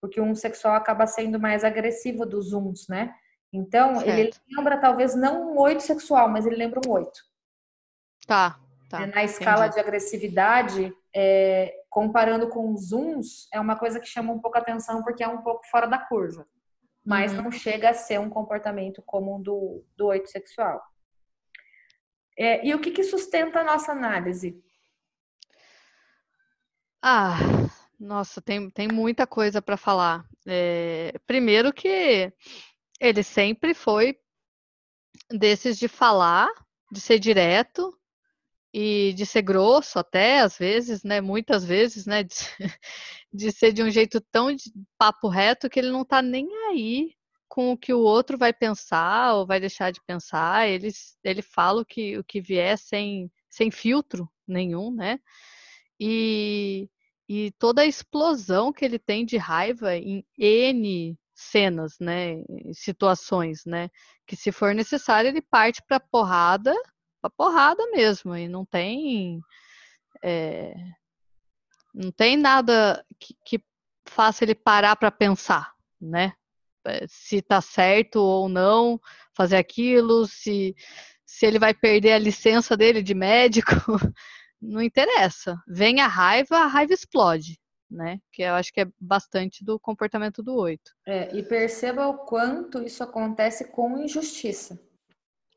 Porque 0.00 0.20
um 0.20 0.34
sexual 0.34 0.74
acaba 0.74 1.06
sendo 1.06 1.38
mais 1.38 1.64
agressivo 1.64 2.24
dos 2.24 2.52
uns, 2.52 2.88
né? 2.88 3.14
Então, 3.52 3.96
certo. 3.96 4.08
ele 4.08 4.30
lembra 4.56 4.78
talvez 4.78 5.14
não 5.14 5.52
um 5.52 5.58
oito 5.60 5.82
sexual, 5.82 6.28
mas 6.28 6.46
ele 6.46 6.56
lembra 6.56 6.80
um 6.86 6.90
oito. 6.92 7.20
Tá, 8.26 8.58
tá. 8.88 9.06
Na 9.06 9.24
escala 9.24 9.66
entendi. 9.66 9.74
de 9.74 9.80
agressividade, 9.80 10.96
é, 11.14 11.74
comparando 11.88 12.48
com 12.48 12.72
os 12.72 12.92
uns, 12.92 13.48
é 13.52 13.58
uma 13.58 13.76
coisa 13.76 13.98
que 13.98 14.06
chama 14.06 14.32
um 14.32 14.38
pouco 14.38 14.56
a 14.56 14.60
atenção 14.60 15.02
porque 15.02 15.24
é 15.24 15.28
um 15.28 15.42
pouco 15.42 15.66
fora 15.66 15.86
da 15.86 15.98
curva. 15.98 16.46
Mas 17.04 17.32
uhum. 17.32 17.42
não 17.42 17.50
chega 17.50 17.90
a 17.90 17.94
ser 17.94 18.20
um 18.20 18.30
comportamento 18.30 19.02
como 19.02 19.36
o 19.36 19.42
do, 19.42 19.84
do 19.96 20.06
oito 20.06 20.30
sexual. 20.30 20.80
É, 22.38 22.64
e 22.64 22.74
o 22.74 22.80
que, 22.80 22.90
que 22.90 23.02
sustenta 23.02 23.60
a 23.60 23.64
nossa 23.64 23.92
análise? 23.92 24.62
Ah, 27.02 27.36
nossa, 28.00 28.40
tem, 28.40 28.70
tem 28.70 28.88
muita 28.88 29.26
coisa 29.26 29.60
para 29.60 29.76
falar. 29.76 30.24
É, 30.46 31.12
primeiro 31.26 31.70
que 31.72 32.32
ele 32.98 33.22
sempre 33.22 33.74
foi 33.74 34.16
desses 35.30 35.78
de 35.78 35.86
falar, 35.86 36.48
de 36.90 37.00
ser 37.00 37.18
direto 37.18 37.94
e 38.72 39.12
de 39.14 39.26
ser 39.26 39.42
grosso 39.42 39.98
até, 39.98 40.40
às 40.40 40.56
vezes, 40.56 41.04
né? 41.04 41.20
Muitas 41.20 41.62
vezes, 41.62 42.06
né? 42.06 42.22
De, 42.22 42.34
de 43.32 43.52
ser 43.52 43.72
de 43.72 43.82
um 43.82 43.90
jeito 43.90 44.20
tão 44.32 44.54
de 44.54 44.72
papo 44.96 45.28
reto 45.28 45.68
que 45.68 45.78
ele 45.78 45.90
não 45.90 46.04
tá 46.04 46.22
nem 46.22 46.48
aí 46.70 47.14
com 47.48 47.72
o 47.72 47.76
que 47.76 47.92
o 47.92 48.00
outro 48.00 48.38
vai 48.38 48.52
pensar 48.52 49.34
ou 49.34 49.46
vai 49.46 49.60
deixar 49.60 49.92
de 49.92 50.00
pensar. 50.06 50.68
Ele, 50.68 50.88
ele 51.22 51.42
fala 51.42 51.82
o 51.82 51.84
que, 51.84 52.16
o 52.16 52.24
que 52.24 52.40
vier 52.40 52.78
sem, 52.78 53.30
sem 53.50 53.70
filtro 53.70 54.30
nenhum, 54.48 54.90
né? 54.90 55.18
E, 55.98 56.88
e 57.32 57.52
toda 57.52 57.82
a 57.82 57.86
explosão 57.86 58.72
que 58.72 58.84
ele 58.84 58.98
tem 58.98 59.24
de 59.24 59.36
raiva 59.36 59.94
em 59.94 60.26
N 60.36 61.16
cenas, 61.32 61.96
né? 62.00 62.42
Situações, 62.72 63.64
né? 63.64 63.88
Que 64.26 64.34
se 64.34 64.50
for 64.50 64.74
necessário, 64.74 65.28
ele 65.28 65.40
parte 65.40 65.80
para 65.86 66.00
porrada 66.00 66.74
pra 67.20 67.30
porrada 67.30 67.86
mesmo, 67.92 68.34
e 68.34 68.48
não 68.48 68.64
tem. 68.64 69.40
É, 70.20 70.74
não 71.94 72.10
tem 72.10 72.36
nada 72.36 73.06
que, 73.16 73.36
que 73.44 73.64
faça 74.08 74.42
ele 74.42 74.54
parar 74.56 74.96
para 74.96 75.12
pensar, 75.12 75.72
né? 76.00 76.32
É, 76.84 77.06
se 77.06 77.40
tá 77.40 77.60
certo 77.60 78.16
ou 78.16 78.48
não 78.48 79.00
fazer 79.36 79.56
aquilo, 79.56 80.26
se, 80.26 80.74
se 81.24 81.46
ele 81.46 81.60
vai 81.60 81.74
perder 81.74 82.12
a 82.14 82.18
licença 82.18 82.76
dele 82.76 83.04
de 83.04 83.14
médico, 83.14 83.70
não 84.60 84.82
interessa. 84.82 85.56
Vem 85.66 86.00
a 86.00 86.06
raiva, 86.06 86.58
a 86.58 86.66
raiva 86.66 86.92
explode, 86.92 87.58
né? 87.90 88.18
Que 88.32 88.42
eu 88.42 88.54
acho 88.54 88.72
que 88.72 88.80
é 88.80 88.88
bastante 88.98 89.64
do 89.64 89.78
comportamento 89.78 90.42
do 90.42 90.54
oito. 90.54 90.90
É, 91.06 91.34
e 91.34 91.42
perceba 91.42 92.06
o 92.08 92.18
quanto 92.18 92.82
isso 92.82 93.02
acontece 93.02 93.70
com 93.72 93.98
injustiça. 93.98 94.78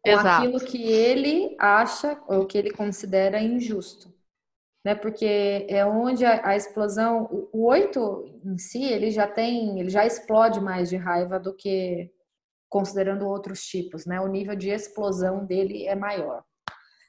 Com 0.04 0.12
Exato. 0.12 0.48
aquilo 0.48 0.60
que 0.60 0.84
ele 0.84 1.56
acha 1.60 2.22
ou 2.28 2.46
que 2.46 2.58
ele 2.58 2.72
considera 2.72 3.42
injusto 3.42 4.14
né? 4.84 4.94
Porque 4.94 5.66
é 5.70 5.86
onde 5.86 6.26
a, 6.26 6.50
a 6.50 6.56
explosão, 6.56 7.28
o, 7.54 7.68
oito 7.68 8.26
em 8.44 8.58
si, 8.58 8.84
ele 8.84 9.10
já 9.12 9.28
tem, 9.28 9.80
ele 9.80 9.90
já 9.90 10.06
explode 10.06 10.60
mais 10.60 10.90
de 10.90 10.98
raiva 10.98 11.40
do 11.40 11.56
que 11.56 12.12
considerando 12.70 13.28
outros 13.28 13.64
tipos, 13.64 14.06
né? 14.06 14.20
O 14.20 14.28
nível 14.28 14.56
de 14.56 14.70
explosão 14.70 15.46
dele 15.46 15.88
é 15.88 15.96
maior. 15.96 16.44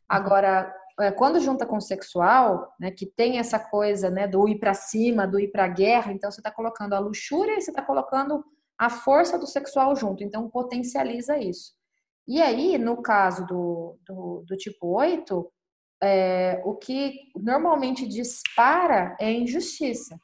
Agora, 0.09 0.61
é, 0.61 0.75
quando 1.17 1.41
junta 1.41 1.67
com 1.67 1.77
o 1.77 1.81
sexual, 1.81 2.73
né, 2.79 2.91
que 2.91 3.07
tem 3.07 3.39
essa 3.39 3.59
coisa, 3.59 4.11
né, 4.11 4.29
do 4.29 4.49
ir 4.49 4.59
para 4.59 4.75
cima, 4.75 5.27
do 5.27 5.41
ir 5.41 5.49
para 5.49 5.67
guerra, 5.67 6.13
então 6.13 6.31
você 6.31 6.41
está 6.41 6.51
colocando 6.51 6.95
a 6.95 7.01
luxúria 7.01 7.57
e 7.57 7.61
você 7.61 7.71
está 7.71 7.83
colocando 7.83 8.45
a 8.79 8.89
força 8.89 9.39
do 9.39 9.47
sexual 9.47 9.95
junto, 9.97 10.23
então 10.23 10.49
potencializa 10.49 11.37
isso. 11.37 11.73
E 12.27 12.41
aí, 12.41 12.79
no 12.79 13.03
caso 13.03 13.47
do, 13.47 13.99
do, 14.07 14.45
do 14.47 14.57
tipo 14.57 14.97
8, 14.97 15.53
é, 16.03 16.63
o 16.65 16.75
que 16.75 17.31
normalmente 17.37 18.07
dispara 18.07 19.17
é 19.21 19.31
injustiça. 19.31 20.19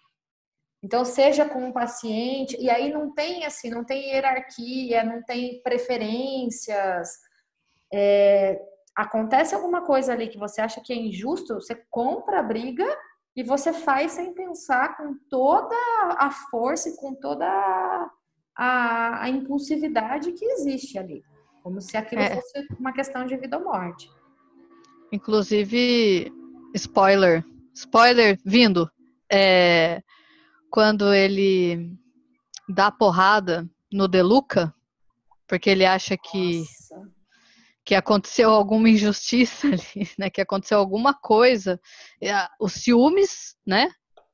Então, 0.83 1.05
seja 1.05 1.47
com 1.47 1.63
um 1.63 1.73
paciente, 1.73 2.57
e 2.59 2.71
aí 2.71 2.91
não 2.91 3.13
tem 3.13 3.45
assim, 3.45 3.69
não 3.69 3.85
tem 3.85 4.11
hierarquia, 4.11 5.05
não 5.05 5.23
tem 5.23 5.61
preferências. 5.63 7.11
É, 7.93 8.59
acontece 9.01 9.55
alguma 9.55 9.83
coisa 9.83 10.13
ali 10.13 10.29
que 10.29 10.39
você 10.39 10.61
acha 10.61 10.81
que 10.81 10.93
é 10.93 10.97
injusto, 10.97 11.55
você 11.55 11.75
compra 11.89 12.41
a 12.41 12.43
briga 12.43 12.87
e 13.35 13.43
você 13.43 13.73
faz 13.73 14.13
sem 14.13 14.35
pensar 14.35 14.97
com 14.97 15.15
toda 15.29 15.75
a 16.19 16.31
força 16.51 16.91
e 16.91 16.97
com 16.97 17.15
toda 17.15 17.47
a, 18.57 19.23
a 19.23 19.29
impulsividade 19.29 20.33
que 20.33 20.45
existe 20.45 20.99
ali. 20.99 21.23
Como 21.63 21.81
se 21.81 21.97
aquilo 21.97 22.23
é. 22.23 22.35
fosse 22.35 22.67
uma 22.79 22.93
questão 22.93 23.25
de 23.25 23.37
vida 23.37 23.59
ou 23.59 23.65
morte. 23.65 24.11
Inclusive, 25.13 26.33
spoiler, 26.75 27.45
spoiler 27.75 28.39
vindo. 28.45 28.91
É, 29.33 30.03
quando 30.71 31.13
ele 31.13 31.97
dá 32.69 32.91
porrada 32.91 33.69
no 33.93 34.09
Deluca, 34.09 34.75
porque 35.49 35.71
ele 35.71 35.85
acha 35.85 36.17
que, 36.17 36.65
que 37.91 37.95
aconteceu 37.97 38.51
alguma 38.51 38.89
injustiça 38.89 39.67
ali, 39.67 40.09
né? 40.17 40.31
Que 40.31 40.41
aconteceu 40.41 40.79
alguma 40.79 41.13
coisa. 41.13 41.81
Os 42.61 42.75
ciúmes, 42.75 43.57
né? 43.67 43.91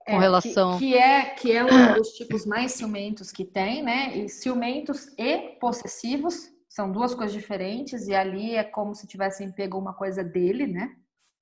Com 0.06 0.12
é, 0.12 0.18
relação. 0.18 0.78
Que, 0.78 0.90
que, 0.90 0.94
é, 0.94 1.24
que 1.30 1.52
é 1.52 1.64
um 1.64 1.94
dos 1.94 2.10
tipos 2.10 2.44
mais 2.44 2.72
ciumentos 2.72 3.32
que 3.32 3.46
tem, 3.46 3.82
né? 3.82 4.14
E 4.14 4.28
ciumentos 4.28 5.06
e 5.16 5.56
possessivos 5.58 6.50
são 6.68 6.92
duas 6.92 7.14
coisas 7.14 7.32
diferentes 7.32 8.08
e 8.08 8.14
ali 8.14 8.54
é 8.54 8.62
como 8.62 8.94
se 8.94 9.06
tivessem 9.06 9.50
pego 9.50 9.78
uma 9.78 9.94
coisa 9.94 10.22
dele, 10.22 10.66
né? 10.66 10.94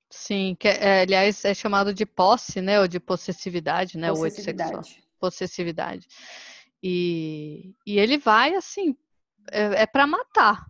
Sim, 0.09 0.57
que 0.57 0.69
é, 0.69 1.01
aliás 1.03 1.45
é 1.45 1.53
chamado 1.53 1.93
de 1.93 2.07
posse, 2.07 2.61
né? 2.61 2.79
Ou 2.79 2.87
de 2.87 3.01
possessividade, 3.01 3.99
né? 3.99 4.11
Possessividade. 4.11 4.73
O 4.73 4.77
oito 4.77 4.87
sexual. 4.87 5.05
Possessividade. 5.19 6.07
E, 6.81 7.75
e 7.85 7.99
ele 7.99 8.19
vai 8.19 8.55
assim, 8.55 8.97
é, 9.51 9.83
é 9.83 9.87
para 9.87 10.07
matar. 10.07 10.65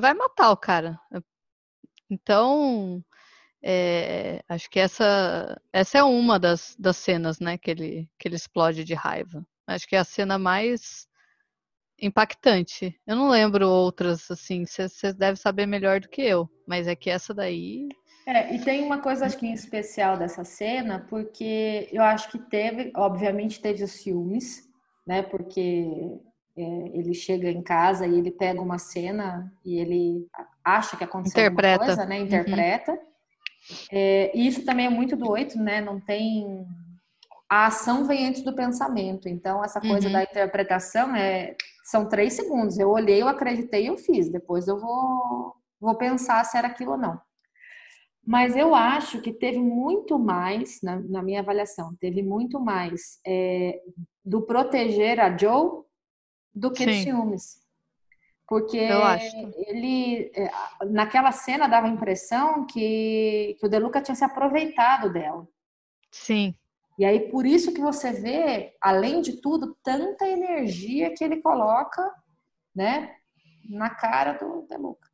Vai 0.00 0.14
matar 0.14 0.50
o 0.50 0.56
cara. 0.56 0.98
Então, 2.10 3.04
é, 3.62 4.42
acho 4.48 4.68
que 4.68 4.80
essa, 4.80 5.60
essa 5.72 5.98
é 5.98 6.02
uma 6.02 6.38
das, 6.38 6.76
das 6.78 6.96
cenas, 6.96 7.38
né? 7.40 7.56
Que 7.56 7.70
ele, 7.70 8.10
que 8.18 8.28
ele 8.28 8.36
explode 8.36 8.84
de 8.84 8.94
raiva. 8.94 9.46
Acho 9.66 9.86
que 9.86 9.96
é 9.96 9.98
a 9.98 10.04
cena 10.04 10.38
mais 10.38 11.08
impactante. 12.00 13.00
Eu 13.06 13.16
não 13.16 13.28
lembro 13.28 13.68
outras, 13.68 14.30
assim, 14.30 14.66
você 14.66 15.12
deve 15.12 15.38
saber 15.38 15.66
melhor 15.66 16.00
do 16.00 16.08
que 16.08 16.20
eu, 16.20 16.50
mas 16.66 16.88
é 16.88 16.96
que 16.96 17.08
essa 17.08 17.32
daí. 17.32 17.88
É, 18.26 18.54
e 18.54 18.60
tem 18.60 18.82
uma 18.84 19.00
coisa, 19.00 19.24
acho 19.24 19.38
que 19.38 19.46
em 19.46 19.52
especial 19.52 20.16
dessa 20.16 20.44
cena, 20.44 21.06
porque 21.08 21.88
eu 21.92 22.02
acho 22.02 22.30
que 22.30 22.38
teve, 22.38 22.92
obviamente, 22.96 23.60
teve 23.60 23.84
os 23.84 23.92
ciúmes, 23.92 24.68
né? 25.06 25.22
Porque 25.22 26.20
é, 26.56 26.62
ele 26.62 27.14
chega 27.14 27.50
em 27.50 27.62
casa 27.62 28.06
e 28.06 28.18
ele 28.18 28.30
pega 28.30 28.60
uma 28.60 28.78
cena 28.78 29.52
e 29.64 29.78
ele 29.78 30.26
acha 30.62 30.96
que 30.96 31.04
aconteceu 31.04 31.40
Interpreta. 31.40 31.84
alguma 31.84 31.96
coisa, 31.96 32.08
né? 32.08 32.18
Interpreta. 32.20 32.92
Uhum. 32.92 32.98
É, 33.90 34.36
e 34.36 34.46
isso 34.46 34.64
também 34.64 34.86
é 34.86 34.90
muito 34.90 35.16
do 35.16 35.30
oito, 35.30 35.58
né? 35.58 35.80
Não 35.80 36.00
tem. 36.00 36.66
A 37.48 37.66
ação 37.66 38.04
vem 38.06 38.26
antes 38.26 38.42
do 38.42 38.54
pensamento. 38.54 39.28
Então, 39.28 39.64
essa 39.64 39.80
coisa 39.80 40.06
uhum. 40.06 40.12
da 40.12 40.22
interpretação 40.22 41.14
é 41.14 41.54
são 41.84 42.08
três 42.08 42.34
segundos. 42.34 42.78
Eu 42.78 42.90
olhei, 42.90 43.20
eu 43.20 43.28
acreditei, 43.28 43.88
eu 43.88 43.96
fiz. 43.98 44.30
Depois 44.30 44.68
eu 44.68 44.78
vou, 44.78 45.54
vou 45.80 45.94
pensar 45.96 46.44
se 46.44 46.56
era 46.56 46.68
aquilo 46.68 46.92
ou 46.92 46.98
não. 46.98 47.20
Mas 48.24 48.56
eu 48.56 48.74
acho 48.74 49.20
que 49.20 49.32
teve 49.32 49.58
muito 49.58 50.18
mais, 50.18 50.80
na, 50.82 50.96
na 50.96 51.22
minha 51.22 51.40
avaliação, 51.40 51.94
teve 52.00 52.22
muito 52.22 52.60
mais 52.60 53.18
é, 53.26 53.80
do 54.24 54.42
proteger 54.42 55.18
a 55.18 55.36
Joe 55.36 55.82
do 56.54 56.70
que 56.70 56.84
Sim. 56.84 56.90
de 56.90 57.02
ciúmes. 57.02 57.62
Porque 58.46 58.76
ele, 58.76 60.30
é, 60.34 60.50
naquela 60.90 61.32
cena, 61.32 61.68
dava 61.68 61.86
a 61.86 61.90
impressão 61.90 62.66
que, 62.66 63.56
que 63.58 63.66
o 63.66 63.68
Deluca 63.68 64.02
tinha 64.02 64.14
se 64.14 64.24
aproveitado 64.24 65.10
dela. 65.10 65.46
Sim. 66.10 66.54
E 66.98 67.04
aí, 67.04 67.30
por 67.30 67.46
isso 67.46 67.72
que 67.72 67.80
você 67.80 68.12
vê, 68.12 68.76
além 68.80 69.22
de 69.22 69.40
tudo, 69.40 69.74
tanta 69.82 70.26
energia 70.26 71.14
que 71.14 71.24
ele 71.24 71.40
coloca, 71.40 72.02
né, 72.74 73.16
na 73.70 73.88
cara 73.88 74.34
do 74.34 74.66
Deluca. 74.68 75.08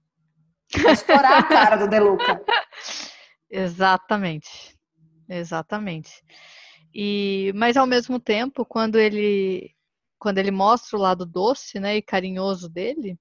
Estourar 0.91 1.39
a 1.39 1.43
cara 1.45 1.76
do 1.76 1.89
Deluca. 1.89 2.43
Exatamente. 3.49 4.76
Exatamente. 5.28 6.22
E, 6.93 7.53
mas 7.55 7.76
ao 7.76 7.86
mesmo 7.86 8.18
tempo, 8.18 8.64
quando 8.64 8.99
ele 8.99 9.74
quando 10.18 10.38
ele 10.38 10.50
mostra 10.50 10.96
o 10.96 11.00
lado 11.00 11.24
doce, 11.24 11.78
né, 11.78 11.96
e 11.96 12.02
carinhoso 12.02 12.68
dele, 12.68 13.18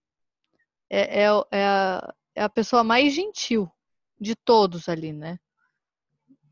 é, 0.90 1.24
é, 1.24 1.28
é, 1.52 1.66
a, 1.66 2.14
é 2.36 2.44
a 2.44 2.50
pessoa 2.50 2.84
mais 2.84 3.14
gentil 3.14 3.70
de 4.20 4.36
todos 4.36 4.90
ali, 4.90 5.14
né? 5.14 5.40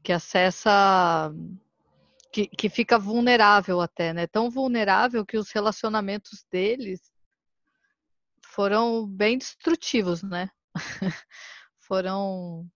Que 0.03 0.11
acessa 0.11 1.33
que, 2.31 2.47
que 2.47 2.69
fica 2.69 2.99
vulnerável 2.99 3.81
até, 3.81 4.13
né? 4.13 4.27
Tão 4.27 4.49
vulnerável 4.49 5.25
que 5.25 5.37
os 5.37 5.51
relacionamentos 5.51 6.45
deles 6.51 7.01
foram 8.43 9.07
bem 9.07 9.37
destrutivos, 9.37 10.21
né? 10.21 10.49
foram 11.79 12.69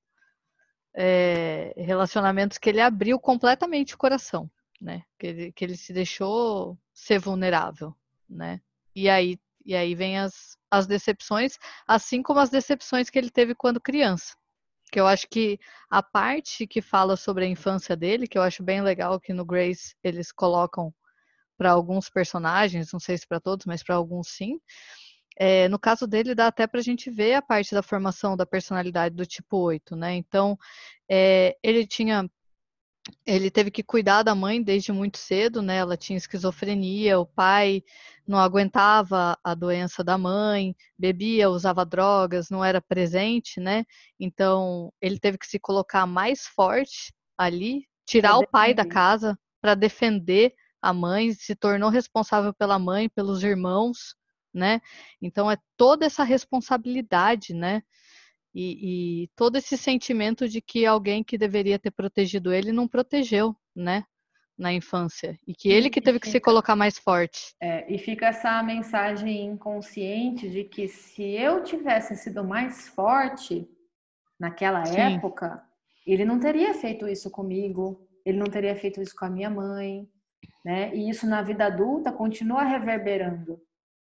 é, 0.95 1.74
relacionamentos 1.78 2.57
que 2.57 2.70
ele 2.70 2.82
abriu 2.82 3.20
completamente 3.20 3.95
o 3.95 3.97
coração, 3.97 4.49
né? 4.82 5.04
Que 5.18 5.28
ele, 5.28 5.52
que 5.52 5.66
ele 5.66 5.78
se 5.78 5.94
deixou 5.94 6.78
ser 6.94 7.20
vulnerável, 7.20 7.96
né? 8.30 8.62
E 8.96 9.10
aí, 9.10 9.40
e 9.66 9.76
aí 9.76 9.96
vem 9.96 10.18
as, 10.20 10.58
as 10.72 10.88
decepções, 10.88 11.58
assim 11.88 12.22
como 12.24 12.40
as 12.40 12.50
decepções 12.50 13.10
que 13.10 13.18
ele 13.18 13.30
teve 13.30 13.56
quando 13.56 13.82
criança 13.82 14.36
que 14.92 15.00
eu 15.00 15.08
acho 15.08 15.28
que 15.30 15.60
a 15.90 16.02
parte 16.02 16.66
que 16.68 16.82
fala 16.82 17.16
sobre 17.16 17.46
a 17.46 17.48
infância 17.48 17.96
dele, 17.96 18.28
que 18.28 18.38
eu 18.38 18.42
acho 18.42 18.64
bem 18.64 18.82
legal 18.82 19.20
que 19.20 19.34
no 19.34 19.46
Grace 19.46 19.96
eles 20.04 20.32
colocam 20.32 20.94
para 21.58 21.72
alguns 21.72 22.10
personagens, 22.10 22.92
não 22.92 23.00
sei 23.00 23.18
se 23.18 23.28
para 23.28 23.40
todos, 23.40 23.66
mas 23.66 23.84
para 23.84 23.96
alguns 23.96 24.30
sim. 24.30 24.60
É, 25.38 25.70
no 25.70 25.80
caso 25.80 26.08
dele, 26.08 26.36
dá 26.36 26.48
até 26.48 26.68
para 26.68 26.80
a 26.80 26.84
gente 26.84 27.10
ver 27.10 27.36
a 27.36 27.42
parte 27.42 27.74
da 27.74 27.84
formação 27.84 28.36
da 28.36 28.46
personalidade 28.46 29.16
do 29.16 29.26
tipo 29.26 29.58
8, 29.58 29.96
né? 29.96 30.16
Então, 30.16 30.58
é, 31.10 31.58
ele 31.64 31.88
tinha 31.88 32.30
ele 33.26 33.51
teve 33.51 33.72
que 33.72 33.84
cuidar 33.84 34.24
da 34.24 34.34
mãe 34.36 34.62
desde 34.62 34.91
muito 34.91 35.18
cedo, 35.18 35.62
né? 35.62 35.78
Ela 35.78 35.97
tinha 35.97 36.18
esquizofrenia, 36.18 37.20
o 37.20 37.26
pai 37.26 37.84
não 38.28 38.38
aguentava 38.38 39.38
a 39.43 39.53
doença 39.55 40.03
da 40.03 40.18
mãe, 40.18 40.76
bebia, 40.97 41.49
usava 41.49 41.86
drogas, 41.86 42.49
não 42.49 42.64
era 42.64 42.82
presente, 42.82 43.60
né? 43.60 43.86
Então, 44.20 44.93
ele 45.01 45.20
teve 45.20 45.38
que 45.38 45.47
se 45.47 45.60
colocar 45.60 46.05
mais 46.05 46.45
forte 46.45 47.14
ali, 47.38 47.86
tirar 48.05 48.38
o 48.38 48.47
pai 48.47 48.74
da 48.74 48.86
casa 48.86 49.38
para 49.62 49.76
defender 49.76 50.53
a 50.82 50.93
mãe, 50.93 51.34
se 51.34 51.55
tornou 51.55 51.89
responsável 51.89 52.53
pela 52.53 52.80
mãe, 52.80 53.10
pelos 53.10 53.43
irmãos, 53.43 54.16
né? 54.53 54.82
Então 55.22 55.49
é 55.49 55.57
toda 55.78 56.05
essa 56.05 56.24
responsabilidade, 56.24 57.53
né? 57.53 57.84
E, 58.54 59.24
e, 59.24 59.28
todo 59.36 59.58
esse 59.58 59.78
sentimento 59.78 60.47
de 60.47 60.62
que 60.62 60.86
alguém 60.86 61.24
que 61.24 61.38
deveria 61.38 61.78
ter 61.78 61.91
protegido 61.91 62.52
ele 62.52 62.72
não 62.72 62.88
protegeu, 62.88 63.56
né? 63.76 64.04
Na 64.58 64.74
infância. 64.74 65.38
E 65.47 65.54
que 65.54 65.70
ele 65.70 65.89
que 65.89 66.02
teve 66.02 66.18
fica, 66.18 66.26
que 66.26 66.32
se 66.32 66.39
colocar 66.39 66.76
mais 66.76 66.97
forte. 66.97 67.54
É, 67.62 67.91
e 67.93 67.97
fica 67.97 68.28
essa 68.28 68.62
mensagem 68.64 69.45
inconsciente 69.45 70.50
de 70.50 70.64
que 70.64 70.88
se 70.88 71.24
eu 71.24 71.64
tivesse 71.64 72.16
sido 72.16 72.43
mais 72.43 72.89
forte 72.89 73.70
naquela 74.39 74.84
Sim. 74.86 75.00
época, 75.00 75.64
ele 76.06 76.26
não 76.26 76.39
teria 76.39 76.74
feito 76.74 77.08
isso 77.08 77.30
comigo, 77.30 78.06
ele 78.26 78.38
não 78.38 78.47
teria 78.47 78.76
feito 78.76 79.02
isso 79.02 79.16
com 79.16 79.26
a 79.26 79.30
minha 79.30 79.50
mãe, 79.50 80.10
né? 80.66 80.93
E 80.95 81.10
isso 81.10 81.28
na 81.28 81.41
vida 81.41 81.66
adulta 81.66 82.12
continua 82.12 82.64
reverberando. 82.64 83.62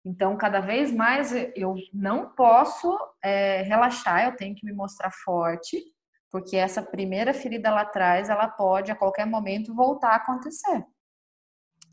Então, 0.05 0.37
cada 0.37 0.61
vez 0.61 0.93
mais 0.93 1.33
eu 1.55 1.75
não 1.93 2.31
posso 2.31 2.97
é, 3.23 3.63
relaxar, 3.63 4.25
eu 4.25 4.37
tenho 4.37 4.55
que 4.55 4.65
me 4.65 4.73
mostrar 4.73 5.11
forte, 5.11 5.83
porque 6.31 6.57
essa 6.57 6.83
primeira 6.83 7.35
ferida 7.35 7.71
lá 7.71 7.83
atrás, 7.83 8.31
ela 8.31 8.49
pode 8.49 8.91
a 8.91 8.97
qualquer 8.97 9.27
momento 9.27 9.75
voltar 9.75 10.11
a 10.13 10.17
acontecer. 10.17 10.85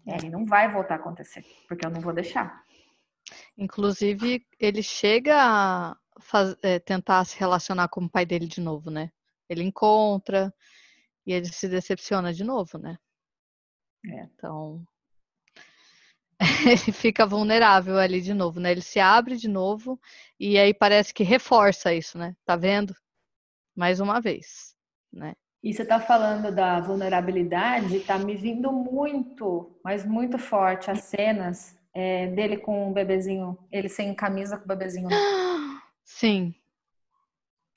É, 0.08 0.26
e 0.26 0.30
não 0.30 0.46
vai 0.46 0.72
voltar 0.72 0.96
a 0.96 0.98
acontecer, 0.98 1.44
porque 1.68 1.86
eu 1.86 1.90
não 1.90 2.00
vou 2.00 2.14
deixar. 2.14 2.64
Inclusive, 3.58 4.46
ele 4.58 4.82
chega 4.82 5.36
a 5.38 5.98
é, 6.62 6.80
tentar 6.80 7.26
se 7.26 7.38
relacionar 7.38 7.90
com 7.90 8.06
o 8.06 8.10
pai 8.10 8.26
dele 8.26 8.48
de 8.48 8.62
novo, 8.62 8.90
né? 8.90 9.12
Ele 9.50 9.64
encontra 9.64 10.54
e 11.26 11.34
ele 11.34 11.48
se 11.48 11.68
decepciona 11.68 12.34
de 12.34 12.44
novo, 12.44 12.78
né? 12.78 12.98
É. 14.06 14.22
Então, 14.24 14.86
ele 16.40 16.92
fica 16.92 17.26
vulnerável 17.26 17.98
ali 17.98 18.22
de 18.22 18.34
novo, 18.34 18.60
né? 18.60 18.72
Ele 18.72 18.82
se 18.82 19.00
abre 19.00 19.36
de 19.38 19.48
novo 19.48 20.00
e 20.40 20.58
aí 20.58 20.74
parece 20.74 21.14
que 21.14 21.24
reforça 21.24 21.94
isso, 21.94 22.18
né? 22.18 22.36
Tá 22.46 22.56
vendo? 22.56 22.96
Mais 23.76 24.00
uma 24.00 24.20
vez, 24.20 24.76
né? 25.12 25.34
E 25.64 25.74
você 25.74 25.84
tá 25.84 26.00
falando 26.00 26.54
da 26.54 26.80
vulnerabilidade, 26.80 28.00
tá 28.02 28.18
me 28.18 28.36
vindo 28.36 28.72
muito, 28.72 29.78
mas 29.84 30.06
muito 30.06 30.38
forte 30.38 30.92
as 30.92 31.02
cenas 31.02 31.76
é, 31.94 32.28
dele 32.28 32.58
com 32.58 32.90
o 32.90 32.94
bebezinho, 32.94 33.58
ele 33.72 33.90
sem 33.90 34.14
camisa 34.14 34.58
com 34.58 34.66
o 34.66 34.68
bebezinho. 34.68 35.10
Sim. 36.06 36.54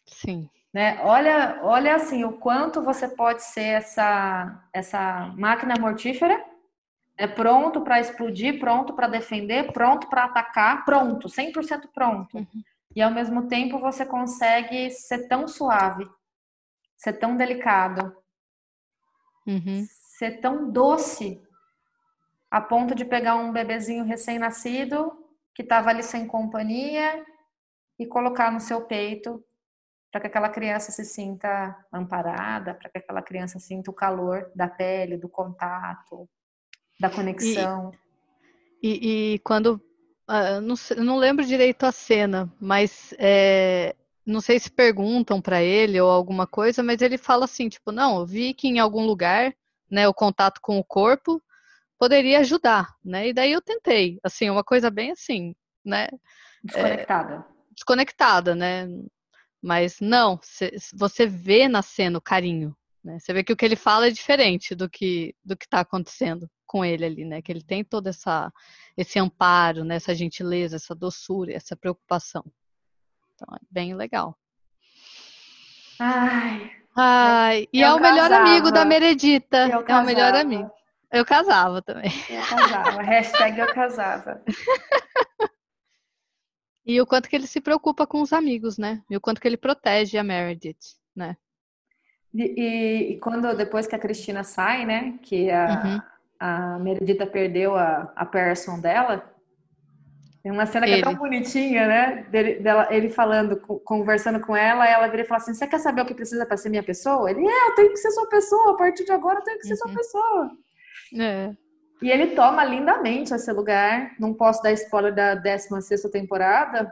Sim. 0.07 0.49
Né? 0.73 1.01
Olha, 1.03 1.61
olha 1.63 1.97
assim, 1.97 2.23
o 2.23 2.35
quanto 2.35 2.83
você 2.83 3.09
pode 3.09 3.43
ser 3.43 3.65
essa, 3.65 4.63
essa 4.73 5.33
máquina 5.37 5.75
mortífera 5.81 6.50
é 7.21 7.27
pronto 7.27 7.83
para 7.83 8.01
explodir, 8.01 8.59
pronto 8.59 8.95
para 8.95 9.07
defender, 9.07 9.71
pronto 9.73 10.09
para 10.09 10.25
atacar, 10.25 10.87
pronto, 10.87 11.29
100% 11.29 11.91
pronto. 11.93 12.39
Uhum. 12.39 12.63
E 12.97 13.03
ao 13.03 13.11
mesmo 13.11 13.47
tempo 13.47 13.79
você 13.79 14.07
consegue 14.07 14.91
ser 14.91 15.29
tão 15.29 15.47
suave, 15.47 16.09
ser 16.97 17.13
tão 17.13 17.37
delicado, 17.37 18.17
uhum. 19.47 19.85
ser 20.17 20.41
tão 20.41 20.71
doce, 20.71 21.43
a 22.51 22.59
ponto 22.59 22.95
de 22.95 23.05
pegar 23.05 23.37
um 23.37 23.53
bebezinho 23.53 24.07
recém-nascido 24.07 25.13
que 25.55 25.61
estava 25.61 25.91
ali 25.91 26.03
sem 26.03 26.27
companhia 26.27 27.23
e 27.99 28.07
colocar 28.07 28.51
no 28.51 28.61
seu 28.61 28.87
peito 28.87 29.45
para 30.11 30.23
que 30.23 30.27
aquela 30.29 30.49
criança 30.49 30.91
se 30.91 31.05
sinta 31.05 31.87
amparada, 31.93 32.73
para 32.73 32.89
que 32.89 32.97
aquela 32.97 33.21
criança 33.21 33.59
sinta 33.59 33.91
o 33.91 33.95
calor 33.95 34.51
da 34.55 34.67
pele, 34.67 35.19
do 35.19 35.29
contato, 35.29 36.27
da 37.01 37.09
conexão. 37.09 37.93
E, 38.83 38.89
e, 38.89 39.35
e 39.35 39.39
quando. 39.41 39.81
Uh, 40.29 40.61
não, 40.61 40.77
não, 41.05 41.17
lembro 41.17 41.45
direito 41.45 41.85
a 41.85 41.91
cena, 41.91 42.53
mas 42.61 43.13
é, 43.19 43.97
não 44.25 44.41
sei 44.41 44.61
se 44.61 44.71
perguntam 44.71 45.43
para 45.43 45.61
ele 45.61 46.01
ou 46.01 46.09
alguma 46.09 46.47
coisa, 46.47 46.85
mas 46.85 47.03
ele 47.03 47.19
fala 47.19 47.47
assim, 47.47 47.69
tipo, 47.69 47.91
não, 47.91 48.21
eu 48.21 48.27
vi 48.27 48.55
que 48.55 48.69
em 48.69 48.79
algum 48.79 49.05
lugar, 49.05 49.53
né, 49.91 50.07
o 50.07 50.15
contato 50.15 50.61
com 50.61 50.79
o 50.79 50.85
corpo 50.85 51.43
poderia 51.99 52.39
ajudar, 52.39 52.95
né? 53.05 53.29
E 53.29 53.33
daí 53.33 53.51
eu 53.51 53.61
tentei, 53.61 54.21
assim, 54.23 54.49
uma 54.49 54.63
coisa 54.63 54.89
bem 54.89 55.11
assim, 55.11 55.53
né? 55.85 56.07
Desconectada. 56.63 57.35
É, 57.35 57.75
desconectada, 57.75 58.55
né? 58.55 58.87
Mas 59.61 59.99
não, 60.01 60.39
você 60.95 61.27
vê 61.27 61.67
na 61.67 61.83
cena 61.83 62.19
o 62.19 62.23
carinho, 62.23 62.75
né? 63.03 63.19
Você 63.19 63.33
vê 63.33 63.43
que 63.43 63.53
o 63.53 63.57
que 63.57 63.65
ele 63.65 63.77
fala 63.77 64.07
é 64.07 64.11
diferente 64.11 64.77
do 64.77 64.89
que 64.89 65.35
do 65.45 65.57
que 65.57 65.65
está 65.65 65.81
acontecendo 65.81 66.49
com 66.71 66.85
ele 66.85 67.05
ali, 67.05 67.25
né? 67.25 67.43
Que 67.43 67.51
ele 67.51 67.65
tem 67.65 67.83
todo 67.83 68.07
essa 68.07 68.53
esse 68.97 69.19
amparo, 69.19 69.83
né? 69.83 69.97
essa 69.97 70.15
gentileza, 70.15 70.77
essa 70.77 70.95
doçura, 70.95 71.53
essa 71.53 71.75
preocupação. 71.75 72.45
Então 73.35 73.53
é 73.57 73.59
bem 73.69 73.93
legal. 73.93 74.39
Ai. 75.99 76.71
Ai, 76.95 77.69
e 77.73 77.83
é 77.83 77.93
o 77.93 77.99
casava. 77.99 78.15
melhor 78.15 78.33
amigo 78.33 78.71
da 78.71 78.85
Meredita. 78.85 79.57
É 79.89 79.97
o 79.97 80.05
melhor 80.05 80.33
amigo. 80.35 80.71
Eu 81.11 81.25
casava 81.25 81.83
também. 81.83 82.13
Eu 82.29 82.43
casava. 82.47 83.03
Hashtag 83.03 83.59
eu 83.59 83.75
casava. 83.75 84.45
e 86.87 87.01
o 87.01 87.07
quanto 87.07 87.29
que 87.29 87.35
ele 87.35 87.49
se 87.49 87.61
preocupa 87.61 88.07
com 88.07 88.23
os 88.23 88.33
amigos, 88.33 88.79
né? 88.79 89.03
E 89.11 89.17
o 89.17 89.21
quanto 89.21 89.41
que 89.41 89.49
ele 89.49 89.57
protege 89.57 90.19
a 90.19 90.23
Meredith, 90.23 90.95
né? 91.17 91.37
E, 92.33 92.43
e, 92.43 93.13
e 93.13 93.19
quando 93.19 93.57
depois 93.57 93.89
que 93.89 93.97
a 93.97 93.99
Cristina 93.99 94.45
sai, 94.45 94.87
né? 94.87 95.19
Que 95.23 95.51
a, 95.51 95.83
uhum 95.85 96.20
a 96.41 96.79
Meredita 96.79 97.27
perdeu 97.27 97.77
a, 97.77 98.11
a 98.17 98.25
person 98.25 98.81
dela. 98.81 99.31
Tem 100.43 100.51
uma 100.51 100.65
cena 100.65 100.87
que 100.87 100.93
ele. 100.93 101.03
é 101.03 101.05
tão 101.05 101.15
bonitinha, 101.15 101.87
né? 101.87 102.27
Dele, 102.31 102.55
dela, 102.61 102.89
ele 102.91 103.11
falando, 103.11 103.59
conversando 103.85 104.41
com 104.41 104.57
ela, 104.57 104.89
ela 104.89 105.07
vira 105.09 105.23
e 105.23 105.27
fala 105.27 105.43
assim: 105.43 105.53
Você 105.53 105.67
quer 105.67 105.79
saber 105.79 106.01
o 106.01 106.07
que 106.07 106.15
precisa 106.15 106.47
para 106.47 106.57
ser 106.57 106.71
minha 106.71 106.83
pessoa? 106.83 107.31
Ele, 107.31 107.47
é, 107.47 107.69
eu 107.69 107.75
tenho 107.75 107.91
que 107.91 107.99
ser 107.99 108.11
sua 108.11 108.27
pessoa, 108.27 108.73
a 108.73 108.77
partir 108.77 109.05
de 109.05 109.13
agora 109.13 109.41
eu 109.41 109.45
tenho 109.45 109.59
que 109.59 109.67
ser 109.67 109.75
uhum. 109.75 109.79
sua 109.79 109.95
pessoa. 109.95 110.51
É. 111.19 111.51
E 112.01 112.11
ele 112.11 112.29
toma 112.29 112.65
lindamente 112.65 113.35
esse 113.35 113.53
lugar. 113.53 114.13
Não 114.19 114.33
posso 114.33 114.63
dar 114.63 114.73
spoiler 114.73 115.15
da 115.15 115.35
16 115.35 116.03
temporada, 116.11 116.91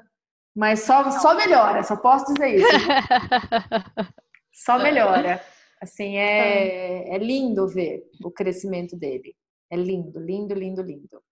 mas 0.55 0.81
só, 0.81 1.11
só 1.13 1.35
melhora, 1.35 1.83
só 1.83 1.97
posso 1.97 2.35
dizer 2.35 2.57
isso. 2.57 2.69
só 4.53 4.79
melhora. 4.79 5.41
Assim, 5.81 6.17
é, 6.17 7.15
é 7.15 7.19
lindo 7.19 7.69
ver 7.69 8.09
o 8.23 8.31
crescimento 8.31 8.97
dele. 8.97 9.35
É 9.71 9.77
lindo, 9.77 10.19
lindo, 10.19 10.55
lindo, 10.55 10.83
lindo. 10.83 11.23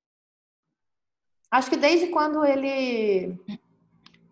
Acho 1.51 1.71
que 1.71 1.77
desde 1.77 2.09
quando 2.09 2.45
ele 2.45 3.39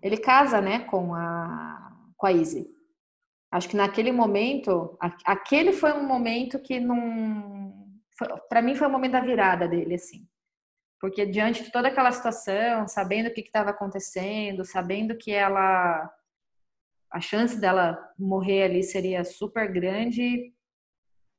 ele 0.03 0.19
casa, 0.19 0.61
né, 0.61 0.81
com 0.81 1.15
a 1.15 1.93
com 2.17 2.27
a 2.27 2.33
Izzy. 2.33 2.75
Acho 3.51 3.69
que 3.69 3.77
naquele 3.77 4.11
momento, 4.11 4.99
aquele 5.25 5.73
foi 5.73 5.93
um 5.93 6.07
momento 6.07 6.59
que 6.59 6.81
não 6.81 7.73
para 8.49 8.63
mim 8.63 8.75
foi 8.75 8.87
o 8.87 8.91
momento 8.91 9.13
da 9.13 9.21
virada 9.21 9.67
dele 9.69 9.95
assim. 9.95 10.27
Porque 11.01 11.27
diante 11.27 11.63
de 11.63 11.71
toda 11.71 11.89
aquela 11.89 12.11
situação, 12.13 12.89
sabendo 12.89 13.29
o 13.29 13.33
que 13.33 13.41
estava 13.41 13.71
acontecendo, 13.71 14.65
sabendo 14.65 15.17
que 15.17 15.33
ela 15.33 16.11
a 17.15 17.21
chance 17.21 17.57
dela 17.61 17.97
morrer 18.19 18.65
ali 18.65 18.83
seria 18.83 19.23
super 19.25 19.73
grande. 19.73 20.53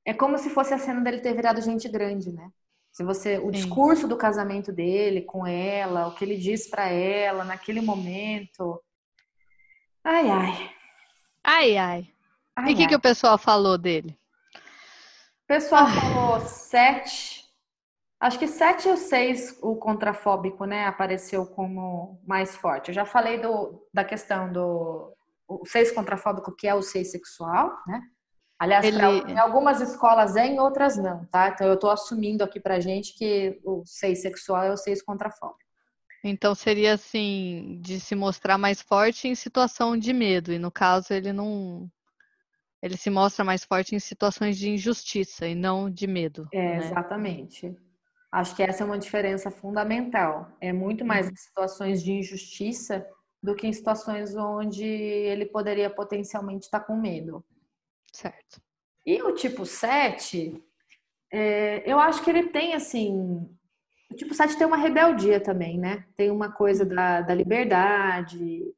É 0.05 0.13
como 0.13 0.37
se 0.37 0.49
fosse 0.49 0.73
a 0.73 0.77
cena 0.77 1.01
dele 1.01 1.19
ter 1.19 1.33
virado 1.33 1.59
gente 1.59 1.89
grande, 1.89 2.31
né? 2.31 2.49
Se 2.93 3.03
você, 3.03 3.37
o 3.39 3.47
Sim. 3.47 3.51
discurso 3.51 4.07
do 4.07 4.15
casamento 4.15 4.71
dele 4.71 5.23
com 5.23 5.45
ela, 5.45 6.07
o 6.07 6.15
que 6.15 6.23
ele 6.23 6.37
diz 6.37 6.65
para 6.69 6.87
ela 6.87 7.43
naquele 7.43 7.81
momento. 7.81 8.81
Ai, 10.01 10.29
ai. 10.29 10.71
Ai, 11.43 11.77
ai. 11.77 12.07
ai 12.55 12.71
e 12.71 12.73
o 12.73 12.77
que, 12.77 12.87
que 12.87 12.95
o 12.95 13.01
pessoal 13.01 13.37
falou 13.37 13.77
dele? 13.77 14.17
O 15.43 15.47
pessoal 15.47 15.87
ah. 15.87 15.91
falou 15.91 16.39
sete. 16.39 17.43
Acho 18.17 18.39
que 18.39 18.47
sete 18.47 18.87
ou 18.87 18.95
seis 18.95 19.59
o 19.61 19.75
contrafóbico, 19.75 20.63
né? 20.63 20.85
Apareceu 20.85 21.45
como 21.45 22.17
mais 22.25 22.55
forte. 22.55 22.87
Eu 22.87 22.95
já 22.95 23.03
falei 23.03 23.41
do, 23.41 23.85
da 23.93 24.05
questão 24.05 24.53
do 24.53 25.14
o 25.47 25.65
seis 25.65 25.91
contrafóbico, 25.91 26.55
que 26.55 26.67
é 26.67 26.73
o 26.73 26.81
seis 26.81 27.11
sexual, 27.11 27.71
né? 27.87 28.01
Aliás, 28.57 28.85
Ele... 28.85 28.97
pra, 28.97 29.09
em 29.11 29.37
algumas 29.37 29.81
escolas 29.81 30.35
é, 30.35 30.47
em 30.47 30.59
outras 30.59 30.97
não, 30.97 31.25
tá? 31.25 31.49
Então 31.49 31.67
eu 31.67 31.73
estou 31.73 31.89
assumindo 31.89 32.43
aqui 32.43 32.59
pra 32.59 32.79
gente 32.79 33.13
que 33.17 33.59
o 33.65 33.83
seis 33.85 34.21
sexual 34.21 34.63
é 34.63 34.71
o 34.71 34.77
seis 34.77 35.01
contrafóbico. 35.01 35.59
Então 36.23 36.55
seria 36.55 36.93
assim, 36.93 37.79
de 37.81 37.99
se 37.99 38.15
mostrar 38.15 38.57
mais 38.57 38.81
forte 38.81 39.27
em 39.27 39.35
situação 39.35 39.97
de 39.97 40.11
medo, 40.11 40.51
e 40.51 40.57
no 40.57 40.71
caso 40.71 41.13
ele 41.13 41.31
não. 41.31 41.89
Ele 42.81 42.97
se 42.97 43.09
mostra 43.09 43.43
mais 43.43 43.63
forte 43.63 43.95
em 43.95 43.99
situações 43.99 44.57
de 44.57 44.69
injustiça 44.69 45.47
e 45.47 45.55
não 45.55 45.89
de 45.89 46.07
medo. 46.07 46.47
É, 46.53 46.57
né? 46.57 46.77
exatamente. 46.77 47.75
Acho 48.31 48.55
que 48.55 48.63
essa 48.63 48.83
é 48.83 48.85
uma 48.85 48.99
diferença 48.99 49.49
fundamental. 49.49 50.51
É 50.59 50.73
muito 50.73 51.05
mais 51.05 51.29
em 51.29 51.35
situações 51.35 52.03
de 52.03 52.11
injustiça 52.11 53.05
do 53.45 53.55
que 53.55 53.67
em 53.67 53.73
situações 53.73 54.35
onde 54.35 54.83
ele 54.83 55.45
poderia 55.45 55.89
potencialmente 55.89 56.65
estar 56.65 56.79
com 56.81 56.97
medo. 56.97 57.45
Certo. 58.11 58.61
E 59.05 59.21
o 59.21 59.33
tipo 59.33 59.65
7, 59.65 60.61
é, 61.31 61.83
eu 61.89 61.99
acho 61.99 62.23
que 62.23 62.29
ele 62.29 62.49
tem 62.49 62.73
assim. 62.73 63.47
O 64.11 64.15
tipo 64.15 64.33
7 64.33 64.57
tem 64.57 64.65
uma 64.65 64.77
rebeldia 64.77 65.39
também, 65.39 65.77
né? 65.77 66.05
Tem 66.17 66.31
uma 66.31 66.51
coisa 66.51 66.83
da, 66.83 67.21
da 67.21 67.33
liberdade. 67.33 68.73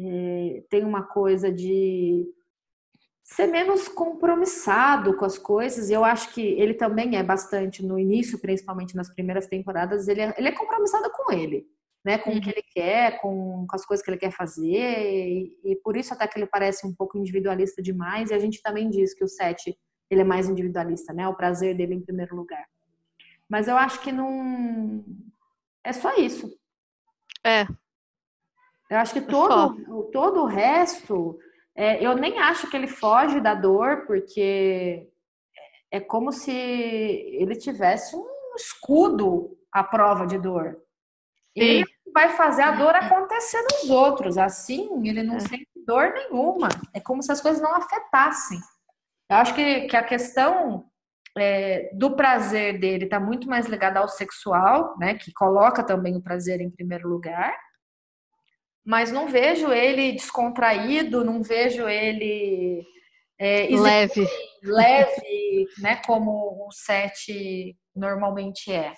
é, 0.00 0.62
tem 0.70 0.84
uma 0.84 1.02
coisa 1.02 1.52
de 1.52 2.26
ser 3.22 3.46
menos 3.46 3.88
compromissado 3.88 5.14
com 5.16 5.24
as 5.24 5.36
coisas. 5.36 5.90
Eu 5.90 6.02
acho 6.02 6.32
que 6.32 6.40
ele 6.40 6.72
também 6.72 7.16
é 7.16 7.22
bastante, 7.22 7.84
no 7.84 7.98
início, 7.98 8.38
principalmente 8.38 8.96
nas 8.96 9.10
primeiras 9.10 9.46
temporadas, 9.46 10.08
ele 10.08 10.22
é, 10.22 10.34
ele 10.38 10.48
é 10.48 10.52
compromissado 10.52 11.10
com 11.10 11.32
ele, 11.32 11.66
né? 12.08 12.16
Com 12.16 12.30
uhum. 12.30 12.38
o 12.38 12.40
que 12.40 12.46
uhum. 12.46 12.54
ele 12.56 12.64
quer, 12.72 13.20
com, 13.20 13.66
com, 13.68 13.76
as 13.76 13.84
coisas 13.84 14.02
que 14.02 14.10
ele 14.10 14.16
quer 14.16 14.30
fazer. 14.30 14.66
E, 14.66 15.60
e, 15.62 15.76
por 15.76 15.94
isso 15.94 16.14
até 16.14 16.26
que 16.26 16.38
ele 16.38 16.46
parece 16.46 16.86
um 16.86 16.94
pouco 16.94 17.18
individualista 17.18 17.82
demais. 17.82 18.30
E 18.30 18.34
a 18.34 18.38
gente 18.38 18.62
também 18.62 18.88
diz 18.88 19.12
que 19.12 19.22
o 19.22 19.28
Sete 19.28 19.78
ele 20.08 20.22
é 20.22 20.24
mais 20.24 20.48
individualista, 20.48 21.12
né? 21.12 21.28
O 21.28 21.34
prazer 21.34 21.76
dele 21.76 21.94
em 21.94 22.00
primeiro 22.00 22.34
lugar. 22.34 22.64
Mas 23.46 23.68
eu 23.68 23.76
acho 23.76 24.00
que 24.00 24.10
não 24.10 25.04
é 25.84 25.92
só 25.92 26.16
isso. 26.16 26.50
É. 27.44 27.66
Eu 28.90 28.96
acho 28.96 29.12
que 29.12 29.20
todo, 29.20 30.10
todo 30.10 30.40
o 30.40 30.46
resto 30.46 31.38
é, 31.76 32.02
eu 32.02 32.16
nem 32.16 32.38
acho 32.38 32.70
que 32.70 32.76
ele 32.76 32.86
foge 32.86 33.38
da 33.38 33.54
dor, 33.54 34.06
porque 34.06 35.06
é 35.90 36.00
como 36.00 36.32
se 36.32 36.50
ele 36.50 37.54
tivesse 37.54 38.16
um 38.16 38.54
escudo 38.56 39.58
à 39.70 39.84
prova 39.84 40.26
de 40.26 40.38
dor. 40.38 40.78
Sim. 41.52 41.64
Ele 41.64 41.97
vai 42.12 42.30
fazer 42.30 42.62
a 42.62 42.72
dor 42.72 42.94
acontecer 42.94 43.62
nos 43.72 43.90
outros. 43.90 44.38
Assim, 44.38 44.88
ele 45.08 45.22
não 45.22 45.36
é. 45.36 45.40
sente 45.40 45.68
dor 45.86 46.12
nenhuma. 46.12 46.68
É 46.94 47.00
como 47.00 47.22
se 47.22 47.32
as 47.32 47.40
coisas 47.40 47.62
não 47.62 47.74
afetassem. 47.74 48.58
Eu 49.30 49.36
acho 49.36 49.54
que, 49.54 49.82
que 49.82 49.96
a 49.96 50.02
questão 50.02 50.84
é, 51.36 51.90
do 51.94 52.16
prazer 52.16 52.78
dele 52.78 53.04
está 53.04 53.20
muito 53.20 53.48
mais 53.48 53.66
ligada 53.66 54.00
ao 54.00 54.08
sexual, 54.08 54.96
né? 54.98 55.14
Que 55.14 55.32
coloca 55.32 55.82
também 55.82 56.16
o 56.16 56.22
prazer 56.22 56.60
em 56.60 56.70
primeiro 56.70 57.08
lugar 57.08 57.54
mas 58.88 59.12
não 59.12 59.28
vejo 59.28 59.70
ele 59.70 60.12
descontraído, 60.12 61.22
não 61.22 61.42
vejo 61.42 61.86
ele 61.86 62.82
é, 63.38 63.66
leve, 63.68 64.26
leve, 64.62 65.66
né, 65.78 66.00
como 66.06 66.66
o 66.66 66.72
set 66.72 67.76
normalmente 67.94 68.72
é. 68.72 68.94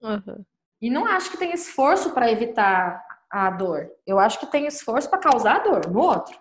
Uhum. 0.00 0.42
E 0.80 0.90
não 0.90 1.06
acho 1.06 1.30
que 1.30 1.38
tem 1.38 1.52
esforço 1.52 2.12
para 2.12 2.30
evitar 2.30 3.04
a 3.30 3.50
dor. 3.50 3.90
Eu 4.06 4.18
acho 4.18 4.38
que 4.38 4.46
tem 4.46 4.66
esforço 4.66 5.08
para 5.08 5.18
causar 5.18 5.62
dor 5.62 5.90
no 5.90 6.00
outro. 6.00 6.38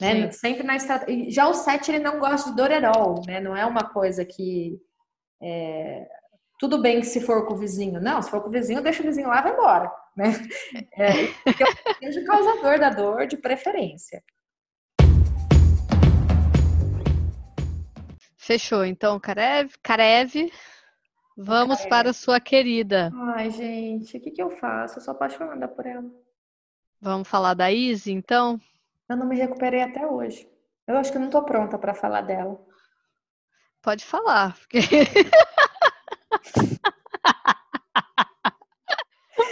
Né? 0.00 0.30
Sempre 0.30 0.62
na 0.62 0.76
estratégia. 0.76 1.30
Já 1.30 1.48
o 1.48 1.54
set 1.54 1.88
ele 1.90 1.98
não 1.98 2.20
gosta 2.20 2.50
de 2.50 2.56
dor 2.56 2.70
at 2.70 2.84
all, 2.84 3.22
né? 3.26 3.40
Não 3.40 3.56
é 3.56 3.66
uma 3.66 3.82
coisa 3.82 4.24
que 4.24 4.80
é... 5.42 6.06
tudo 6.58 6.80
bem 6.80 7.00
que 7.00 7.06
se 7.06 7.20
for 7.20 7.46
com 7.46 7.54
o 7.54 7.58
vizinho. 7.58 8.00
Não, 8.00 8.22
se 8.22 8.30
for 8.30 8.40
com 8.40 8.48
o 8.48 8.52
vizinho, 8.52 8.80
deixa 8.80 9.02
o 9.02 9.06
vizinho 9.06 9.28
lá, 9.28 9.40
vai 9.40 9.52
embora 9.52 9.90
né? 10.18 10.32
É, 10.98 11.26
eu 12.02 12.12
seja 12.12 12.24
causador 12.24 12.80
da 12.80 12.90
dor 12.90 13.26
de 13.28 13.36
preferência. 13.36 14.22
Fechou. 18.36 18.84
Então, 18.84 19.20
Karev, 19.20 19.74
Karev 19.80 20.50
vamos 21.38 21.78
Karev. 21.78 21.90
para 21.90 22.12
sua 22.12 22.40
querida. 22.40 23.12
Ai, 23.34 23.50
gente, 23.50 24.16
o 24.16 24.20
que, 24.20 24.32
que 24.32 24.42
eu 24.42 24.50
faço? 24.50 24.98
Eu 24.98 25.02
sou 25.02 25.12
apaixonada 25.12 25.68
por 25.68 25.86
ela. 25.86 26.04
Vamos 27.00 27.28
falar 27.28 27.54
da 27.54 27.70
Izzy, 27.70 28.12
então? 28.12 28.60
Eu 29.08 29.16
não 29.16 29.26
me 29.26 29.36
recuperei 29.36 29.82
até 29.82 30.04
hoje. 30.06 30.48
Eu 30.86 30.96
acho 30.96 31.12
que 31.12 31.18
não 31.18 31.30
tô 31.30 31.42
pronta 31.44 31.78
para 31.78 31.94
falar 31.94 32.22
dela. 32.22 32.60
Pode 33.80 34.04
falar, 34.04 34.56
porque 34.56 34.80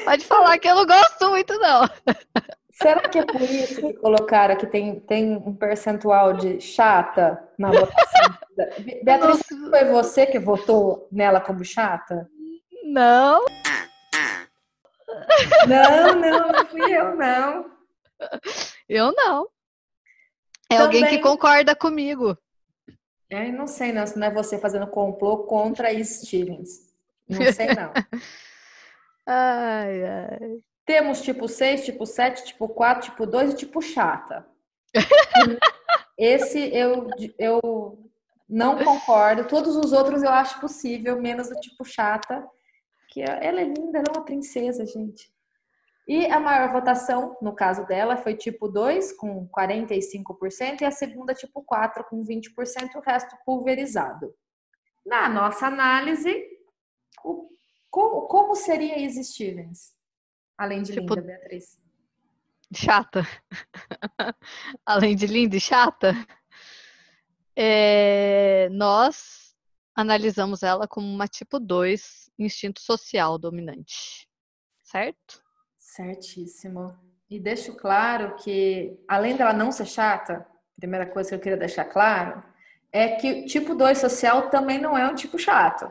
Pode 0.05 0.25
falar 0.25 0.59
que 0.59 0.69
eu 0.69 0.75
não 0.75 0.87
gosto 0.87 1.31
muito, 1.31 1.59
não. 1.59 1.89
Será 2.71 3.09
que 3.09 3.19
é 3.19 3.25
por 3.25 3.41
isso 3.41 3.81
que 3.81 3.95
colocaram 3.95 4.57
que 4.57 4.67
tem, 4.67 5.01
tem 5.01 5.37
um 5.37 5.55
percentual 5.55 6.35
de 6.35 6.61
chata 6.61 7.43
na 7.59 7.71
votação? 7.71 8.39
Beatriz. 9.03 9.43
Foi 9.69 9.85
você 9.85 10.27
que 10.27 10.39
votou 10.39 11.09
nela 11.11 11.41
como 11.41 11.65
chata? 11.65 12.29
Não. 12.85 13.45
Não, 15.67 16.15
não, 16.15 16.53
não 16.53 16.67
fui 16.67 16.95
eu, 16.95 17.17
não. 17.17 17.71
Eu 18.89 19.13
não. 19.15 19.49
É 20.71 20.77
Também... 20.77 21.03
alguém 21.03 21.07
que 21.07 21.23
concorda 21.23 21.75
comigo. 21.75 22.37
É, 23.29 23.51
não 23.51 23.67
sei 23.67 23.93
não, 23.93 24.07
se 24.07 24.19
não 24.19 24.29
é 24.29 24.31
você 24.31 24.59
fazendo 24.59 24.87
complô 24.87 25.45
contra 25.45 25.93
Stevens. 26.05 26.95
Não 27.29 27.53
sei 27.53 27.69
não. 27.69 27.93
Ai, 29.29 30.05
ai. 30.05 30.61
Temos 30.85 31.21
tipo 31.21 31.49
6, 31.49 31.85
tipo 31.85 32.07
7, 32.07 32.45
tipo 32.45 32.69
4, 32.69 33.11
tipo 33.11 33.27
2 33.27 33.53
e 33.55 33.57
tipo 33.57 33.83
chata. 33.83 34.47
Esse 36.17 36.73
eu, 36.73 37.09
eu 37.37 38.06
não 38.49 38.83
concordo. 38.83 39.47
Todos 39.47 39.77
os 39.77 39.93
outros 39.93 40.23
eu 40.23 40.31
acho 40.31 40.61
possível, 40.61 41.21
menos 41.21 41.51
o 41.51 41.61
tipo 41.61 41.85
chata. 41.85 42.47
Que 43.11 43.23
ela 43.23 43.61
é 43.61 43.65
linda, 43.65 43.99
ela 43.99 44.09
é 44.09 44.19
uma 44.19 44.25
princesa, 44.25 44.85
gente. 44.85 45.31
E 46.07 46.27
a 46.27 46.39
maior 46.39 46.73
votação, 46.73 47.37
no 47.43 47.55
caso 47.55 47.85
dela, 47.87 48.17
foi 48.17 48.37
tipo 48.37 48.69
2, 48.69 49.13
com 49.15 49.49
45%, 49.49 50.83
e 50.83 50.85
a 50.85 50.91
segunda, 50.91 51.35
tipo 51.35 51.63
4, 51.65 52.05
com 52.05 52.23
20%, 52.23 52.95
o 52.95 53.01
resto 53.01 53.37
pulverizado. 53.45 54.33
Na 55.05 55.29
nossa 55.29 55.67
análise, 55.67 56.45
o 57.25 57.49
como, 57.97 58.27
como 58.27 58.55
seria 58.55 58.99
Izzy 58.99 59.25
Stevens? 59.25 59.95
Além 60.59 60.83
de 60.83 60.93
tipo, 60.93 61.15
linda, 61.15 61.27
Beatriz. 61.27 61.81
Chata. 62.75 63.27
Além 64.85 65.17
de 65.17 65.27
linda 65.27 65.57
e 65.57 65.61
chata. 65.61 66.13
É, 67.57 68.69
nós 68.71 69.55
analisamos 69.95 70.63
ela 70.63 70.87
como 70.87 71.07
uma 71.07 71.27
tipo 71.27 71.59
2 71.59 72.31
instinto 72.39 72.81
social 72.81 73.39
dominante. 73.39 74.29
Certo? 74.85 75.43
Certíssimo. 75.79 76.95
E 77.29 77.41
deixo 77.41 77.75
claro 77.75 78.37
que, 78.37 78.97
além 79.09 79.37
dela 79.37 79.53
não 79.53 79.73
ser 79.73 79.87
chata, 79.87 80.47
primeira 80.77 81.07
coisa 81.07 81.31
que 81.31 81.35
eu 81.35 81.41
queria 81.41 81.57
deixar 81.57 81.87
claro 81.87 82.43
é 82.93 83.17
que 83.17 83.47
tipo 83.47 83.75
2 83.75 83.99
social 83.99 84.49
também 84.49 84.79
não 84.79 84.97
é 84.97 85.07
um 85.09 85.15
tipo 85.15 85.39
chato. 85.39 85.91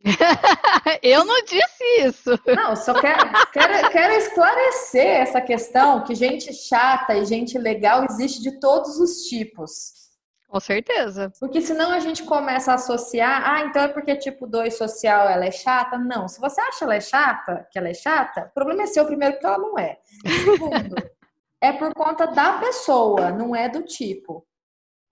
eu 1.00 1.24
não 1.24 1.44
disse 1.44 1.84
isso. 2.00 2.30
Não, 2.56 2.74
só 2.74 3.00
quero, 3.00 3.30
quero, 3.52 3.90
quero, 3.90 4.12
esclarecer 4.14 5.06
essa 5.06 5.40
questão 5.40 6.02
que 6.02 6.14
gente 6.14 6.52
chata 6.52 7.14
e 7.14 7.24
gente 7.24 7.56
legal 7.56 8.04
existe 8.04 8.42
de 8.42 8.58
todos 8.58 8.98
os 8.98 9.28
tipos. 9.28 10.10
Com 10.52 10.60
certeza. 10.60 11.32
Porque 11.40 11.62
senão 11.62 11.90
a 11.90 11.98
gente 11.98 12.24
começa 12.24 12.72
a 12.72 12.74
associar, 12.74 13.42
ah, 13.42 13.62
então 13.62 13.84
é 13.84 13.88
porque 13.88 14.14
tipo 14.14 14.46
2 14.46 14.76
social 14.76 15.26
ela 15.26 15.46
é 15.46 15.50
chata? 15.50 15.96
Não, 15.96 16.28
se 16.28 16.38
você 16.38 16.60
acha 16.60 16.84
ela 16.84 16.94
é 16.94 17.00
chata, 17.00 17.66
que 17.72 17.78
ela 17.78 17.88
é 17.88 17.94
chata, 17.94 18.50
o 18.50 18.52
problema 18.52 18.82
é 18.82 18.86
seu 18.86 19.06
primeiro 19.06 19.38
que 19.38 19.46
ela 19.46 19.56
não 19.56 19.78
é. 19.78 19.98
Segundo, 20.44 20.94
é 21.58 21.72
por 21.72 21.94
conta 21.94 22.26
da 22.26 22.58
pessoa, 22.58 23.30
não 23.30 23.56
é 23.56 23.66
do 23.66 23.82
tipo. 23.82 24.46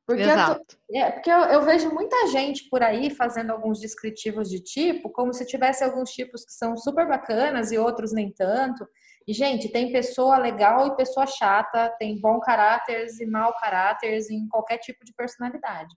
Porque, 0.06 0.24
Exato. 0.24 0.76
Eu, 0.90 1.04
é, 1.04 1.10
porque 1.10 1.30
eu, 1.30 1.38
eu, 1.38 1.62
vejo 1.62 1.88
muita 1.88 2.26
gente 2.26 2.68
por 2.68 2.82
aí 2.82 3.08
fazendo 3.08 3.50
alguns 3.52 3.80
descritivos 3.80 4.50
de 4.50 4.60
tipo, 4.60 5.08
como 5.08 5.32
se 5.32 5.46
tivesse 5.46 5.82
alguns 5.82 6.10
tipos 6.10 6.44
que 6.44 6.52
são 6.52 6.76
super 6.76 7.08
bacanas 7.08 7.72
e 7.72 7.78
outros 7.78 8.12
nem 8.12 8.30
tanto. 8.30 8.86
E, 9.30 9.32
gente, 9.32 9.68
tem 9.68 9.92
pessoa 9.92 10.36
legal 10.38 10.88
e 10.88 10.96
pessoa 10.96 11.24
chata, 11.24 11.88
tem 12.00 12.20
bom 12.20 12.40
caráter 12.40 13.06
e 13.20 13.26
mau 13.26 13.54
caráter 13.56 14.18
em 14.28 14.48
qualquer 14.48 14.78
tipo 14.78 15.04
de 15.04 15.14
personalidade. 15.14 15.94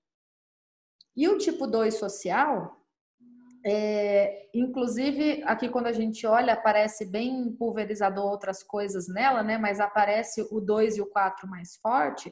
E 1.17 1.27
o 1.27 1.39
tipo 1.39 1.65
2 1.65 1.95
social, 1.95 2.77
é, 3.65 4.49
inclusive, 4.53 5.41
aqui 5.45 5.67
quando 5.67 5.88
a 5.88 5.91
gente 5.91 6.27
olha, 6.27 6.53
aparece 6.53 7.09
bem 7.09 7.51
pulverizador 7.57 8.25
outras 8.25 8.61
coisas 8.61 9.07
nela, 9.07 9.41
né? 9.41 9.57
Mas 9.57 9.79
aparece 9.79 10.47
o 10.51 10.61
2 10.61 10.97
e 10.97 11.01
o 11.01 11.09
4 11.09 11.49
mais 11.49 11.75
forte 11.77 12.31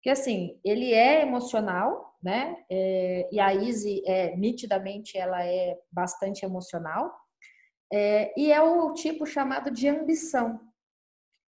porque, 0.00 0.08
assim, 0.08 0.58
ele 0.64 0.94
é 0.94 1.20
emocional, 1.20 2.16
né? 2.22 2.56
É, 2.70 3.28
e 3.30 3.38
a 3.38 3.52
Izzy, 3.52 4.02
é, 4.06 4.34
nitidamente, 4.34 5.18
ela 5.18 5.44
é 5.44 5.78
bastante 5.92 6.42
emocional. 6.42 7.14
É, 7.92 8.32
e 8.38 8.52
é 8.52 8.60
o 8.62 8.92
tipo 8.92 9.26
chamado 9.26 9.70
de 9.70 9.88
ambição. 9.88 10.60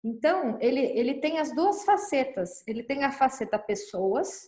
Então, 0.03 0.57
ele, 0.61 0.79
ele 0.79 1.15
tem 1.15 1.39
as 1.39 1.53
duas 1.53 1.83
facetas. 1.83 2.63
Ele 2.67 2.83
tem 2.83 3.03
a 3.03 3.11
faceta 3.11 3.57
pessoas, 3.57 4.43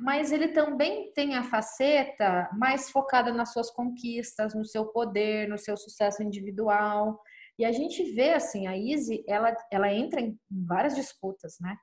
mas 0.00 0.32
ele 0.32 0.48
também 0.48 1.12
tem 1.12 1.34
a 1.36 1.44
faceta 1.44 2.50
mais 2.58 2.90
focada 2.90 3.32
nas 3.32 3.52
suas 3.52 3.70
conquistas, 3.70 4.54
no 4.54 4.64
seu 4.64 4.86
poder, 4.86 5.48
no 5.48 5.58
seu 5.58 5.76
sucesso 5.76 6.22
individual. 6.22 7.20
E 7.58 7.64
a 7.64 7.72
gente 7.72 8.02
vê, 8.14 8.34
assim, 8.34 8.66
a 8.66 8.76
Izzy, 8.76 9.24
ela, 9.28 9.54
ela 9.70 9.92
entra 9.92 10.20
em 10.20 10.38
várias 10.50 10.94
disputas, 10.94 11.56
né? 11.60 11.76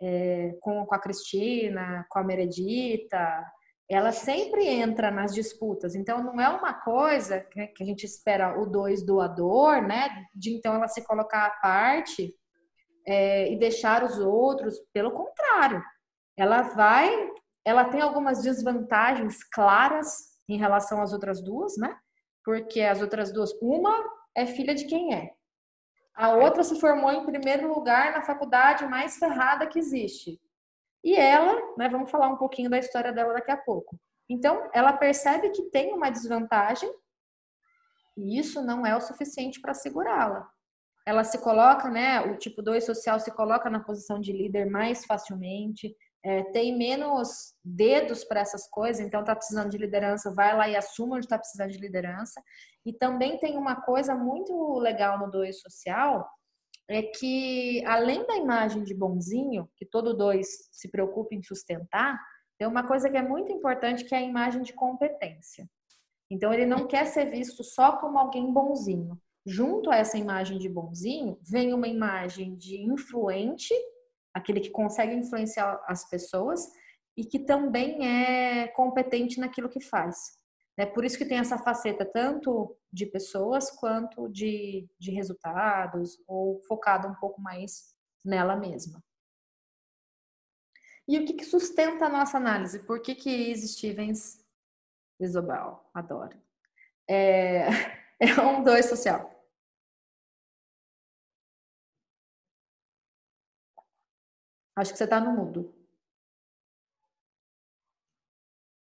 é, 0.00 0.56
com, 0.60 0.84
com 0.86 0.94
a 0.94 0.98
Cristina, 0.98 2.06
com 2.08 2.18
a 2.18 2.24
Meredita, 2.24 3.44
ela 3.88 4.12
sempre 4.12 4.66
entra 4.66 5.10
nas 5.10 5.34
disputas. 5.34 5.94
Então, 5.94 6.22
não 6.22 6.38
é 6.38 6.48
uma 6.48 6.74
coisa 6.74 7.40
que, 7.40 7.72
a 7.80 7.84
gente 7.84 8.04
espera 8.04 8.60
o 8.60 8.66
dois 8.66 9.04
doador, 9.04 9.80
né? 9.80 10.26
De 10.34 10.54
então 10.54 10.74
ela 10.74 10.88
se 10.88 11.02
colocar 11.04 11.46
à 11.46 11.50
parte 11.50 12.34
é, 13.06 13.50
e 13.50 13.58
deixar 13.58 14.04
os 14.04 14.18
outros. 14.18 14.78
Pelo 14.92 15.12
contrário, 15.12 15.82
ela 16.36 16.62
vai, 16.62 17.30
ela 17.64 17.86
tem 17.86 18.02
algumas 18.02 18.42
desvantagens 18.42 19.42
claras 19.44 20.38
em 20.46 20.58
relação 20.58 21.00
às 21.00 21.14
outras 21.14 21.42
duas, 21.42 21.78
né? 21.78 21.96
Porque 22.44 22.82
as 22.82 23.00
outras 23.00 23.32
duas, 23.32 23.52
uma 23.62 24.04
é 24.34 24.44
filha 24.44 24.74
de 24.74 24.84
quem 24.84 25.14
é. 25.14 25.32
A 26.14 26.34
outra 26.34 26.62
se 26.62 26.78
formou 26.78 27.12
em 27.12 27.24
primeiro 27.24 27.72
lugar 27.72 28.12
na 28.12 28.22
faculdade 28.22 28.84
mais 28.86 29.16
ferrada 29.16 29.66
que 29.66 29.78
existe. 29.78 30.38
E 31.04 31.14
ela, 31.14 31.54
né, 31.76 31.88
vamos 31.88 32.10
falar 32.10 32.28
um 32.28 32.36
pouquinho 32.36 32.70
da 32.70 32.78
história 32.78 33.12
dela 33.12 33.34
daqui 33.34 33.50
a 33.50 33.56
pouco. 33.56 33.98
Então, 34.28 34.68
ela 34.74 34.92
percebe 34.92 35.50
que 35.50 35.70
tem 35.70 35.92
uma 35.92 36.10
desvantagem 36.10 36.92
e 38.16 38.38
isso 38.38 38.60
não 38.62 38.84
é 38.84 38.96
o 38.96 39.00
suficiente 39.00 39.60
para 39.60 39.72
segurá-la. 39.72 40.48
Ela 41.06 41.24
se 41.24 41.38
coloca, 41.38 41.88
né, 41.88 42.20
o 42.20 42.36
tipo 42.36 42.60
2 42.60 42.84
social 42.84 43.18
se 43.20 43.30
coloca 43.30 43.70
na 43.70 43.80
posição 43.80 44.20
de 44.20 44.32
líder 44.32 44.66
mais 44.68 45.06
facilmente, 45.06 45.96
é, 46.22 46.42
tem 46.50 46.76
menos 46.76 47.54
dedos 47.64 48.24
para 48.24 48.40
essas 48.40 48.68
coisas, 48.68 49.00
então 49.00 49.20
está 49.20 49.34
precisando 49.34 49.70
de 49.70 49.78
liderança, 49.78 50.34
vai 50.34 50.54
lá 50.54 50.68
e 50.68 50.76
assuma 50.76 51.16
onde 51.16 51.26
está 51.26 51.38
precisando 51.38 51.70
de 51.70 51.78
liderança. 51.78 52.42
E 52.84 52.92
também 52.92 53.38
tem 53.38 53.56
uma 53.56 53.76
coisa 53.76 54.14
muito 54.14 54.78
legal 54.78 55.18
no 55.18 55.30
2 55.30 55.60
social, 55.60 56.28
é 56.88 57.02
que 57.02 57.84
além 57.84 58.26
da 58.26 58.36
imagem 58.36 58.82
de 58.82 58.94
bonzinho, 58.94 59.68
que 59.76 59.84
todo 59.84 60.16
dois 60.16 60.68
se 60.72 60.88
preocupa 60.90 61.34
em 61.34 61.42
sustentar, 61.42 62.18
tem 62.58 62.66
uma 62.66 62.86
coisa 62.86 63.10
que 63.10 63.16
é 63.16 63.22
muito 63.22 63.52
importante 63.52 64.04
que 64.04 64.14
é 64.14 64.18
a 64.18 64.22
imagem 64.22 64.62
de 64.62 64.72
competência. 64.72 65.68
Então 66.30 66.52
ele 66.52 66.66
não 66.66 66.86
quer 66.86 67.06
ser 67.06 67.26
visto 67.26 67.62
só 67.62 67.96
como 67.98 68.18
alguém 68.18 68.52
bonzinho. 68.52 69.20
Junto 69.46 69.90
a 69.90 69.96
essa 69.96 70.18
imagem 70.18 70.58
de 70.58 70.68
bonzinho, 70.68 71.38
vem 71.42 71.72
uma 71.72 71.88
imagem 71.88 72.56
de 72.56 72.80
influente 72.82 73.72
aquele 74.38 74.60
que 74.60 74.70
consegue 74.70 75.14
influenciar 75.14 75.82
as 75.86 76.08
pessoas 76.08 76.66
e 77.16 77.24
que 77.24 77.40
também 77.40 78.06
é 78.06 78.68
competente 78.68 79.40
naquilo 79.40 79.68
que 79.68 79.80
faz. 79.80 80.37
É 80.78 80.86
por 80.86 81.04
isso 81.04 81.18
que 81.18 81.24
tem 81.24 81.38
essa 81.38 81.58
faceta 81.58 82.04
tanto 82.04 82.78
de 82.92 83.04
pessoas 83.04 83.68
quanto 83.68 84.28
de, 84.28 84.88
de 84.96 85.10
resultados, 85.10 86.22
ou 86.24 86.62
focada 86.68 87.08
um 87.08 87.16
pouco 87.16 87.40
mais 87.40 87.96
nela 88.24 88.54
mesma. 88.54 89.02
E 91.08 91.18
o 91.18 91.26
que, 91.26 91.34
que 91.34 91.44
sustenta 91.44 92.06
a 92.06 92.08
nossa 92.08 92.36
análise? 92.36 92.78
Por 92.86 93.02
que, 93.02 93.16
que 93.16 93.28
Izzy 93.28 93.66
Stevens, 93.66 94.46
Isobel, 95.18 95.84
adoro, 95.92 96.40
é, 97.08 97.66
é 98.20 98.40
um 98.40 98.62
dois 98.62 98.86
social? 98.86 99.34
Acho 104.76 104.92
que 104.92 104.98
você 104.98 105.04
está 105.04 105.18
no 105.18 105.32
mudo. 105.32 105.77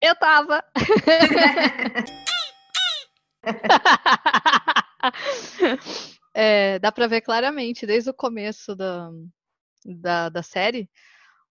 Eu 0.06 0.14
tava. 0.14 0.62
é, 6.32 6.78
dá 6.78 6.92
para 6.92 7.08
ver 7.08 7.22
claramente, 7.22 7.84
desde 7.84 8.10
o 8.10 8.14
começo 8.14 8.76
da, 8.76 9.10
da, 9.84 10.28
da 10.28 10.44
série, 10.44 10.88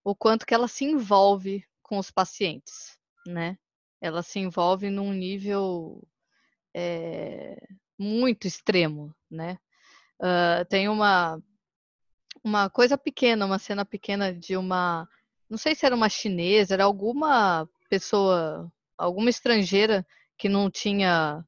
o 0.02 0.16
quanto 0.16 0.46
que 0.46 0.54
ela 0.54 0.68
se 0.68 0.86
envolve 0.86 1.62
com 1.82 1.98
os 1.98 2.10
pacientes, 2.10 2.98
né? 3.26 3.58
Ela 4.00 4.22
se 4.22 4.38
envolve 4.38 4.88
num 4.88 5.12
nível 5.12 6.02
é, 6.74 7.58
muito 7.98 8.46
extremo, 8.46 9.14
né? 9.30 9.58
Uh, 10.18 10.64
tem 10.70 10.88
uma 10.88 11.38
uma 12.42 12.70
coisa 12.70 12.96
pequena, 12.96 13.44
uma 13.44 13.58
cena 13.58 13.84
pequena 13.84 14.32
de 14.32 14.56
uma. 14.56 15.06
Não 15.50 15.58
sei 15.58 15.74
se 15.74 15.84
era 15.84 15.94
uma 15.94 16.08
chinesa, 16.08 16.72
era 16.72 16.84
alguma 16.84 17.68
pessoa, 17.88 18.70
alguma 18.96 19.30
estrangeira 19.30 20.06
que 20.38 20.48
não 20.48 20.70
tinha 20.70 21.44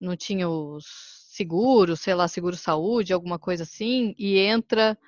não 0.00 0.16
tinha 0.16 0.48
os 0.48 0.84
seguros, 1.28 2.00
sei 2.00 2.14
lá, 2.14 2.26
seguro 2.26 2.56
saúde, 2.56 3.12
alguma 3.12 3.38
coisa 3.38 3.62
assim, 3.62 4.14
e 4.18 4.38
entra 4.38 4.98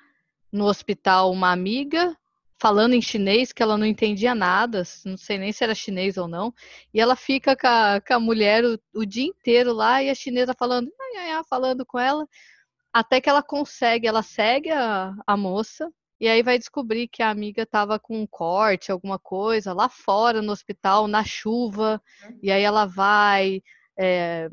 no 0.51 0.65
hospital 0.65 1.31
uma 1.31 1.51
amiga 1.51 2.15
falando 2.57 2.93
em 2.93 3.01
chinês 3.01 3.51
que 3.51 3.61
ela 3.61 3.77
não 3.77 3.85
entendia 3.85 4.33
nada, 4.33 4.83
não 5.05 5.17
sei 5.17 5.37
nem 5.37 5.51
se 5.51 5.63
era 5.63 5.75
chinês 5.75 6.17
ou 6.17 6.27
não, 6.27 6.53
e 6.93 6.99
ela 6.99 7.15
fica 7.15 7.55
com 7.55 7.67
a, 7.67 8.01
com 8.01 8.13
a 8.13 8.19
mulher 8.19 8.63
o, 8.63 8.79
o, 8.93 9.05
dia 9.05 9.25
inteiro 9.25 9.73
lá 9.73 10.01
e 10.01 10.09
a 10.09 10.15
chinesa 10.15 10.53
falando, 10.57 10.89
falando 11.49 11.85
com 11.85 11.99
ela, 11.99 12.25
até 12.93 13.19
que 13.19 13.29
ela 13.29 13.43
consegue, 13.43 14.07
ela 14.07 14.23
segue 14.23 14.71
a, 14.71 15.13
a 15.27 15.35
moça 15.35 15.91
e 16.19 16.27
aí 16.27 16.41
vai 16.41 16.57
descobrir 16.57 17.07
que 17.07 17.21
a 17.21 17.29
amiga 17.29 17.63
estava 17.63 17.99
com 17.99 18.21
um 18.21 18.27
corte, 18.27 18.91
alguma 18.91 19.19
coisa, 19.19 19.73
lá 19.73 19.89
fora 19.89 20.41
no 20.41 20.51
hospital, 20.51 21.07
na 21.07 21.23
chuva, 21.23 22.01
e 22.41 22.51
aí 22.51 22.63
ela 22.63 22.85
vai, 22.85 23.61
é, 23.99 24.47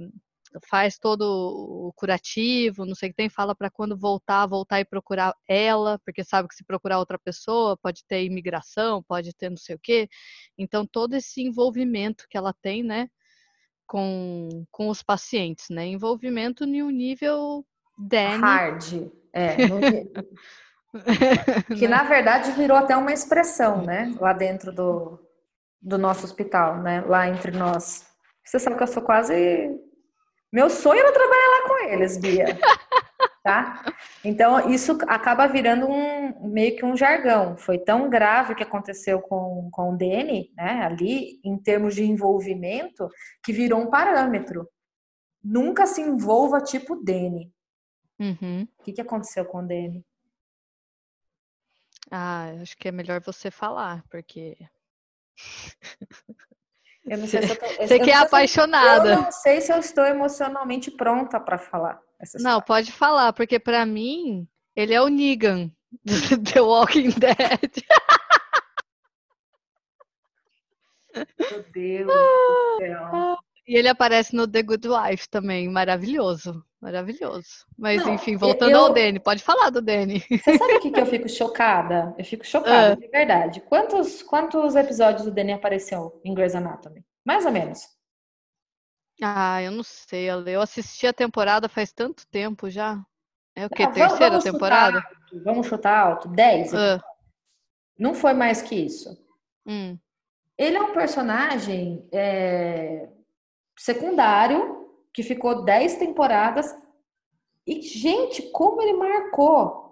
faz 0.68 0.98
todo 0.98 1.22
o 1.22 1.92
curativo, 1.94 2.84
não 2.84 2.94
sei 2.94 3.08
o 3.08 3.12
que 3.12 3.16
tem, 3.16 3.28
fala 3.28 3.54
para 3.54 3.70
quando 3.70 3.96
voltar, 3.96 4.46
voltar 4.46 4.80
e 4.80 4.84
procurar 4.84 5.34
ela, 5.48 6.00
porque 6.04 6.24
sabe 6.24 6.48
que 6.48 6.54
se 6.54 6.64
procurar 6.64 6.98
outra 6.98 7.18
pessoa, 7.18 7.76
pode 7.76 8.04
ter 8.06 8.24
imigração, 8.24 9.02
pode 9.02 9.32
ter 9.32 9.48
não 9.48 9.56
sei 9.56 9.76
o 9.76 9.80
quê. 9.80 10.08
Então, 10.58 10.84
todo 10.84 11.14
esse 11.14 11.42
envolvimento 11.42 12.26
que 12.28 12.36
ela 12.36 12.52
tem, 12.60 12.82
né, 12.82 13.08
com, 13.86 14.66
com 14.70 14.88
os 14.88 15.02
pacientes, 15.02 15.66
né, 15.70 15.86
envolvimento 15.86 16.64
em 16.64 16.82
um 16.82 16.90
nível 16.90 17.64
Danny. 17.96 18.42
Hard. 18.42 19.10
É. 19.32 19.56
que 21.78 21.88
na 21.88 22.02
verdade 22.04 22.52
virou 22.52 22.76
até 22.76 22.96
uma 22.96 23.12
expressão, 23.12 23.82
né? 23.82 24.14
Lá 24.20 24.32
dentro 24.32 24.72
do, 24.72 25.18
do 25.80 25.98
nosso 25.98 26.24
hospital, 26.24 26.78
né? 26.78 27.00
Lá 27.02 27.28
entre 27.28 27.52
nós. 27.52 28.06
Você 28.44 28.58
sabe 28.58 28.76
que 28.76 28.82
eu 28.82 28.88
sou 28.88 29.02
quase. 29.02 29.70
Meu 30.52 30.68
sonho 30.68 31.00
era 31.00 31.12
trabalhar 31.12 31.48
lá 31.48 31.68
com 31.68 31.90
eles, 31.90 32.18
Bia. 32.18 32.46
Tá? 33.44 33.84
Então, 34.24 34.70
isso 34.70 34.96
acaba 35.08 35.48
virando 35.48 35.88
um 35.88 36.48
meio 36.48 36.76
que 36.76 36.84
um 36.84 36.96
jargão. 36.96 37.56
Foi 37.56 37.76
tão 37.76 38.08
grave 38.08 38.52
o 38.52 38.56
que 38.56 38.62
aconteceu 38.62 39.20
com, 39.20 39.68
com 39.72 39.92
o 39.92 39.96
Dene, 39.96 40.52
né? 40.56 40.84
Ali, 40.84 41.40
em 41.44 41.58
termos 41.58 41.96
de 41.96 42.04
envolvimento, 42.04 43.08
que 43.42 43.52
virou 43.52 43.80
um 43.80 43.90
parâmetro. 43.90 44.68
Nunca 45.42 45.86
se 45.86 46.00
envolva 46.00 46.60
tipo 46.60 46.94
Dene. 46.94 47.52
Uhum. 48.20 48.68
O 48.78 48.82
que, 48.84 48.92
que 48.92 49.00
aconteceu 49.00 49.44
com 49.44 49.58
o 49.58 49.66
Dani? 49.66 50.04
Ah, 52.14 52.52
acho 52.60 52.76
que 52.76 52.88
é 52.88 52.92
melhor 52.92 53.22
você 53.22 53.50
falar, 53.50 54.04
porque. 54.10 54.54
Eu 57.04 57.18
não 57.18 57.26
sei 57.26 57.42
se 57.42 57.50
eu 57.50 57.58
tô... 57.58 57.66
Você 57.66 57.98
que 57.98 58.10
é 58.12 58.14
apaixonada. 58.14 59.14
Eu 59.14 59.22
não 59.22 59.32
sei 59.32 59.60
se 59.60 59.72
eu 59.72 59.78
estou 59.78 60.04
emocionalmente 60.04 60.88
pronta 60.88 61.40
para 61.40 61.58
falar. 61.58 62.00
não, 62.38 62.62
pode 62.62 62.92
falar, 62.92 63.32
porque 63.32 63.58
para 63.58 63.84
mim 63.84 64.46
ele 64.76 64.94
é 64.94 65.02
o 65.02 65.08
Negan 65.08 65.68
de 66.04 66.38
The 66.38 66.60
Walking 66.60 67.10
Dead. 67.10 67.82
Meu 71.16 71.62
Deus 71.72 72.06
do 72.06 72.76
céu. 72.78 73.38
E 73.66 73.76
ele 73.76 73.88
aparece 73.88 74.36
no 74.36 74.46
The 74.46 74.62
Good 74.62 74.88
Wife 74.88 75.28
também, 75.28 75.68
maravilhoso. 75.68 76.64
Maravilhoso. 76.82 77.64
Mas, 77.78 78.04
não, 78.04 78.14
enfim, 78.14 78.36
voltando 78.36 78.72
eu... 78.72 78.80
ao 78.80 78.92
Danny, 78.92 79.20
pode 79.20 79.40
falar 79.40 79.70
do 79.70 79.80
Danny. 79.80 80.18
Você 80.28 80.58
sabe 80.58 80.74
o 80.74 80.80
que, 80.80 80.90
que 80.90 81.00
eu 81.00 81.06
fico 81.06 81.28
chocada? 81.30 82.12
Eu 82.18 82.24
fico 82.24 82.44
chocada, 82.44 82.94
ah. 82.94 82.96
de 82.96 83.06
verdade. 83.06 83.60
Quantos, 83.60 84.20
quantos 84.20 84.74
episódios 84.74 85.24
o 85.24 85.30
Danny 85.30 85.52
apareceu 85.52 86.20
em 86.24 86.34
Grey's 86.34 86.56
Anatomy? 86.56 87.04
Mais 87.24 87.46
ou 87.46 87.52
menos. 87.52 87.86
Ah, 89.22 89.62
eu 89.62 89.70
não 89.70 89.84
sei, 89.84 90.28
Eu 90.28 90.60
assisti 90.60 91.06
a 91.06 91.12
temporada 91.12 91.68
faz 91.68 91.92
tanto 91.92 92.26
tempo 92.26 92.68
já. 92.68 93.00
É 93.54 93.64
o 93.64 93.70
que? 93.70 93.84
Ah, 93.84 93.92
terceira 93.92 94.30
vamos 94.30 94.44
temporada? 94.44 95.00
Chutar 95.00 95.14
alto, 95.14 95.44
vamos 95.44 95.66
chutar 95.68 95.98
alto. 95.98 96.28
Dez. 96.30 96.74
Ah. 96.74 97.00
Não 97.96 98.12
foi 98.12 98.32
mais 98.32 98.60
que 98.60 98.74
isso. 98.74 99.16
Hum. 99.64 99.96
Ele 100.58 100.76
é 100.76 100.82
um 100.82 100.92
personagem 100.92 102.08
é, 102.10 103.08
secundário 103.78 104.81
que 105.12 105.22
ficou 105.22 105.64
10 105.64 105.96
temporadas. 105.96 106.74
E, 107.66 107.80
gente, 107.82 108.42
como 108.50 108.82
ele 108.82 108.94
marcou! 108.94 109.82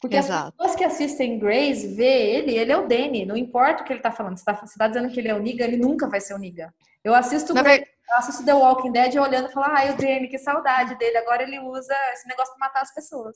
Porque 0.00 0.16
Exato. 0.16 0.48
as 0.48 0.54
pessoas 0.54 0.76
que 0.76 0.84
assistem 0.84 1.38
Grace 1.38 1.94
vê 1.94 2.36
ele, 2.36 2.54
ele 2.54 2.70
é 2.70 2.76
o 2.76 2.86
Danny, 2.86 3.24
não 3.24 3.36
importa 3.36 3.82
o 3.82 3.86
que 3.86 3.92
ele 3.92 4.02
tá 4.02 4.12
falando. 4.12 4.36
Você 4.36 4.44
tá, 4.44 4.54
você 4.54 4.78
tá 4.78 4.86
dizendo 4.86 5.08
que 5.08 5.18
ele 5.18 5.28
é 5.28 5.34
o 5.34 5.38
Niga, 5.38 5.64
ele 5.64 5.78
nunca 5.78 6.06
vai 6.06 6.20
ser 6.20 6.34
o 6.34 6.38
Niga. 6.38 6.74
Eu 7.02 7.14
assisto, 7.14 7.54
Grace, 7.54 7.86
eu 8.10 8.16
assisto 8.18 8.44
The 8.44 8.52
Walking 8.52 8.92
Dead 8.92 9.16
olhando 9.16 9.48
e 9.48 9.52
falo, 9.52 9.66
ai, 9.70 9.90
o 9.92 9.96
Danny, 9.96 10.28
que 10.28 10.38
saudade 10.38 10.98
dele. 10.98 11.16
Agora 11.16 11.42
ele 11.42 11.58
usa 11.58 11.94
esse 12.12 12.28
negócio 12.28 12.54
pra 12.54 12.66
matar 12.66 12.82
as 12.82 12.92
pessoas. 12.94 13.34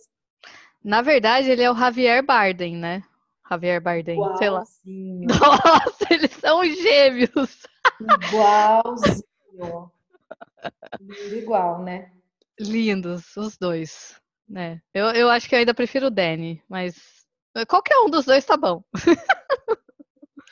Na 0.84 1.01
verdade, 1.01 1.51
ele 1.51 1.62
é 1.62 1.70
o 1.70 1.74
Javier 1.74 2.22
Bardem, 2.22 2.76
né? 2.76 3.03
Javier 3.49 3.80
Bardem, 3.80 4.16
Igualzinho. 4.16 4.39
sei 4.39 4.51
lá. 4.51 4.64
Nossa, 5.41 6.07
eles 6.11 6.32
são 6.32 6.64
gêmeos. 6.64 7.66
Igualzinho. 8.28 9.91
Igual, 11.33 11.83
né? 11.83 12.11
Lindos, 12.59 13.37
os 13.37 13.57
dois. 13.57 14.21
Né? 14.49 14.81
Eu, 14.95 15.07
eu 15.13 15.29
acho 15.29 15.49
que 15.49 15.55
eu 15.55 15.59
ainda 15.59 15.75
prefiro 15.75 16.07
o 16.07 16.11
Danny, 16.11 16.63
mas 16.69 17.19
Qualquer 17.67 17.99
um 17.99 18.11
dos 18.11 18.25
dois 18.25 18.45
tá 18.45 18.57
bom. 18.57 18.83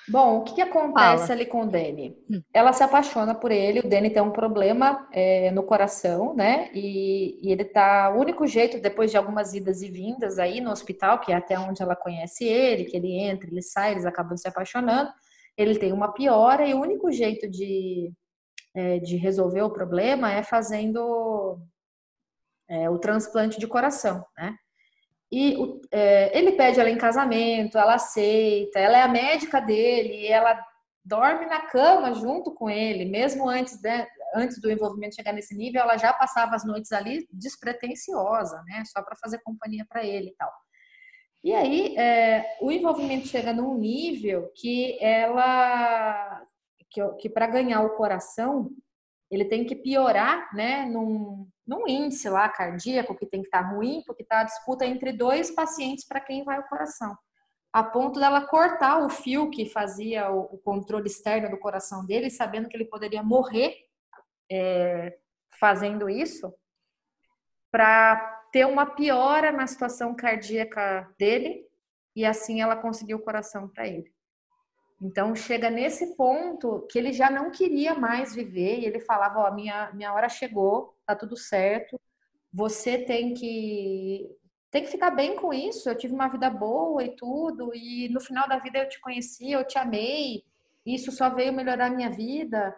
Bom, 0.08 0.38
o 0.38 0.44
que, 0.44 0.54
que 0.54 0.62
acontece 0.62 1.26
Fala. 1.26 1.32
ali 1.32 1.46
com 1.46 1.62
o 1.62 1.66
Danny? 1.66 2.16
Hum. 2.30 2.40
Ela 2.54 2.72
se 2.72 2.80
apaixona 2.80 3.34
por 3.34 3.50
ele, 3.50 3.80
o 3.80 3.88
Danny 3.88 4.08
tem 4.08 4.22
um 4.22 4.30
problema 4.30 5.04
é, 5.10 5.50
no 5.50 5.64
coração, 5.64 6.32
né? 6.32 6.70
E, 6.72 7.40
e, 7.42 7.50
ele 7.50 7.64
tá. 7.64 8.14
O 8.14 8.20
único 8.20 8.46
jeito, 8.46 8.80
depois 8.80 9.10
de 9.10 9.16
algumas 9.16 9.52
idas 9.52 9.82
e 9.82 9.90
vindas 9.90 10.38
aí 10.38 10.60
no 10.60 10.70
hospital, 10.70 11.18
que 11.18 11.32
é 11.32 11.34
até 11.34 11.58
onde 11.58 11.82
ela 11.82 11.96
conhece 11.96 12.44
ele, 12.44 12.84
que 12.84 12.96
ele 12.96 13.18
entra, 13.18 13.50
ele 13.50 13.60
sai, 13.60 13.92
eles 13.92 14.06
acabam 14.06 14.36
se 14.36 14.46
apaixonando, 14.46 15.10
ele 15.56 15.76
tem 15.76 15.92
uma 15.92 16.12
piora, 16.12 16.64
e 16.64 16.72
o 16.72 16.80
único 16.80 17.10
jeito 17.10 17.50
de, 17.50 18.12
é, 18.76 18.98
de 18.98 19.16
resolver 19.16 19.62
o 19.62 19.72
problema 19.72 20.30
é 20.30 20.42
fazendo 20.42 21.58
é, 22.68 22.90
o 22.90 22.98
transplante 22.98 23.58
de 23.58 23.66
coração, 23.66 24.24
né? 24.36 24.54
E 25.32 25.56
é, 25.90 26.38
ele 26.38 26.52
pede 26.52 26.78
ela 26.78 26.90
em 26.90 26.98
casamento, 26.98 27.78
ela 27.78 27.94
aceita, 27.94 28.78
ela 28.78 28.98
é 28.98 29.02
a 29.02 29.08
médica 29.08 29.60
dele, 29.60 30.26
ela 30.28 30.56
dorme 31.04 31.46
na 31.46 31.60
cama 31.62 32.14
junto 32.14 32.52
com 32.54 32.68
ele, 32.70 33.04
mesmo 33.04 33.48
antes, 33.48 33.80
de, 33.80 34.06
antes 34.34 34.60
do 34.60 34.70
envolvimento 34.70 35.16
chegar 35.16 35.32
nesse 35.32 35.56
nível, 35.56 35.80
ela 35.80 35.96
já 35.96 36.12
passava 36.12 36.54
as 36.54 36.64
noites 36.64 36.92
ali 36.92 37.26
despretensiosa, 37.32 38.62
né? 38.66 38.84
Só 38.84 39.02
para 39.02 39.16
fazer 39.16 39.40
companhia 39.42 39.86
para 39.88 40.04
ele 40.04 40.28
e 40.28 40.34
tal. 40.36 40.52
E 41.42 41.54
aí, 41.54 41.96
é, 41.96 42.56
o 42.60 42.72
envolvimento 42.72 43.28
chega 43.28 43.52
num 43.52 43.78
nível 43.78 44.50
que 44.54 44.98
ela, 45.00 46.45
que, 46.90 47.06
que 47.20 47.28
para 47.28 47.46
ganhar 47.46 47.82
o 47.82 47.96
coração, 47.96 48.70
ele 49.30 49.44
tem 49.44 49.64
que 49.64 49.74
piorar, 49.74 50.54
né, 50.54 50.86
num, 50.86 51.48
num 51.66 51.86
índice 51.88 52.28
lá 52.28 52.48
cardíaco 52.48 53.16
que 53.16 53.26
tem 53.26 53.42
que 53.42 53.48
estar 53.48 53.62
tá 53.62 53.68
ruim, 53.70 54.02
porque 54.06 54.22
está 54.22 54.40
a 54.40 54.44
disputa 54.44 54.86
entre 54.86 55.12
dois 55.12 55.50
pacientes 55.50 56.06
para 56.06 56.20
quem 56.20 56.44
vai 56.44 56.60
o 56.60 56.68
coração. 56.68 57.16
A 57.72 57.82
ponto 57.82 58.18
dela 58.18 58.46
cortar 58.46 59.04
o 59.04 59.08
fio 59.08 59.50
que 59.50 59.68
fazia 59.68 60.30
o, 60.30 60.54
o 60.54 60.58
controle 60.58 61.08
externo 61.08 61.50
do 61.50 61.58
coração 61.58 62.06
dele, 62.06 62.30
sabendo 62.30 62.68
que 62.68 62.76
ele 62.76 62.86
poderia 62.86 63.22
morrer 63.22 63.74
é, 64.50 65.18
fazendo 65.58 66.08
isso, 66.08 66.54
para 67.70 68.16
ter 68.52 68.64
uma 68.64 68.86
piora 68.86 69.52
na 69.52 69.66
situação 69.66 70.14
cardíaca 70.14 71.12
dele, 71.18 71.66
e 72.14 72.24
assim 72.24 72.62
ela 72.62 72.76
conseguiu 72.76 73.18
o 73.18 73.22
coração 73.22 73.68
para 73.68 73.86
ele. 73.86 74.10
Então 75.00 75.34
chega 75.34 75.68
nesse 75.68 76.16
ponto 76.16 76.86
que 76.90 76.98
ele 76.98 77.12
já 77.12 77.30
não 77.30 77.50
queria 77.50 77.94
mais 77.94 78.34
viver 78.34 78.80
e 78.80 78.86
ele 78.86 79.00
falava: 79.00 79.40
Ó, 79.40 79.48
oh, 79.48 79.54
minha, 79.54 79.92
minha 79.92 80.12
hora 80.12 80.28
chegou, 80.28 80.96
tá 81.04 81.14
tudo 81.14 81.36
certo, 81.36 82.00
você 82.52 82.98
tem 82.98 83.34
que 83.34 84.26
tem 84.70 84.84
que 84.84 84.90
ficar 84.90 85.10
bem 85.10 85.36
com 85.36 85.52
isso. 85.52 85.88
Eu 85.88 85.96
tive 85.96 86.14
uma 86.14 86.28
vida 86.28 86.50
boa 86.50 87.02
e 87.04 87.14
tudo, 87.14 87.74
e 87.74 88.08
no 88.08 88.20
final 88.20 88.48
da 88.48 88.58
vida 88.58 88.78
eu 88.78 88.88
te 88.88 89.00
conheci, 89.00 89.52
eu 89.52 89.66
te 89.66 89.78
amei, 89.78 90.44
isso 90.84 91.12
só 91.12 91.30
veio 91.30 91.52
melhorar 91.52 91.86
a 91.86 91.90
minha 91.90 92.10
vida. 92.10 92.74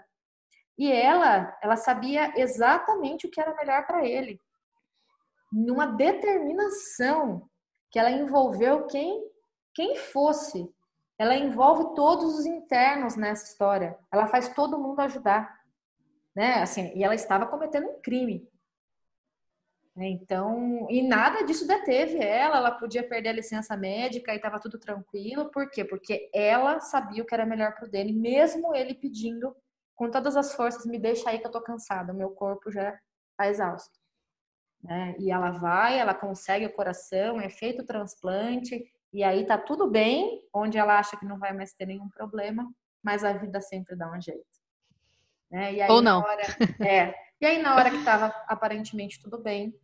E 0.77 0.91
ela, 0.93 1.57
ela 1.63 1.77
sabia 1.77 2.33
exatamente 2.37 3.27
o 3.27 3.31
que 3.31 3.41
era 3.41 3.55
melhor 3.55 3.87
para 3.87 4.07
ele. 4.07 4.41
Numa 5.53 5.87
determinação 5.87 7.49
que 7.91 7.99
ela 7.99 8.11
envolveu 8.11 8.87
quem 8.87 9.29
quem 9.75 9.95
fosse 9.95 10.69
ela 11.19 11.35
envolve 11.35 11.95
todos 11.97 12.39
os 12.39 12.47
internos 12.47 13.17
nessa 13.17 13.45
história. 13.45 13.99
Ela 14.13 14.29
faz 14.29 14.49
todo 14.55 14.79
mundo 14.79 15.01
ajudar, 15.01 15.61
né? 16.35 16.63
Assim, 16.63 16.93
e 16.95 17.03
ela 17.03 17.15
estava 17.15 17.47
cometendo 17.47 17.89
um 17.89 18.01
crime. 18.01 18.49
Então, 19.97 20.87
e 20.89 21.03
nada 21.03 21.43
disso 21.43 21.67
deteve 21.67 22.19
ela, 22.19 22.59
ela 22.59 22.71
podia 22.71 23.03
perder 23.03 23.31
a 23.31 23.33
licença 23.33 23.77
médica 23.77 24.33
e 24.33 24.37
estava 24.37 24.61
tudo 24.61 24.79
tranquilo. 24.79 25.51
Por 25.51 25.69
quê? 25.71 25.85
Porque 25.85 26.31
ela 26.33 26.79
sabia 26.79 27.23
o 27.23 27.27
que 27.27 27.35
era 27.35 27.45
melhor 27.45 27.75
para 27.75 27.87
o 27.87 27.91
Danny, 27.91 28.13
mesmo 28.13 28.75
ele 28.77 28.95
pedindo 28.95 29.55
com 29.97 30.09
todas 30.09 30.37
as 30.37 30.55
forças, 30.55 30.87
me 30.87 30.97
deixa 30.97 31.29
aí 31.29 31.41
que 31.41 31.47
eu 31.49 31.51
tô 31.51 31.61
cansada, 31.61 32.13
meu 32.13 32.31
corpo 32.31 32.71
já 32.71 32.97
está 33.33 33.49
exausto. 33.49 33.99
Né? 34.81 35.17
E 35.19 35.33
ela 35.33 35.51
vai, 35.51 35.99
ela 35.99 36.15
consegue 36.15 36.67
o 36.67 36.73
coração, 36.73 37.41
é 37.41 37.51
feito 37.51 37.83
o 37.83 37.87
transplante, 37.87 38.89
e 39.13 39.23
aí 39.23 39.47
tá 39.47 39.57
tudo 39.57 39.87
bem, 39.89 40.43
onde 40.53 40.79
ela 40.79 40.99
acha 40.99 41.17
que 41.17 41.25
não 41.25 41.39
vai 41.39 41.53
mais 41.53 41.73
ter 41.73 41.87
nenhum 41.87 42.09
problema, 42.09 42.71
mas 43.03 43.25
a 43.25 43.33
vida 43.33 43.61
sempre 43.61 43.97
dá 43.97 44.11
um 44.11 44.21
jeito. 44.21 44.45
Né? 45.51 45.75
E 45.75 45.83
aí, 45.83 45.91
Ou 45.91 46.03
não. 46.03 46.21
Hora, 46.21 46.43
é, 46.87 47.15
e 47.41 47.47
aí, 47.47 47.63
na 47.63 47.77
hora 47.77 47.91
que 47.91 47.97
estava 47.97 48.27
aparentemente 48.47 49.21
tudo 49.23 49.39
bem, 49.39 49.75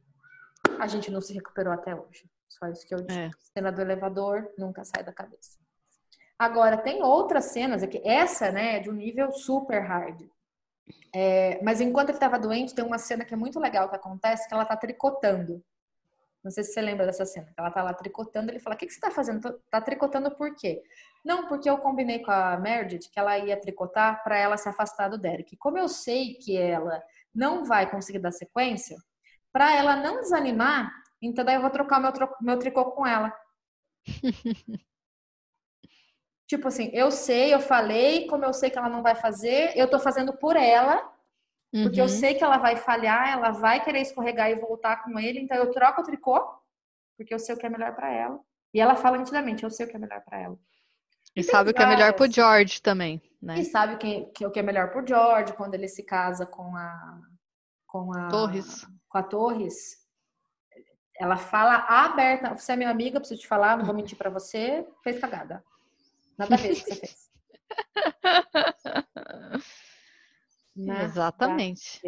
a 0.79 0.87
gente 0.87 1.11
não 1.11 1.21
se 1.21 1.33
recuperou 1.33 1.73
até 1.73 1.95
hoje. 1.95 2.29
Só 2.49 2.67
isso 2.69 2.87
que 2.87 2.95
eu 2.95 3.01
digo. 3.01 3.13
É. 3.13 3.31
Cena 3.57 3.71
do 3.71 3.81
elevador 3.81 4.53
nunca 4.59 4.85
sai 4.85 5.03
da 5.03 5.13
cabeça. 5.13 5.59
Agora, 6.39 6.77
tem 6.77 7.03
outras 7.03 7.47
cenas 7.47 7.83
aqui. 7.83 8.01
Essa, 8.05 8.51
né, 8.51 8.77
é 8.77 8.81
de 8.81 8.91
um 8.91 8.95
nível 8.95 9.31
super 9.33 9.81
hard. 9.83 10.21
É, 11.15 11.63
mas 11.63 11.81
enquanto 11.81 12.09
ele 12.09 12.17
estava 12.17 12.39
doente, 12.39 12.75
tem 12.75 12.85
uma 12.85 12.99
cena 12.99 13.25
que 13.25 13.33
é 13.33 13.37
muito 13.37 13.59
legal 13.59 13.89
que 13.89 13.97
acontece, 13.97 14.49
que 14.49 14.53
ela 14.53 14.65
está 14.65 14.77
tricotando. 14.77 15.65
Não 16.45 16.51
sei 16.51 16.63
se 16.63 16.75
você 16.75 16.83
lembra 16.83 17.07
dessa 17.07 17.25
cena. 17.25 17.51
Ela 17.57 17.71
tá 17.71 17.83
lá 17.83 17.95
tricotando, 17.95 18.53
ele 18.53 18.61
fala: 18.61 18.77
O 18.77 18.79
que, 18.79 18.87
que 18.87 18.93
você 18.93 19.01
tá 19.01 19.11
fazendo? 19.11 19.59
Tá 19.71 19.81
tricotando 19.81 20.31
por 20.31 20.55
quê? 20.55 20.83
Não, 21.25 21.49
porque 21.49 21.71
eu 21.71 21.79
combinei 21.79 22.19
com 22.19 22.31
a 22.31 22.59
Meredith 22.59 23.11
que 23.11 23.19
ela 23.19 23.39
ia 23.39 23.59
tricotar 23.59 24.23
para 24.23 24.37
ela 24.37 24.59
se 24.59 24.69
afastar 24.69 25.09
do 25.09 25.17
Derek. 25.17 25.57
Como 25.57 25.79
eu 25.79 25.89
sei 25.89 26.35
que 26.35 26.55
ela 26.57 27.03
não 27.35 27.65
vai 27.65 27.91
conseguir 27.91 28.19
dar 28.19 28.31
sequência, 28.31 28.99
para 29.51 29.75
ela 29.75 29.97
não 29.97 30.21
desanimar, 30.21 30.93
então 31.23 31.45
daí 31.45 31.55
eu 31.55 31.63
vou 31.63 31.71
trocar 31.71 31.99
meu, 31.99 32.13
meu 32.43 32.59
tricô 32.59 32.93
com 32.93 33.07
ela. 33.07 33.35
tipo 36.47 36.69
assim, 36.69 36.91
eu 36.93 37.11
sei, 37.11 37.55
eu 37.55 37.61
falei, 37.61 38.27
como 38.27 38.45
eu 38.45 38.53
sei 38.53 38.69
que 38.69 38.77
ela 38.79 38.91
não 38.91 39.03
vai 39.03 39.15
fazer, 39.15 39.73
eu 39.77 39.89
tô 39.89 39.99
fazendo 39.99 40.37
por 40.37 40.57
ela 40.57 41.14
porque 41.83 42.01
uhum. 42.01 42.05
eu 42.05 42.09
sei 42.09 42.35
que 42.35 42.45
ela 42.45 42.57
vai 42.57 42.77
falhar, 42.77 43.33
ela 43.33 43.51
vai 43.51 43.83
querer 43.83 44.01
escorregar 44.01 44.49
e 44.49 44.55
voltar 44.55 45.03
com 45.03 45.19
ele, 45.19 45.41
então 45.41 45.57
eu 45.57 45.73
troco 45.73 46.03
o 46.03 46.05
tricô, 46.05 46.41
porque 47.17 47.35
eu 47.35 47.39
sei 47.39 47.55
o 47.55 47.59
que 47.59 47.67
é 47.67 47.69
melhor 47.69 47.95
para 47.97 48.13
ela. 48.13 48.39
E 48.73 48.81
ela 48.81 48.95
fala 48.95 49.19
nitidamente, 49.19 49.65
eu 49.65 49.71
sei 49.71 49.87
o 49.87 49.89
que 49.89 49.97
é 49.97 49.99
melhor 49.99 50.23
para 50.25 50.39
ela. 50.39 50.59
E, 51.35 51.41
e 51.41 51.43
sabe 51.43 51.71
o 51.71 51.75
que 51.75 51.83
é 51.83 51.87
melhor 51.87 52.13
pro 52.13 52.31
George 52.31 52.81
também, 52.81 53.21
né? 53.43 53.59
E 53.59 53.65
sabe 53.65 53.97
que, 53.97 54.27
que, 54.27 54.47
o 54.47 54.53
que 54.53 54.61
é 54.61 54.63
melhor 54.63 54.93
pro 54.93 55.05
George 55.05 55.53
quando 55.55 55.75
ele 55.75 55.89
se 55.89 56.05
casa 56.05 56.47
com 56.47 56.77
a 56.77 57.21
com 57.89 58.17
a 58.17 58.29
Torres. 58.29 58.87
Com 59.09 59.19
a 59.19 59.23
Torres. 59.23 60.05
Ela 61.17 61.37
fala 61.37 61.77
aberta, 61.89 62.57
você 62.57 62.73
é 62.73 62.77
minha 62.77 62.91
amiga, 62.91 63.21
preciso 63.21 63.41
te 63.41 63.49
falar, 63.49 63.77
não 63.77 63.85
vou 63.85 63.95
mentir 63.95 64.19
para 64.19 64.31
você, 64.31 64.87
fez 65.03 65.21
cagada. 65.21 65.65
Nada 66.37 66.55
a 66.55 66.59
ver 66.59 66.73
o 66.73 66.75
que 66.75 66.81
você 66.81 66.97
fez. 66.97 67.31
Né? 70.77 71.05
Exatamente. 71.05 72.01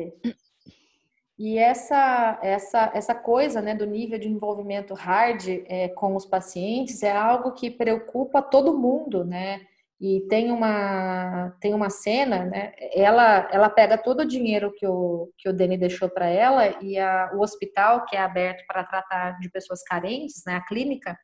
E 1.38 1.58
essa, 1.58 2.38
essa, 2.42 2.90
essa 2.94 3.14
coisa 3.14 3.60
né, 3.60 3.74
do 3.74 3.84
nível 3.84 4.18
de 4.18 4.28
envolvimento 4.28 4.94
hard 4.94 5.46
é, 5.66 5.88
com 5.88 6.16
os 6.16 6.24
pacientes 6.24 7.02
é 7.02 7.12
algo 7.12 7.52
que 7.52 7.70
preocupa 7.70 8.40
todo 8.40 8.76
mundo, 8.76 9.22
né? 9.22 9.60
E 10.00 10.26
tem 10.28 10.50
uma, 10.50 11.54
tem 11.60 11.74
uma 11.74 11.88
cena, 11.90 12.44
né? 12.44 12.72
Ela, 12.92 13.48
ela 13.50 13.68
pega 13.68 13.96
todo 13.98 14.20
o 14.20 14.26
dinheiro 14.26 14.72
que 14.76 14.86
o, 14.86 15.30
que 15.38 15.48
o 15.48 15.52
Dani 15.52 15.76
deixou 15.76 16.08
para 16.08 16.26
ela 16.26 16.82
e 16.82 16.98
a, 16.98 17.30
o 17.34 17.40
hospital, 17.40 18.04
que 18.06 18.16
é 18.16 18.20
aberto 18.20 18.64
para 18.66 18.84
tratar 18.84 19.38
de 19.38 19.50
pessoas 19.50 19.82
carentes, 19.82 20.42
né? 20.46 20.54
A 20.56 20.64
clínica 20.66 21.18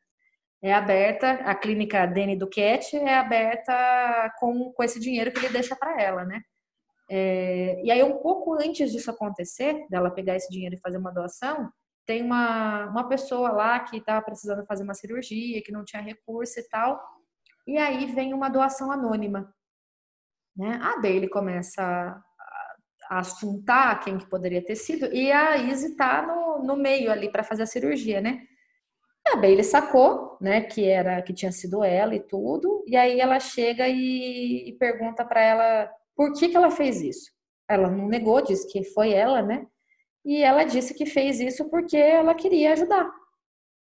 é 0.61 0.73
aberta, 0.73 1.31
a 1.43 1.55
clínica 1.55 2.05
Dani 2.05 2.35
Duquette 2.35 2.97
é 2.97 3.15
aberta 3.15 4.31
com, 4.39 4.71
com 4.71 4.83
esse 4.83 4.99
dinheiro 4.99 5.31
que 5.31 5.39
ele 5.39 5.49
deixa 5.49 5.75
para 5.75 6.01
ela, 6.01 6.23
né? 6.23 6.41
É, 7.15 7.79
e 7.83 7.91
aí, 7.91 8.01
um 8.01 8.17
pouco 8.17 8.55
antes 8.55 8.91
disso 8.91 9.11
acontecer, 9.11 9.85
dela 9.87 10.09
pegar 10.09 10.35
esse 10.35 10.49
dinheiro 10.49 10.73
e 10.73 10.79
fazer 10.79 10.97
uma 10.97 11.11
doação, 11.11 11.71
tem 12.07 12.23
uma, 12.23 12.87
uma 12.87 13.07
pessoa 13.07 13.51
lá 13.51 13.79
que 13.81 13.97
estava 13.97 14.25
precisando 14.25 14.65
fazer 14.65 14.83
uma 14.83 14.95
cirurgia, 14.95 15.61
que 15.63 15.71
não 15.71 15.85
tinha 15.85 16.01
recurso 16.01 16.59
e 16.59 16.67
tal. 16.69 16.99
E 17.67 17.77
aí 17.77 18.07
vem 18.07 18.33
uma 18.33 18.49
doação 18.49 18.91
anônima. 18.91 19.53
Né? 20.57 20.79
A 20.81 20.99
Bailey 20.99 21.29
começa 21.29 21.83
a, 21.83 22.23
a 23.11 23.19
assuntar 23.19 23.99
quem 23.99 24.17
que 24.17 24.27
poderia 24.27 24.65
ter 24.65 24.75
sido, 24.75 25.05
e 25.13 25.31
a 25.31 25.55
Izzy 25.57 25.95
tá 25.95 26.25
no, 26.25 26.63
no 26.63 26.75
meio 26.75 27.11
ali 27.11 27.31
para 27.31 27.43
fazer 27.43 27.61
a 27.61 27.67
cirurgia, 27.67 28.21
né? 28.21 28.41
A 29.27 29.35
Bailey 29.35 29.63
sacou, 29.63 30.35
né, 30.41 30.61
que 30.61 30.89
era 30.89 31.21
que 31.21 31.31
tinha 31.31 31.51
sido 31.51 31.83
ela 31.83 32.15
e 32.15 32.19
tudo, 32.19 32.83
e 32.87 32.97
aí 32.97 33.19
ela 33.19 33.39
chega 33.39 33.87
e, 33.87 34.67
e 34.67 34.73
pergunta 34.73 35.23
para 35.23 35.41
ela 35.41 35.89
por 36.15 36.33
que, 36.33 36.49
que 36.49 36.57
ela 36.57 36.71
fez 36.71 37.01
isso? 37.01 37.31
Ela 37.69 37.89
não 37.89 38.07
negou, 38.07 38.41
disse 38.41 38.71
que 38.71 38.83
foi 38.83 39.13
ela, 39.13 39.41
né? 39.41 39.65
E 40.25 40.41
ela 40.41 40.63
disse 40.63 40.93
que 40.93 41.05
fez 41.05 41.39
isso 41.39 41.69
porque 41.69 41.97
ela 41.97 42.33
queria 42.33 42.73
ajudar. 42.73 43.09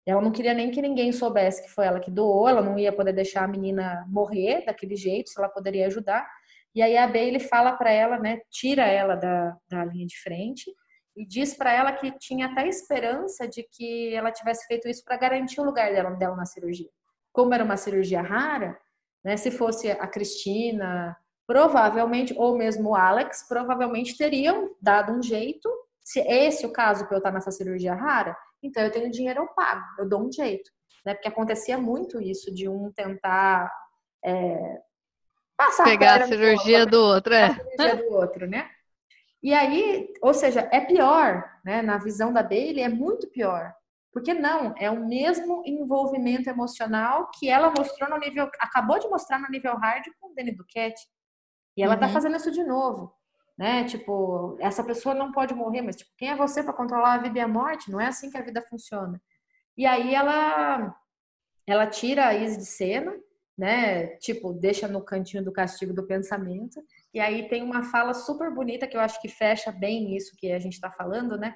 Ela 0.05 0.21
não 0.21 0.31
queria 0.31 0.53
nem 0.53 0.71
que 0.71 0.81
ninguém 0.81 1.11
soubesse 1.11 1.61
que 1.63 1.69
foi 1.69 1.85
ela 1.85 1.99
que 1.99 2.09
doou, 2.09 2.47
ela 2.47 2.61
não 2.61 2.77
ia 2.77 2.91
poder 2.91 3.13
deixar 3.13 3.43
a 3.43 3.47
menina 3.47 4.05
morrer 4.09 4.65
daquele 4.65 4.95
jeito, 4.95 5.29
se 5.29 5.39
ela 5.39 5.49
poderia 5.49 5.87
ajudar. 5.87 6.27
E 6.73 6.81
aí 6.81 6.97
a 6.97 7.05
Bailey 7.05 7.39
fala 7.39 7.73
para 7.73 7.91
ela, 7.91 8.17
né, 8.17 8.39
tira 8.49 8.85
ela 8.87 9.15
da, 9.15 9.55
da 9.69 9.85
linha 9.85 10.07
de 10.07 10.19
frente 10.19 10.73
e 11.15 11.25
diz 11.25 11.53
para 11.53 11.73
ela 11.73 11.91
que 11.91 12.11
tinha 12.17 12.47
até 12.47 12.67
esperança 12.67 13.47
de 13.47 13.63
que 13.63 14.13
ela 14.13 14.31
tivesse 14.31 14.65
feito 14.65 14.87
isso 14.87 15.03
para 15.03 15.17
garantir 15.17 15.59
o 15.59 15.65
lugar 15.65 15.91
dela, 15.91 16.11
dela 16.11 16.35
na 16.35 16.45
cirurgia. 16.45 16.89
como 17.33 17.53
era 17.53 17.63
uma 17.63 17.77
cirurgia 17.77 18.21
rara, 18.21 18.77
né, 19.23 19.37
se 19.37 19.51
fosse 19.51 19.91
a 19.91 20.07
Cristina, 20.07 21.15
provavelmente, 21.51 22.33
ou 22.37 22.57
mesmo 22.57 22.91
o 22.91 22.95
Alex, 22.95 23.45
provavelmente 23.45 24.15
teriam 24.15 24.73
dado 24.81 25.11
um 25.11 25.21
jeito. 25.21 25.69
Se 26.01 26.21
é 26.21 26.45
esse 26.45 26.65
o 26.65 26.71
caso 26.71 27.05
para 27.05 27.15
eu 27.15 27.17
estar 27.17 27.31
nessa 27.33 27.51
cirurgia 27.51 27.93
rara, 27.93 28.37
então 28.63 28.81
eu 28.81 28.89
tenho 28.89 29.11
dinheiro, 29.11 29.41
eu 29.41 29.47
pago, 29.47 29.83
eu 29.99 30.07
dou 30.07 30.25
um 30.25 30.31
jeito. 30.31 30.71
Né? 31.05 31.13
Porque 31.13 31.27
acontecia 31.27 31.77
muito 31.77 32.21
isso, 32.21 32.53
de 32.55 32.69
um 32.69 32.89
tentar 32.93 33.69
é, 34.23 34.79
passar 35.57 35.83
Pegar 35.83 36.21
a, 36.21 36.23
a 36.23 36.27
cirurgia 36.27 36.85
do 36.85 37.03
outro, 37.03 37.33
é. 37.33 37.47
A 37.47 37.53
cirurgia 37.53 37.95
do 37.97 38.13
outro, 38.13 38.47
né? 38.47 38.69
E 39.43 39.53
aí, 39.53 40.07
ou 40.21 40.33
seja, 40.33 40.69
é 40.71 40.79
pior, 40.79 41.43
né? 41.65 41.81
Na 41.81 41.97
visão 41.97 42.31
da 42.31 42.41
Bailey, 42.41 42.81
é 42.81 42.87
muito 42.87 43.27
pior. 43.27 43.73
Porque 44.13 44.33
não, 44.33 44.73
é 44.77 44.89
o 44.89 45.05
mesmo 45.05 45.63
envolvimento 45.65 46.49
emocional 46.49 47.29
que 47.37 47.49
ela 47.49 47.73
mostrou 47.77 48.09
no 48.09 48.17
nível, 48.19 48.49
acabou 48.57 48.99
de 48.99 49.09
mostrar 49.09 49.37
no 49.37 49.49
nível 49.49 49.75
hard 49.75 50.05
com 50.17 50.31
o 50.31 50.33
Danny 50.33 50.55
Duquette. 50.55 51.01
E 51.75 51.83
ela 51.83 51.95
tá 51.95 52.05
uhum. 52.05 52.07
tá 52.07 52.13
fazendo 52.13 52.35
isso 52.35 52.51
de 52.51 52.63
novo, 52.63 53.13
né? 53.57 53.85
Tipo, 53.85 54.57
essa 54.59 54.83
pessoa 54.83 55.15
não 55.15 55.31
pode 55.31 55.53
morrer, 55.53 55.81
mas 55.81 55.95
tipo, 55.95 56.11
quem 56.17 56.29
é 56.29 56.35
você 56.35 56.63
para 56.63 56.73
controlar 56.73 57.13
a 57.13 57.17
vida 57.17 57.39
e 57.39 57.41
a 57.41 57.47
morte? 57.47 57.91
Não 57.91 57.99
é 57.99 58.07
assim 58.07 58.29
que 58.29 58.37
a 58.37 58.43
vida 58.43 58.61
funciona. 58.69 59.21
E 59.77 59.85
aí 59.85 60.13
ela 60.13 60.95
ela 61.65 61.87
tira 61.87 62.27
a 62.27 62.33
Izzy 62.33 62.57
de 62.57 62.65
cena, 62.65 63.15
né? 63.57 64.07
Tipo, 64.17 64.53
deixa 64.53 64.87
no 64.87 65.03
cantinho 65.03 65.43
do 65.43 65.51
castigo 65.51 65.93
do 65.93 66.05
pensamento. 66.05 66.81
E 67.13 67.19
aí 67.19 67.47
tem 67.47 67.61
uma 67.63 67.83
fala 67.83 68.13
super 68.13 68.53
bonita 68.53 68.87
que 68.87 68.97
eu 68.97 69.01
acho 69.01 69.21
que 69.21 69.29
fecha 69.29 69.71
bem 69.71 70.15
isso 70.15 70.35
que 70.37 70.51
a 70.51 70.59
gente 70.59 70.73
está 70.73 70.91
falando, 70.91 71.37
né? 71.37 71.55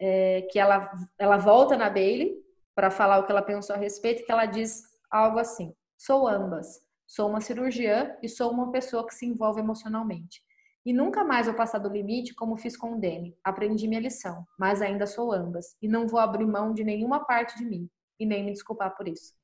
É, 0.00 0.42
que 0.50 0.58
ela, 0.58 0.90
ela 1.18 1.38
volta 1.38 1.76
na 1.76 1.90
Bailey 1.90 2.36
para 2.74 2.90
falar 2.90 3.18
o 3.18 3.26
que 3.26 3.32
ela 3.32 3.42
pensou 3.42 3.74
a 3.74 3.78
respeito, 3.78 4.24
que 4.24 4.30
ela 4.30 4.46
diz 4.46 4.82
algo 5.10 5.38
assim: 5.38 5.74
sou 5.96 6.28
ambas, 6.28 6.80
sou 7.08 7.28
uma 7.28 7.40
cirurgiã 7.40 8.14
e 8.22 8.28
sou 8.28 8.52
uma 8.52 8.70
pessoa 8.70 9.04
que 9.04 9.14
se 9.14 9.26
envolve 9.26 9.58
emocionalmente. 9.60 10.42
E 10.84 10.92
nunca 10.92 11.24
mais 11.24 11.46
vou 11.46 11.56
passar 11.56 11.78
do 11.78 11.88
limite 11.88 12.34
como 12.34 12.56
fiz 12.56 12.76
com 12.76 12.92
o 12.92 13.00
Demi. 13.00 13.36
Aprendi 13.42 13.88
minha 13.88 14.00
lição, 14.00 14.46
mas 14.58 14.80
ainda 14.80 15.06
sou 15.06 15.32
ambas 15.32 15.76
e 15.82 15.88
não 15.88 16.06
vou 16.06 16.20
abrir 16.20 16.46
mão 16.46 16.72
de 16.72 16.84
nenhuma 16.84 17.24
parte 17.24 17.58
de 17.58 17.64
mim 17.64 17.90
e 18.20 18.24
nem 18.24 18.44
me 18.44 18.52
desculpar 18.52 18.94
por 18.94 19.08
isso. 19.08 19.34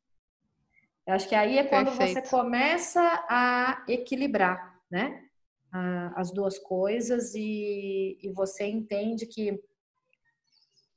Eu 1.06 1.14
acho 1.14 1.28
que 1.28 1.34
aí 1.34 1.58
é 1.58 1.64
quando 1.64 1.88
Perfeito. 1.88 2.26
você 2.26 2.30
começa 2.30 3.00
a 3.28 3.84
equilibrar, 3.88 4.80
né? 4.90 5.24
as 6.14 6.30
duas 6.30 6.58
coisas 6.58 7.34
e, 7.34 8.16
e 8.22 8.32
você 8.32 8.64
entende 8.64 9.26
que 9.26 9.60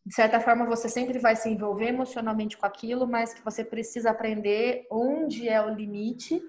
de 0.05 0.15
certa 0.15 0.39
forma 0.39 0.65
você 0.65 0.87
sempre 0.87 1.19
vai 1.19 1.35
se 1.35 1.49
envolver 1.49 1.87
emocionalmente 1.87 2.57
com 2.57 2.65
aquilo, 2.65 3.07
mas 3.07 3.33
que 3.33 3.43
você 3.43 3.65
precisa 3.65 4.11
aprender 4.11 4.87
onde 4.89 5.49
é 5.49 5.61
o 5.61 5.73
limite, 5.73 6.41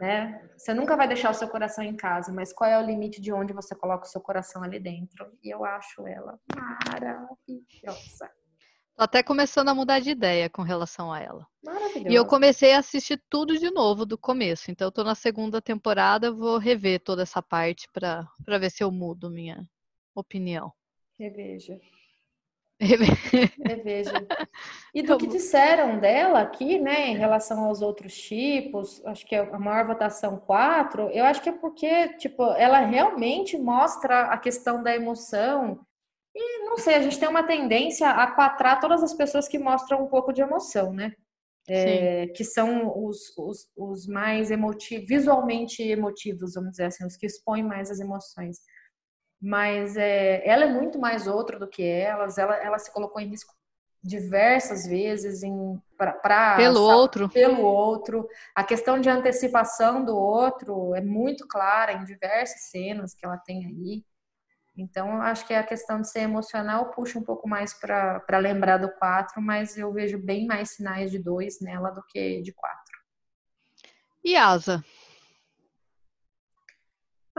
né? 0.00 0.48
Você 0.56 0.72
nunca 0.72 0.96
vai 0.96 1.06
deixar 1.06 1.30
o 1.30 1.34
seu 1.34 1.48
coração 1.48 1.84
em 1.84 1.94
casa, 1.94 2.32
mas 2.32 2.52
qual 2.52 2.68
é 2.68 2.78
o 2.78 2.86
limite 2.86 3.20
de 3.20 3.32
onde 3.32 3.52
você 3.52 3.74
coloca 3.74 4.06
o 4.06 4.08
seu 4.08 4.20
coração 4.20 4.62
ali 4.62 4.80
dentro? 4.80 5.30
E 5.42 5.54
eu 5.54 5.64
acho 5.64 6.06
ela 6.06 6.40
maravilhosa. 6.54 8.30
Tô 8.96 9.04
até 9.04 9.22
começando 9.22 9.68
a 9.68 9.74
mudar 9.74 10.00
de 10.00 10.10
ideia 10.10 10.50
com 10.50 10.62
relação 10.62 11.12
a 11.12 11.20
ela. 11.20 11.46
E 12.08 12.14
eu 12.14 12.26
comecei 12.26 12.74
a 12.74 12.78
assistir 12.78 13.22
tudo 13.30 13.58
de 13.58 13.70
novo 13.70 14.04
do 14.04 14.18
começo. 14.18 14.70
Então 14.70 14.88
eu 14.88 14.92
tô 14.92 15.04
na 15.04 15.14
segunda 15.14 15.60
temporada, 15.60 16.32
vou 16.32 16.58
rever 16.58 17.00
toda 17.00 17.22
essa 17.22 17.40
parte 17.42 17.88
para 17.92 18.58
ver 18.58 18.70
se 18.70 18.82
eu 18.82 18.90
mudo 18.90 19.30
minha 19.30 19.66
opinião. 20.14 20.72
Reveja. 21.18 21.78
Reveja. 23.66 24.26
E 24.94 25.02
do 25.02 25.18
que 25.18 25.26
disseram 25.26 25.98
dela 25.98 26.40
aqui, 26.40 26.78
né, 26.78 27.08
em 27.08 27.16
relação 27.16 27.64
aos 27.64 27.82
outros 27.82 28.16
tipos, 28.16 29.04
acho 29.04 29.26
que 29.26 29.34
é 29.34 29.40
a 29.40 29.58
maior 29.58 29.86
votação 29.86 30.38
4, 30.38 31.10
eu 31.10 31.24
acho 31.24 31.42
que 31.42 31.50
é 31.50 31.52
porque, 31.52 32.08
tipo, 32.14 32.42
ela 32.54 32.80
realmente 32.80 33.58
mostra 33.58 34.22
a 34.22 34.38
questão 34.38 34.82
da 34.82 34.94
emoção 34.94 35.84
e 36.34 36.64
não 36.64 36.78
sei, 36.78 36.94
a 36.94 37.02
gente 37.02 37.18
tem 37.18 37.28
uma 37.28 37.42
tendência 37.42 38.08
a 38.08 38.30
quatrar 38.30 38.80
todas 38.80 39.02
as 39.02 39.12
pessoas 39.12 39.48
que 39.48 39.58
mostram 39.58 40.04
um 40.04 40.08
pouco 40.08 40.32
de 40.32 40.40
emoção, 40.40 40.92
né? 40.92 41.12
É, 41.68 42.28
que 42.28 42.42
são 42.42 42.92
os, 43.04 43.36
os, 43.36 43.68
os 43.76 44.06
mais 44.06 44.50
emotivos, 44.50 45.06
visualmente 45.06 45.82
emotivos, 45.82 46.54
vamos 46.54 46.70
dizer 46.72 46.84
assim, 46.84 47.04
os 47.06 47.16
que 47.16 47.26
expõem 47.26 47.62
mais 47.62 47.90
as 47.90 48.00
emoções. 48.00 48.58
Mas 49.40 49.96
é, 49.96 50.46
ela 50.46 50.64
é 50.64 50.68
muito 50.68 50.98
mais 50.98 51.26
outra 51.26 51.58
do 51.58 51.66
que 51.66 51.82
elas, 51.82 52.36
ela, 52.38 52.56
ela 52.56 52.78
se 52.78 52.92
colocou 52.92 53.20
em 53.20 53.28
risco 53.28 53.54
diversas 54.02 54.86
vezes 54.86 55.42
em 55.42 55.78
para 55.98 56.56
pelo 56.56 56.86
sabe, 56.86 56.98
outro 56.98 57.28
pelo 57.28 57.60
outro 57.60 58.26
a 58.54 58.64
questão 58.64 58.98
de 58.98 59.10
antecipação 59.10 60.02
do 60.02 60.16
outro 60.16 60.94
é 60.94 61.02
muito 61.02 61.46
clara 61.46 61.92
em 61.92 62.04
diversas 62.04 62.70
cenas 62.70 63.12
que 63.12 63.26
ela 63.26 63.36
tem 63.36 63.66
aí 63.66 64.02
então, 64.80 65.20
acho 65.20 65.46
que 65.46 65.52
a 65.52 65.62
questão 65.62 66.00
de 66.00 66.08
ser 66.08 66.20
emocional 66.20 66.90
puxa 66.90 67.18
um 67.18 67.22
pouco 67.22 67.46
mais 67.46 67.74
para 67.74 68.38
lembrar 68.38 68.78
do 68.78 68.88
4, 68.88 69.40
mas 69.42 69.76
eu 69.76 69.92
vejo 69.92 70.18
bem 70.18 70.46
mais 70.46 70.70
sinais 70.70 71.10
de 71.10 71.18
2 71.18 71.60
nela 71.60 71.90
do 71.90 72.02
que 72.08 72.40
de 72.40 72.52
4. 72.52 72.78
E 74.24 74.36
asa? 74.36 74.82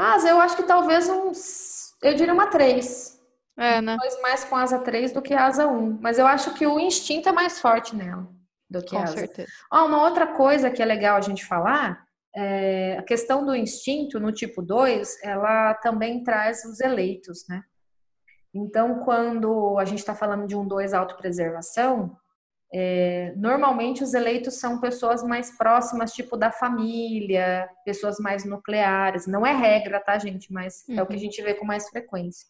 Asa, 0.01 0.29
eu 0.29 0.41
acho 0.41 0.55
que 0.55 0.63
talvez 0.63 1.07
uns. 1.09 1.95
Eu 2.01 2.15
diria 2.15 2.33
uma 2.33 2.47
3. 2.47 3.21
É, 3.57 3.81
né? 3.81 3.95
Dois 3.97 4.21
mais 4.21 4.43
com 4.43 4.55
asa 4.55 4.79
3 4.79 5.11
do 5.11 5.21
que 5.21 5.33
asa 5.33 5.67
1. 5.67 5.99
Mas 6.01 6.17
eu 6.17 6.25
acho 6.25 6.53
que 6.53 6.65
o 6.65 6.79
instinto 6.79 7.29
é 7.29 7.31
mais 7.31 7.59
forte 7.59 7.95
nela 7.95 8.27
do 8.69 8.81
que 8.81 8.95
com 8.95 9.01
asa. 9.03 9.17
Certeza. 9.17 9.51
Ó, 9.71 9.85
uma 9.85 10.03
outra 10.03 10.27
coisa 10.27 10.71
que 10.71 10.81
é 10.81 10.85
legal 10.85 11.17
a 11.17 11.21
gente 11.21 11.45
falar 11.45 12.03
é, 12.35 12.97
a 12.97 13.03
questão 13.03 13.45
do 13.45 13.55
instinto 13.55 14.19
no 14.19 14.31
tipo 14.31 14.61
2, 14.61 15.21
ela 15.23 15.73
também 15.75 16.23
traz 16.23 16.63
os 16.65 16.79
eleitos, 16.79 17.45
né? 17.47 17.63
Então, 18.53 19.03
quando 19.03 19.77
a 19.77 19.85
gente 19.85 19.99
está 19.99 20.15
falando 20.15 20.47
de 20.47 20.55
um 20.55 20.67
2 20.67 20.93
autopreservação, 20.93 22.17
é, 22.73 23.33
normalmente 23.35 24.03
os 24.03 24.13
eleitos 24.13 24.55
são 24.55 24.79
pessoas 24.79 25.23
mais 25.23 25.55
próximas, 25.57 26.13
tipo 26.13 26.37
da 26.37 26.51
família, 26.51 27.69
pessoas 27.83 28.17
mais 28.19 28.45
nucleares. 28.45 29.27
Não 29.27 29.45
é 29.45 29.53
regra, 29.53 29.99
tá, 29.99 30.17
gente? 30.17 30.51
Mas 30.51 30.85
uhum. 30.87 30.99
é 30.99 31.03
o 31.03 31.05
que 31.05 31.13
a 31.13 31.15
uhum. 31.15 31.21
gente 31.21 31.41
vê 31.41 31.53
com 31.53 31.65
mais 31.65 31.89
frequência. 31.89 32.47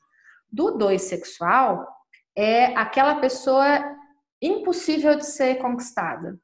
Do 0.51 0.77
2 0.77 1.01
sexual, 1.01 1.87
é 2.35 2.65
aquela 2.75 3.15
pessoa 3.15 3.97
impossível 4.41 5.15
de 5.15 5.25
ser 5.25 5.55
conquistada 5.59 6.37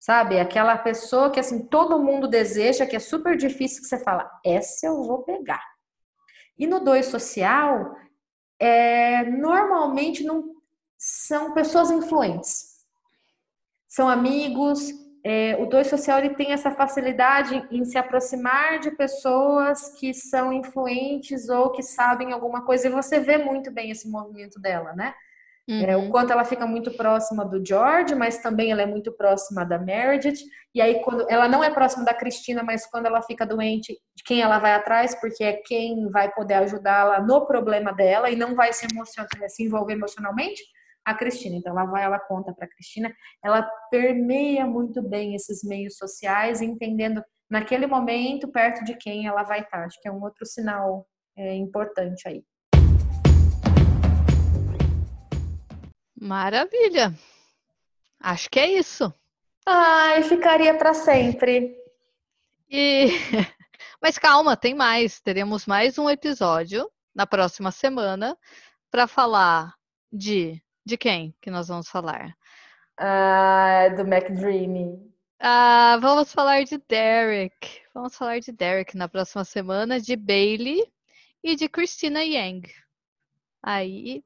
sabe? 0.00 0.40
Aquela 0.40 0.78
pessoa 0.78 1.30
que 1.30 1.38
assim 1.38 1.66
todo 1.66 2.02
mundo 2.02 2.26
deseja, 2.26 2.86
que 2.86 2.96
é 2.96 2.98
super 2.98 3.36
difícil 3.36 3.82
que 3.82 3.88
você 3.88 4.02
fala, 4.02 4.28
essa 4.44 4.86
eu 4.86 5.04
vou 5.04 5.22
pegar. 5.22 5.62
E 6.58 6.66
no 6.66 6.80
dois 6.80 7.06
social, 7.06 7.94
é, 8.58 9.24
normalmente 9.24 10.24
não 10.24 10.54
são 10.98 11.52
pessoas 11.52 11.90
influentes, 11.90 12.69
são 13.90 14.08
amigos. 14.08 14.88
É, 15.22 15.54
o 15.60 15.66
dois 15.66 15.88
social 15.88 16.18
ele 16.18 16.34
tem 16.34 16.52
essa 16.52 16.70
facilidade 16.70 17.62
em 17.70 17.84
se 17.84 17.98
aproximar 17.98 18.78
de 18.78 18.90
pessoas 18.92 19.90
que 19.98 20.14
são 20.14 20.50
influentes 20.50 21.50
ou 21.50 21.72
que 21.72 21.82
sabem 21.82 22.32
alguma 22.32 22.64
coisa 22.64 22.86
e 22.86 22.90
você 22.90 23.20
vê 23.20 23.36
muito 23.36 23.70
bem 23.70 23.90
esse 23.90 24.08
movimento 24.08 24.58
dela, 24.58 24.94
né? 24.94 25.12
Uhum. 25.68 25.84
É, 25.84 25.96
o 25.96 26.00
uhum. 26.00 26.10
quanto 26.10 26.32
ela 26.32 26.44
fica 26.44 26.66
muito 26.66 26.90
próxima 26.92 27.44
do 27.44 27.64
George, 27.64 28.14
mas 28.14 28.38
também 28.38 28.72
ela 28.72 28.80
é 28.80 28.86
muito 28.86 29.12
próxima 29.12 29.64
da 29.64 29.78
Meredith. 29.78 30.42
E 30.74 30.80
aí, 30.80 31.00
quando 31.02 31.28
ela 31.28 31.46
não 31.48 31.62
é 31.62 31.70
próxima 31.70 32.04
da 32.04 32.14
Cristina, 32.14 32.62
mas 32.62 32.86
quando 32.86 33.06
ela 33.06 33.20
fica 33.20 33.44
doente, 33.44 33.92
de 34.16 34.24
quem 34.24 34.40
ela 34.40 34.58
vai 34.58 34.72
atrás, 34.72 35.14
porque 35.20 35.44
é 35.44 35.52
quem 35.52 36.08
vai 36.08 36.32
poder 36.32 36.54
ajudá-la 36.54 37.20
no 37.20 37.46
problema 37.46 37.92
dela 37.92 38.30
e 38.30 38.36
não 38.36 38.54
vai 38.54 38.72
se, 38.72 38.86
se 39.48 39.62
envolver 39.62 39.92
emocionalmente, 39.92 40.62
a 41.04 41.14
Cristina. 41.14 41.56
Então, 41.56 41.72
ela 41.72 41.84
vai, 41.84 42.04
ela 42.04 42.18
conta 42.18 42.52
para 42.52 42.66
a 42.66 42.68
Cristina. 42.68 43.12
Ela 43.42 43.62
permeia 43.90 44.66
muito 44.66 45.02
bem 45.02 45.34
esses 45.34 45.62
meios 45.64 45.96
sociais, 45.96 46.60
entendendo 46.60 47.22
naquele 47.50 47.86
momento 47.86 48.48
perto 48.48 48.84
de 48.84 48.94
quem 48.94 49.26
ela 49.26 49.42
vai 49.42 49.60
estar. 49.60 49.84
Acho 49.84 50.00
que 50.00 50.08
é 50.08 50.12
um 50.12 50.22
outro 50.22 50.46
sinal 50.46 51.06
é, 51.36 51.54
importante 51.54 52.28
aí. 52.28 52.44
Maravilha. 56.20 57.14
Acho 58.20 58.50
que 58.50 58.60
é 58.60 58.70
isso. 58.72 59.12
Ai, 59.66 60.22
ficaria 60.22 60.76
para 60.76 60.92
sempre. 60.92 61.74
E 62.68 63.08
mas 64.00 64.18
calma, 64.18 64.56
tem 64.56 64.74
mais. 64.74 65.20
Teremos 65.20 65.66
mais 65.66 65.98
um 65.98 66.10
episódio 66.10 66.90
na 67.14 67.26
próxima 67.26 67.70
semana 67.70 68.36
para 68.90 69.06
falar 69.06 69.74
de 70.12 70.62
de 70.90 70.98
quem 70.98 71.34
que 71.40 71.50
nós 71.50 71.68
vamos 71.68 71.88
falar? 71.88 72.36
Ah, 72.98 73.88
do 73.96 74.02
McDreamy. 74.02 75.10
Ah, 75.38 75.98
vamos 76.02 76.32
falar 76.32 76.64
de 76.64 76.76
Derek. 76.88 77.80
Vamos 77.94 78.16
falar 78.16 78.40
de 78.40 78.52
Derek 78.52 78.96
na 78.96 79.08
próxima 79.08 79.44
semana, 79.44 80.00
de 80.00 80.16
Bailey 80.16 80.84
e 81.42 81.54
de 81.54 81.68
Christina 81.68 82.22
Yang. 82.22 82.68
Aí 83.62 84.22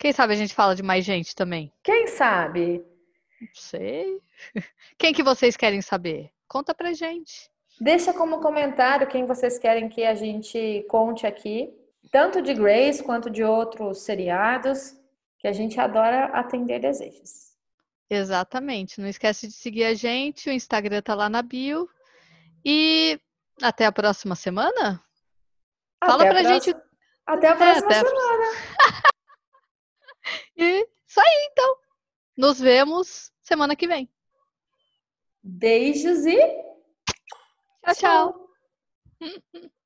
quem 0.00 0.12
sabe 0.12 0.32
a 0.32 0.36
gente 0.36 0.54
fala 0.54 0.74
de 0.74 0.82
mais 0.82 1.04
gente 1.04 1.34
também? 1.34 1.72
Quem 1.82 2.06
sabe? 2.06 2.84
Não 3.40 3.48
sei. 3.52 4.20
Quem 4.98 5.12
que 5.12 5.22
vocês 5.22 5.56
querem 5.56 5.80
saber? 5.80 6.30
Conta 6.48 6.74
pra 6.74 6.92
gente. 6.92 7.50
Deixa 7.80 8.12
como 8.12 8.40
comentário 8.40 9.06
quem 9.06 9.26
vocês 9.26 9.56
querem 9.58 9.88
que 9.88 10.04
a 10.04 10.14
gente 10.14 10.84
conte 10.88 11.24
aqui, 11.24 11.72
tanto 12.10 12.42
de 12.42 12.52
Grace 12.52 13.02
quanto 13.02 13.30
de 13.30 13.44
outros 13.44 14.00
seriados, 14.00 14.97
que 15.38 15.48
a 15.48 15.52
gente 15.52 15.78
adora 15.80 16.26
atender 16.26 16.80
desejos. 16.80 17.56
Exatamente. 18.10 19.00
Não 19.00 19.08
esquece 19.08 19.46
de 19.46 19.52
seguir 19.52 19.84
a 19.84 19.94
gente, 19.94 20.48
o 20.48 20.52
Instagram 20.52 21.02
tá 21.02 21.14
lá 21.14 21.28
na 21.28 21.42
bio. 21.42 21.88
E 22.64 23.20
até 23.62 23.86
a 23.86 23.92
próxima 23.92 24.34
semana? 24.34 25.02
Até 26.00 26.12
Fala 26.12 26.26
pra 26.26 26.42
gente. 26.42 26.74
Até 27.26 27.48
a 27.48 27.56
próxima 27.56 27.92
é, 27.92 27.98
até 27.98 28.08
semana. 28.08 28.44
e 30.56 30.88
isso 31.06 31.20
aí, 31.20 31.48
então. 31.52 31.76
Nos 32.36 32.60
vemos 32.60 33.32
semana 33.42 33.74
que 33.74 33.88
vem. 33.88 34.08
Beijos 35.42 36.24
e 36.24 36.36
tchau, 37.84 37.94
tchau. 37.94 38.50